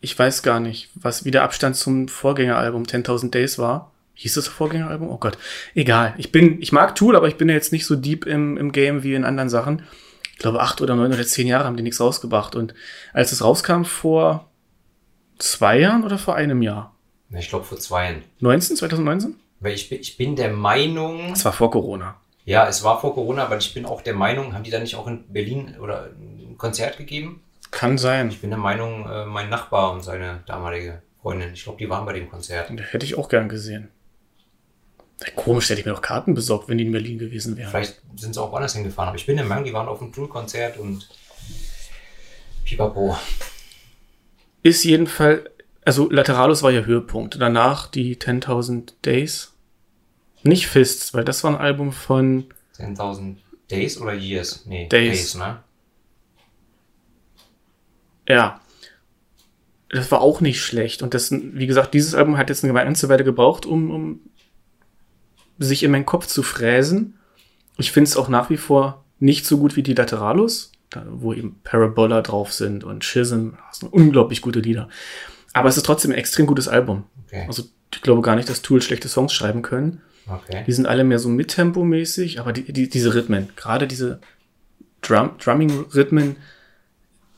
ich 0.00 0.16
weiß 0.16 0.42
gar 0.42 0.60
nicht, 0.60 0.90
was 0.94 1.24
wie 1.24 1.30
der 1.30 1.42
Abstand 1.42 1.76
zum 1.76 2.08
Vorgängeralbum 2.08 2.84
10.000 2.84 3.30
Days 3.30 3.58
war. 3.58 3.92
Hieß 4.14 4.34
das 4.34 4.48
Vorgängeralbum? 4.48 5.08
Oh 5.08 5.16
Gott. 5.16 5.38
Egal. 5.74 6.14
Ich 6.18 6.30
bin, 6.30 6.60
ich 6.60 6.72
mag 6.72 6.94
Tool, 6.94 7.16
aber 7.16 7.28
ich 7.28 7.36
bin 7.36 7.48
ja 7.48 7.54
jetzt 7.54 7.72
nicht 7.72 7.86
so 7.86 7.96
deep 7.96 8.26
im, 8.26 8.58
im 8.58 8.72
Game 8.72 9.02
wie 9.02 9.14
in 9.14 9.24
anderen 9.24 9.48
Sachen. 9.48 9.82
Ich 10.32 10.38
glaube, 10.38 10.60
acht 10.60 10.80
oder 10.80 10.94
neun 10.94 11.12
oder 11.12 11.26
zehn 11.26 11.46
Jahre 11.46 11.64
haben 11.64 11.76
die 11.76 11.82
nichts 11.82 12.00
rausgebracht. 12.00 12.54
Und 12.54 12.74
als 13.12 13.32
es 13.32 13.42
rauskam 13.42 13.84
vor 13.84 14.49
zwei 15.40 15.78
Jahren 15.80 16.04
oder 16.04 16.18
vor 16.18 16.36
einem 16.36 16.62
Jahr? 16.62 16.94
Ich 17.30 17.48
glaube 17.48 17.64
vor 17.64 17.78
zwei 17.78 18.04
Jahren. 18.10 18.22
19, 18.40 18.76
2019? 18.76 19.36
Weil 19.60 19.74
ich 19.74 19.88
bin, 19.88 20.00
ich 20.00 20.16
bin 20.16 20.36
der 20.36 20.52
Meinung. 20.52 21.32
Es 21.32 21.44
war 21.44 21.52
vor 21.52 21.70
Corona. 21.70 22.16
Ja, 22.44 22.66
es 22.66 22.82
war 22.82 23.00
vor 23.00 23.14
Corona, 23.14 23.44
aber 23.44 23.58
ich 23.58 23.74
bin 23.74 23.84
auch 23.84 24.02
der 24.02 24.14
Meinung, 24.14 24.54
haben 24.54 24.64
die 24.64 24.70
da 24.70 24.80
nicht 24.80 24.96
auch 24.96 25.06
in 25.06 25.24
Berlin 25.32 25.76
oder 25.80 26.10
ein 26.18 26.56
Konzert 26.56 26.96
gegeben? 26.96 27.42
Kann 27.70 27.98
sein. 27.98 28.30
Ich 28.30 28.40
bin 28.40 28.50
der 28.50 28.58
Meinung, 28.58 29.08
äh, 29.08 29.26
mein 29.26 29.48
Nachbar 29.48 29.92
und 29.92 30.02
seine 30.02 30.42
damalige 30.46 31.02
Freundin, 31.22 31.52
ich 31.52 31.62
glaube, 31.62 31.78
die 31.78 31.88
waren 31.88 32.06
bei 32.06 32.14
dem 32.14 32.28
Konzert. 32.28 32.70
Hätte 32.70 33.06
ich 33.06 33.16
auch 33.16 33.28
gern 33.28 33.48
gesehen. 33.48 33.88
Komisch, 35.36 35.68
hätte 35.68 35.80
ich 35.80 35.86
mir 35.86 35.92
noch 35.92 36.00
Karten 36.00 36.32
besorgt, 36.32 36.68
wenn 36.68 36.78
die 36.78 36.86
in 36.86 36.92
Berlin 36.92 37.18
gewesen 37.18 37.56
wären. 37.56 37.70
Vielleicht 37.70 38.00
sind 38.16 38.34
sie 38.34 38.40
auch 38.40 38.50
woanders 38.50 38.74
hingefahren, 38.74 39.08
aber 39.08 39.18
ich 39.18 39.26
bin 39.26 39.36
der 39.36 39.44
Meinung, 39.44 39.64
die 39.64 39.72
waren 39.72 39.86
auf 39.86 39.98
dem 39.98 40.12
Tool-Konzert 40.12 40.78
und 40.78 41.06
pipapo. 42.64 43.16
Ist 44.62 44.84
jedenfalls, 44.84 45.42
also 45.84 46.10
Lateralus 46.10 46.62
war 46.62 46.70
ja 46.70 46.82
Höhepunkt. 46.82 47.40
Danach 47.40 47.86
die 47.86 48.16
10.000 48.16 48.92
Days. 49.04 49.54
Nicht 50.42 50.66
Fists, 50.66 51.14
weil 51.14 51.24
das 51.24 51.44
war 51.44 51.52
ein 51.52 51.60
Album 51.60 51.92
von 51.92 52.46
10.000 52.76 53.36
Days 53.70 54.00
oder 54.00 54.14
Years? 54.14 54.64
Nee, 54.66 54.88
Days. 54.88 55.18
Days, 55.18 55.34
ne? 55.36 55.62
Ja. 58.28 58.60
Das 59.88 60.10
war 60.12 60.20
auch 60.20 60.40
nicht 60.40 60.62
schlecht. 60.62 61.02
Und 61.02 61.14
das, 61.14 61.32
wie 61.32 61.66
gesagt, 61.66 61.94
dieses 61.94 62.14
Album 62.14 62.38
hat 62.38 62.48
jetzt 62.48 62.62
eine 62.62 62.72
ganze 62.72 63.08
Weile 63.08 63.24
gebraucht, 63.24 63.66
um, 63.66 63.90
um 63.90 64.20
sich 65.58 65.82
in 65.82 65.90
meinen 65.90 66.06
Kopf 66.06 66.26
zu 66.26 66.42
fräsen. 66.42 67.18
Ich 67.76 67.92
finde 67.92 68.08
es 68.08 68.16
auch 68.16 68.28
nach 68.28 68.50
wie 68.50 68.56
vor 68.56 69.04
nicht 69.18 69.46
so 69.46 69.58
gut 69.58 69.76
wie 69.76 69.82
die 69.82 69.94
Lateralus, 69.94 70.69
wo 71.10 71.32
eben 71.32 71.60
Parabola 71.62 72.22
drauf 72.22 72.52
sind 72.52 72.84
und 72.84 73.04
Schism. 73.04 73.50
Das 73.68 73.78
sind 73.78 73.92
unglaublich 73.92 74.42
gute 74.42 74.60
Lieder. 74.60 74.88
Aber 75.52 75.68
es 75.68 75.76
ist 75.76 75.86
trotzdem 75.86 76.12
ein 76.12 76.18
extrem 76.18 76.46
gutes 76.46 76.68
Album. 76.68 77.04
Okay. 77.26 77.44
Also 77.46 77.64
ich 77.92 78.02
glaube 78.02 78.22
gar 78.22 78.36
nicht, 78.36 78.48
dass 78.48 78.62
Tool 78.62 78.82
schlechte 78.82 79.08
Songs 79.08 79.32
schreiben 79.32 79.62
können. 79.62 80.00
Okay. 80.26 80.64
Die 80.66 80.72
sind 80.72 80.86
alle 80.86 81.02
mehr 81.04 81.18
so 81.18 81.28
mittempomäßig, 81.28 82.40
aber 82.40 82.52
die, 82.52 82.72
die, 82.72 82.88
diese 82.88 83.14
Rhythmen, 83.14 83.48
gerade 83.56 83.86
diese 83.88 84.20
Drum, 85.02 85.30
Drumming-Rhythmen, 85.38 86.36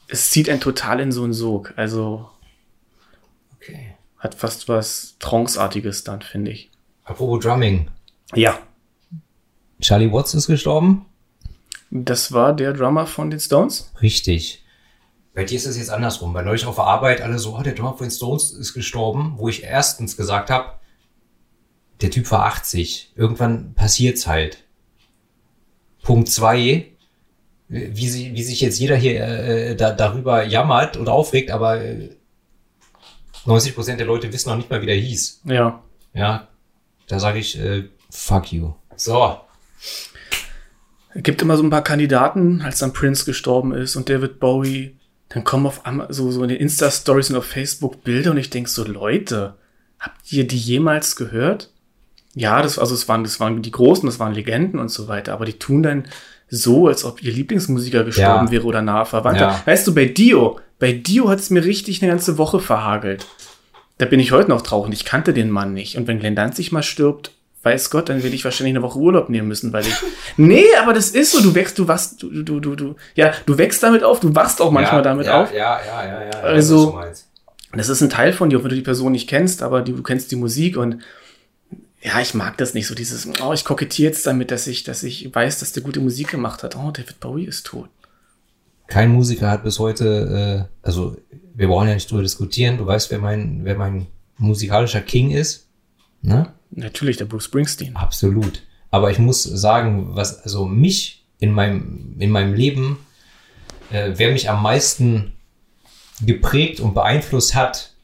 es 0.09 0.31
zieht 0.31 0.49
einen 0.51 0.61
total 0.61 1.01
in 1.01 1.13
so 1.13 1.25
einen 1.25 1.33
Sog. 1.33 1.73
Also 1.77 2.29
Okay. 3.57 3.95
hat 4.19 4.35
fast 4.35 4.69
was 4.69 5.17
Trance-artiges 5.21 6.05
dann, 6.05 6.21
finde 6.23 6.51
ich. 6.51 6.71
Apropos 7.05 7.43
Drumming. 7.45 7.89
Ja. 8.35 8.59
Charlie 9.81 10.13
Watts 10.13 10.35
ist 10.35 10.47
gestorben? 10.49 11.07
Das 11.95 12.33
war 12.33 12.57
der 12.57 12.73
Drummer 12.73 13.07
von 13.07 13.29
den 13.29 13.39
Stones? 13.39 13.93
Richtig. 14.01 14.65
Bei 15.35 15.45
dir 15.45 15.57
ist 15.57 15.67
es 15.67 15.77
jetzt 15.77 15.91
andersrum. 15.91 16.33
Bei 16.33 16.41
neulich 16.41 16.65
auf 16.65 16.77
der 16.77 16.85
Arbeit 16.85 17.21
alle 17.21 17.39
so, 17.39 17.55
oh, 17.55 17.63
der 17.63 17.75
Drummer 17.75 17.93
von 17.93 18.07
den 18.07 18.11
Stones 18.11 18.51
ist 18.51 18.73
gestorben, 18.73 19.35
wo 19.37 19.51
ich 19.51 19.63
erstens 19.63 20.17
gesagt 20.17 20.49
habe, 20.49 20.79
der 22.01 22.11
Typ 22.11 22.31
war 22.31 22.47
80. 22.47 23.13
Irgendwann 23.15 23.75
passiert's 23.75 24.27
halt. 24.27 24.65
Punkt 26.03 26.31
zwei, 26.31 26.93
wie, 27.69 28.09
sie, 28.09 28.33
wie 28.33 28.43
sich 28.43 28.63
jetzt 28.63 28.79
jeder 28.79 28.97
hier 28.97 29.21
äh, 29.21 29.77
da, 29.77 29.93
darüber 29.93 30.45
jammert 30.45 30.97
und 30.97 31.11
aufregt, 31.11 31.51
aber 31.51 31.85
äh, 31.85 32.17
90% 33.45 33.97
der 33.97 34.07
Leute 34.07 34.33
wissen 34.33 34.49
noch 34.49 34.57
nicht 34.57 34.71
mal, 34.71 34.81
wie 34.81 34.87
der 34.87 34.97
hieß. 34.97 35.43
Ja. 35.45 35.83
Ja, 36.15 36.49
da 37.07 37.21
sage 37.21 37.39
ich, 37.39 37.59
äh, 37.59 37.91
fuck 38.11 38.51
you. 38.51 38.73
So, 38.97 39.41
Es 41.15 41.23
gibt 41.23 41.43
immer 41.43 41.57
so 41.57 41.63
ein 41.63 41.71
paar 41.71 41.85
Kandidaten, 41.85 42.63
als 42.63 42.79
dann 42.79 42.93
Prince 42.93 43.25
gestorben 43.25 43.73
ist 43.75 43.97
und 43.97 44.09
David 44.09 44.41
Bowie, 44.41 44.97
dann 45.29 45.45
kommen 45.45 45.67
auf 45.67 45.85
einmal 45.87 46.13
so, 46.13 46.31
so 46.31 46.43
in 46.43 46.49
den 46.49 46.59
Insta-Stories 46.59 47.31
und 47.31 47.37
auf 47.37 47.45
Facebook 47.45 48.03
Bilder 48.05 48.31
und 48.33 48.37
ich 48.39 48.51
denk 48.51 48.69
so, 48.69 48.85
Leute, 48.85 49.55
habt 49.99 50.33
ihr 50.33 50.47
die 50.47 50.57
jemals 50.59 51.17
gehört? 51.17 51.71
Ja, 52.35 52.63
das, 52.63 52.79
also 52.79 52.95
es 52.95 53.09
waren, 53.09 53.25
das 53.25 53.41
waren 53.41 53.61
die 53.63 53.71
Großen, 53.71 54.07
das 54.07 54.19
waren 54.19 54.33
Legenden 54.35 54.81
und 54.81 54.91
so 54.91 55.09
weiter, 55.09 55.35
aber 55.35 55.45
die 55.45 55.59
tun 55.59 55.83
dann 55.83 56.05
so, 56.49 56.89
als 56.89 57.05
ob 57.05 57.23
ihr 57.23 57.33
Lieblingsmusiker 57.33 58.05
gestorben 58.05 58.47
Ja. 58.47 58.51
wäre 58.53 58.65
oder 58.65 58.83
nahe 58.83 59.07
Verwandter. 59.07 59.49
Ja. 59.49 59.63
Weißt 59.65 59.87
du, 59.87 59.95
bei 59.95 60.07
Dio, 60.07 60.61
bei 60.79 60.93
Dio 60.93 61.29
hat's 61.29 61.51
mir 61.51 61.65
richtig 61.65 62.03
eine 62.03 62.11
ganze 62.11 62.37
Woche 62.37 62.61
verhagelt. 62.61 63.27
Da 63.99 64.07
bin 64.07 64.21
ich 64.21 64.33
heute 64.33 64.51
noch 64.51 64.63
traurig. 64.63 64.93
Ich 64.93 65.05
kannte 65.05 65.33
den 65.33 65.51
Mann 65.51 65.73
nicht. 65.73 65.97
Und 65.97 66.09
wenn 66.09 66.19
Glenn 66.19 66.35
Danzig 66.35 66.73
mal 66.73 66.83
stirbt, 66.83 67.33
weiß 67.63 67.91
Gott, 67.91 68.09
dann 68.09 68.23
will 68.23 68.35
ich 68.35 68.45
wahrscheinlich 68.45 68.75
eine 68.75 68.83
Woche 68.83 68.99
Urlaub 68.99 69.29
nehmen 69.29 69.49
müssen, 69.49 69.73
weil 69.73 69.87
ich. 69.87 69.95
nee, 70.37 70.65
aber 70.81 70.93
das 70.93 71.11
ist 71.11 71.33
so. 71.33 71.41
Du 71.41 71.55
wächst, 71.55 71.79
du 71.79 71.87
wachst, 71.89 72.23
du, 72.23 72.43
du, 72.43 72.61
du, 72.61 72.75
du. 72.75 72.97
Ja, 73.15 73.33
du 73.47 73.57
wächst 73.59 73.83
damit 73.83 74.03
auf, 74.03 74.21
du 74.21 74.35
wachst 74.35 74.61
auch 74.61 74.71
manchmal 74.71 75.01
ja, 75.01 75.03
damit 75.03 75.27
ja, 75.27 75.43
auf. 75.43 75.53
Ja, 75.53 75.81
ja, 75.85 76.05
ja, 76.05 76.23
ja. 76.23 76.31
ja 76.31 76.41
Also- 76.41 76.93
du. 76.93 77.01
Das 77.75 77.89
ist 77.89 78.03
ein 78.03 78.11
Teil 78.11 78.35
von 78.35 78.51
dir, 78.51 78.59
auch 78.59 78.65
wenn 78.65 78.69
du 78.69 78.77
die 78.77 78.83
Person 78.83 79.13
nicht 79.13 79.31
kennst, 79.31 79.63
aber 79.63 79.81
die, 79.81 79.95
du 79.95 80.03
kennst 80.03 80.31
die 80.31 80.37
Musik 80.37 80.77
und 80.77 80.99
ja, 82.03 82.21
ich 82.21 82.35
mag 82.35 82.59
das 82.59 82.75
nicht 82.75 82.87
so, 82.87 82.95
dieses, 82.95 83.27
oh, 83.43 83.55
ich 83.55 83.65
kokettiere 83.65 84.11
jetzt 84.11 84.27
damit, 84.27 84.51
dass 84.51 84.67
ich, 84.67 84.85
dass 84.85 85.03
ich 85.03 85.35
weiß, 85.35 85.61
dass 85.61 85.73
der 85.73 85.83
gute 85.83 86.01
Musik 86.01 86.29
gemacht 86.29 86.63
hat. 86.63 86.77
Oh, 86.77 86.91
David 86.91 87.19
Bowie 87.21 87.47
ist 87.47 87.65
tot. 87.65 87.89
kein 88.89 89.11
Musiker 89.11 89.51
hat 89.51 89.65
bis 89.65 89.79
heute, 89.79 90.69
äh, 90.69 90.87
also 90.87 91.17
wir 91.55 91.69
brauchen 91.69 91.89
ja 91.89 91.95
nicht 91.95 92.11
drüber 92.11 92.23
diskutieren, 92.23 92.77
du 92.77 92.85
weißt, 92.85 93.11
wer 93.11 93.21
mein, 93.21 93.61
wer 93.63 93.77
mein 93.77 94.07
musikalischer 94.37 95.01
King 95.01 95.31
ist. 95.31 95.67
Ne? 96.21 96.53
Natürlich, 96.73 97.19
der 97.19 97.27
Bruce 97.27 97.45
Springsteen. 97.45 97.97
Absolut. 97.97 98.63
Aber 98.91 99.11
ich 99.11 99.19
muss 99.19 99.43
sagen, 99.43 100.17
was 100.17 100.43
also 100.43 100.67
mich 100.67 101.25
in 101.39 101.53
meinem, 101.53 102.17
in 102.19 102.31
meinem 102.31 102.55
Leben, 102.55 102.99
äh, 103.91 104.13
wer 104.17 104.33
mich 104.33 104.51
am 104.51 104.63
meisten 104.63 105.33
geprägt 106.21 106.81
und 106.81 106.95
beeinflusst 106.95 107.55
hat, 107.55 107.95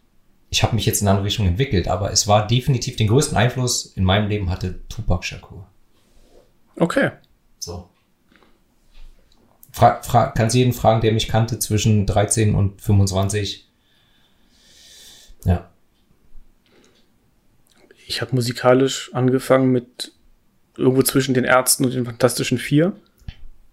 ich 0.50 0.62
habe 0.62 0.74
mich 0.74 0.86
jetzt 0.86 1.00
in 1.00 1.08
eine 1.08 1.16
andere 1.16 1.26
Richtung 1.26 1.46
entwickelt, 1.46 1.88
aber 1.88 2.10
es 2.10 2.26
war 2.26 2.46
definitiv 2.46 2.96
den 2.96 3.08
größten 3.08 3.36
Einfluss 3.36 3.86
in 3.86 4.04
meinem 4.04 4.28
Leben 4.28 4.50
hatte 4.50 4.80
Tupac 4.88 5.24
Shakur. 5.24 5.66
Okay. 6.76 7.10
So. 7.58 7.88
Fra 9.72 10.02
fra 10.02 10.28
kannst 10.28 10.56
jeden 10.56 10.72
fragen, 10.72 11.00
der 11.00 11.12
mich 11.12 11.28
kannte 11.28 11.58
zwischen 11.58 12.06
13 12.06 12.54
und 12.54 12.80
25. 12.80 13.68
Ja. 15.44 15.70
Ich 18.10 18.22
habe 18.22 18.34
musikalisch 18.34 19.10
angefangen 19.12 19.70
mit 19.70 20.12
irgendwo 20.78 21.02
zwischen 21.02 21.34
den 21.34 21.44
Ärzten 21.44 21.84
und 21.84 21.92
den 21.92 22.06
Fantastischen 22.06 22.56
Vier. 22.56 22.94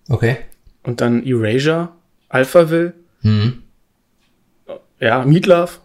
Okay. 0.10 0.38
Und 0.84 1.00
dann 1.00 1.26
Erasure, 1.26 1.90
Alphaville, 2.30 2.94
Mhm. 3.22 3.64
ja, 5.00 5.24
Meatloaf. 5.26 5.80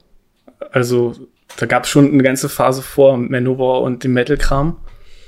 Also, 0.73 1.15
da 1.59 1.67
gab 1.67 1.85
es 1.85 1.91
schon 1.91 2.13
eine 2.13 2.23
ganze 2.23 2.49
Phase 2.49 2.83
vor 2.83 3.17
Manowar 3.17 3.83
und 3.83 4.03
dem 4.05 4.13
Metal-Kram. 4.15 4.77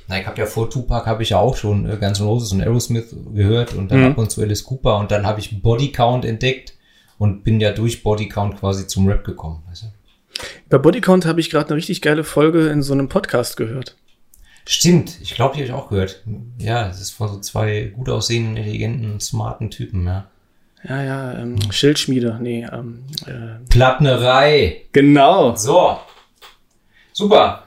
Na, 0.08 0.18
ich 0.20 0.26
habe 0.26 0.38
ja 0.40 0.46
vor 0.46 0.68
Tupac 0.68 1.06
habe 1.06 1.22
ich 1.22 1.30
ja 1.30 1.38
auch 1.38 1.56
schon 1.56 1.88
äh, 1.88 1.96
Guns 1.96 2.18
N' 2.20 2.26
Roses 2.26 2.52
und 2.52 2.60
Aerosmith 2.60 3.14
gehört 3.34 3.72
und 3.74 3.90
dann 3.90 4.00
Mhm. 4.00 4.06
ab 4.06 4.18
und 4.18 4.30
zu 4.30 4.42
Alice 4.42 4.64
Cooper 4.64 4.98
und 4.98 5.10
dann 5.12 5.24
habe 5.26 5.38
ich 5.40 5.62
Body 5.62 5.92
Count 5.92 6.24
entdeckt 6.24 6.74
und 7.18 7.44
bin 7.44 7.60
ja 7.60 7.70
durch 7.72 8.02
Body 8.02 8.28
Count 8.28 8.58
quasi 8.58 8.86
zum 8.86 9.06
Rap 9.08 9.24
gekommen. 9.24 9.62
Weißt 9.68 9.84
du? 9.84 9.86
Bei 10.68 10.78
Bodycount 10.78 11.26
habe 11.26 11.40
ich 11.40 11.50
gerade 11.50 11.68
eine 11.68 11.76
richtig 11.76 12.02
geile 12.02 12.24
Folge 12.24 12.68
in 12.68 12.82
so 12.82 12.92
einem 12.92 13.08
Podcast 13.08 13.56
gehört. 13.56 13.96
Stimmt, 14.66 15.18
ich 15.20 15.34
glaube, 15.34 15.54
die 15.54 15.60
habe 15.62 15.66
ich 15.66 15.72
auch 15.72 15.88
gehört. 15.88 16.22
Ja, 16.58 16.88
es 16.88 17.00
ist 17.00 17.10
von 17.10 17.28
so 17.28 17.40
zwei 17.40 17.92
gut 17.96 18.08
aussehenden, 18.08 18.56
intelligenten, 18.56 19.18
smarten 19.20 19.70
Typen, 19.70 20.06
ja. 20.06 20.26
Ja, 20.88 21.02
ja, 21.02 21.32
ähm, 21.38 21.56
Schildschmiede, 21.70 22.38
nee, 22.40 22.66
ähm, 22.72 23.04
äh, 23.26 23.64
Plattnerei. 23.68 24.82
genau. 24.92 25.54
So. 25.54 25.98
Super. 27.12 27.64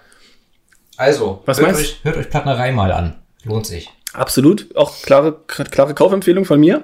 Also, 0.98 1.42
Was 1.46 1.60
hört, 1.60 1.74
meinst 1.74 1.82
euch, 1.82 2.00
hört 2.04 2.18
euch 2.18 2.30
Plattnerei 2.30 2.72
mal 2.72 2.92
an. 2.92 3.16
Lohnt 3.44 3.66
sich. 3.66 3.90
Absolut, 4.14 4.76
auch 4.76 5.02
klare, 5.02 5.40
klare 5.48 5.94
Kaufempfehlung 5.94 6.46
von 6.46 6.60
mir. 6.60 6.84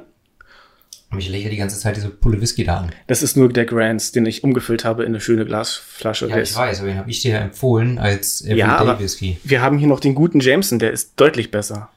Und 1.12 1.20
ich 1.20 1.28
lächle 1.30 1.50
die 1.50 1.58
ganze 1.58 1.78
Zeit 1.78 1.98
diese 1.98 2.10
Pulle 2.10 2.40
Whisky 2.40 2.64
da 2.64 2.78
an. 2.78 2.92
Das 3.08 3.22
ist 3.22 3.36
nur 3.36 3.50
der 3.52 3.66
Grants, 3.66 4.14
den 4.14 4.26
ich 4.26 4.44
umgefüllt 4.46 4.86
habe 4.86 5.04
in 5.04 5.10
eine 5.10 5.20
schöne 5.20 5.46
Glasflasche. 5.46 6.28
Ja, 6.28 6.38
ich 6.38 6.56
weiß, 6.56 6.80
aber 6.80 6.88
den 6.88 6.98
habe 6.98 7.10
ich 7.12 7.22
dir 7.22 7.34
ja 7.34 7.40
empfohlen 7.40 8.00
als 8.00 8.42
Everyday 8.42 8.60
Ja, 8.60 8.78
aber 8.78 8.98
Whisky. 9.00 9.38
wir 9.44 9.62
haben 9.62 9.78
hier 9.78 9.90
noch 9.90 10.00
den 10.00 10.16
guten 10.16 10.40
Jameson, 10.40 10.80
der 10.80 10.92
ist 10.92 11.14
deutlich 11.20 11.52
besser. 11.52 11.90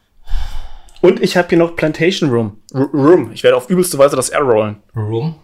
Und 1.01 1.23
ich 1.23 1.37
habe 1.37 1.49
hier 1.49 1.59
noch 1.59 1.77
Plantation 1.77 2.31
Room. 2.31 2.59
R 2.73 2.89
Room. 2.93 3.31
Ich 3.33 3.45
werde 3.45 3.57
auf 3.57 3.71
übelste 3.71 3.99
Weise 3.99 4.17
das 4.17 4.31
R 4.31 4.41
rollen. 4.41 4.77
Rum. 4.97 5.37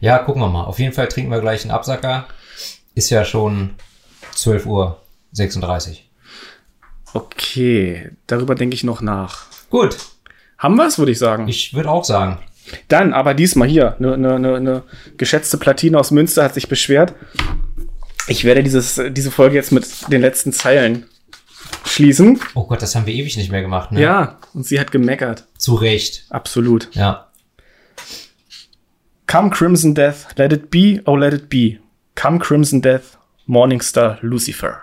Ja, 0.00 0.18
gucken 0.18 0.42
wir 0.42 0.48
mal. 0.48 0.64
Auf 0.64 0.78
jeden 0.78 0.92
Fall 0.92 1.06
trinken 1.08 1.30
wir 1.30 1.40
gleich 1.40 1.62
einen 1.62 1.70
Absacker. 1.70 2.26
Ist 2.94 3.08
ja 3.08 3.24
schon 3.24 3.70
12 4.34 4.66
Uhr 4.66 5.00
36. 5.32 6.10
Okay, 7.14 8.10
darüber 8.26 8.54
denke 8.54 8.74
ich 8.74 8.84
noch 8.84 9.00
nach. 9.02 9.46
Gut, 9.70 9.96
Haben 10.58 10.76
wir 10.76 10.86
es, 10.86 10.98
würde 10.98 11.12
ich 11.12 11.18
sagen. 11.18 11.48
ich 11.48 11.74
würde 11.74 11.90
auch 11.90 12.04
sagen. 12.04 12.38
Dann 12.88 13.12
aber 13.12 13.34
diesmal 13.34 13.68
hier, 13.68 13.96
eine 13.98 14.16
ne, 14.16 14.38
ne, 14.38 14.60
ne 14.60 14.82
geschätzte 15.16 15.58
Platine 15.58 15.98
aus 15.98 16.10
Münster 16.10 16.44
hat 16.44 16.54
sich 16.54 16.68
beschwert. 16.68 17.14
Ich 18.28 18.44
werde 18.44 18.62
dieses, 18.62 19.00
diese 19.10 19.30
Folge 19.30 19.56
jetzt 19.56 19.72
mit 19.72 19.86
den 20.10 20.20
letzten 20.20 20.52
Zeilen 20.52 21.06
schließen. 21.84 22.40
Oh 22.54 22.66
Gott, 22.66 22.82
das 22.82 22.94
haben 22.94 23.06
wir 23.06 23.14
ewig 23.14 23.36
nicht 23.36 23.50
mehr 23.50 23.62
gemacht, 23.62 23.92
ne? 23.92 24.00
Ja, 24.00 24.38
und 24.54 24.66
sie 24.66 24.78
hat 24.78 24.92
gemeckert. 24.92 25.46
Zu 25.58 25.74
Recht. 25.74 26.26
Absolut. 26.30 26.88
Ja. 26.92 27.28
Come 29.26 29.50
Crimson 29.50 29.94
Death, 29.94 30.26
let 30.36 30.52
it 30.52 30.70
be, 30.70 31.00
oh 31.06 31.16
let 31.16 31.32
it 31.32 31.48
be. 31.48 31.78
Come 32.14 32.38
Crimson 32.38 32.82
Death, 32.82 33.18
Morningstar 33.46 34.18
Lucifer. 34.20 34.82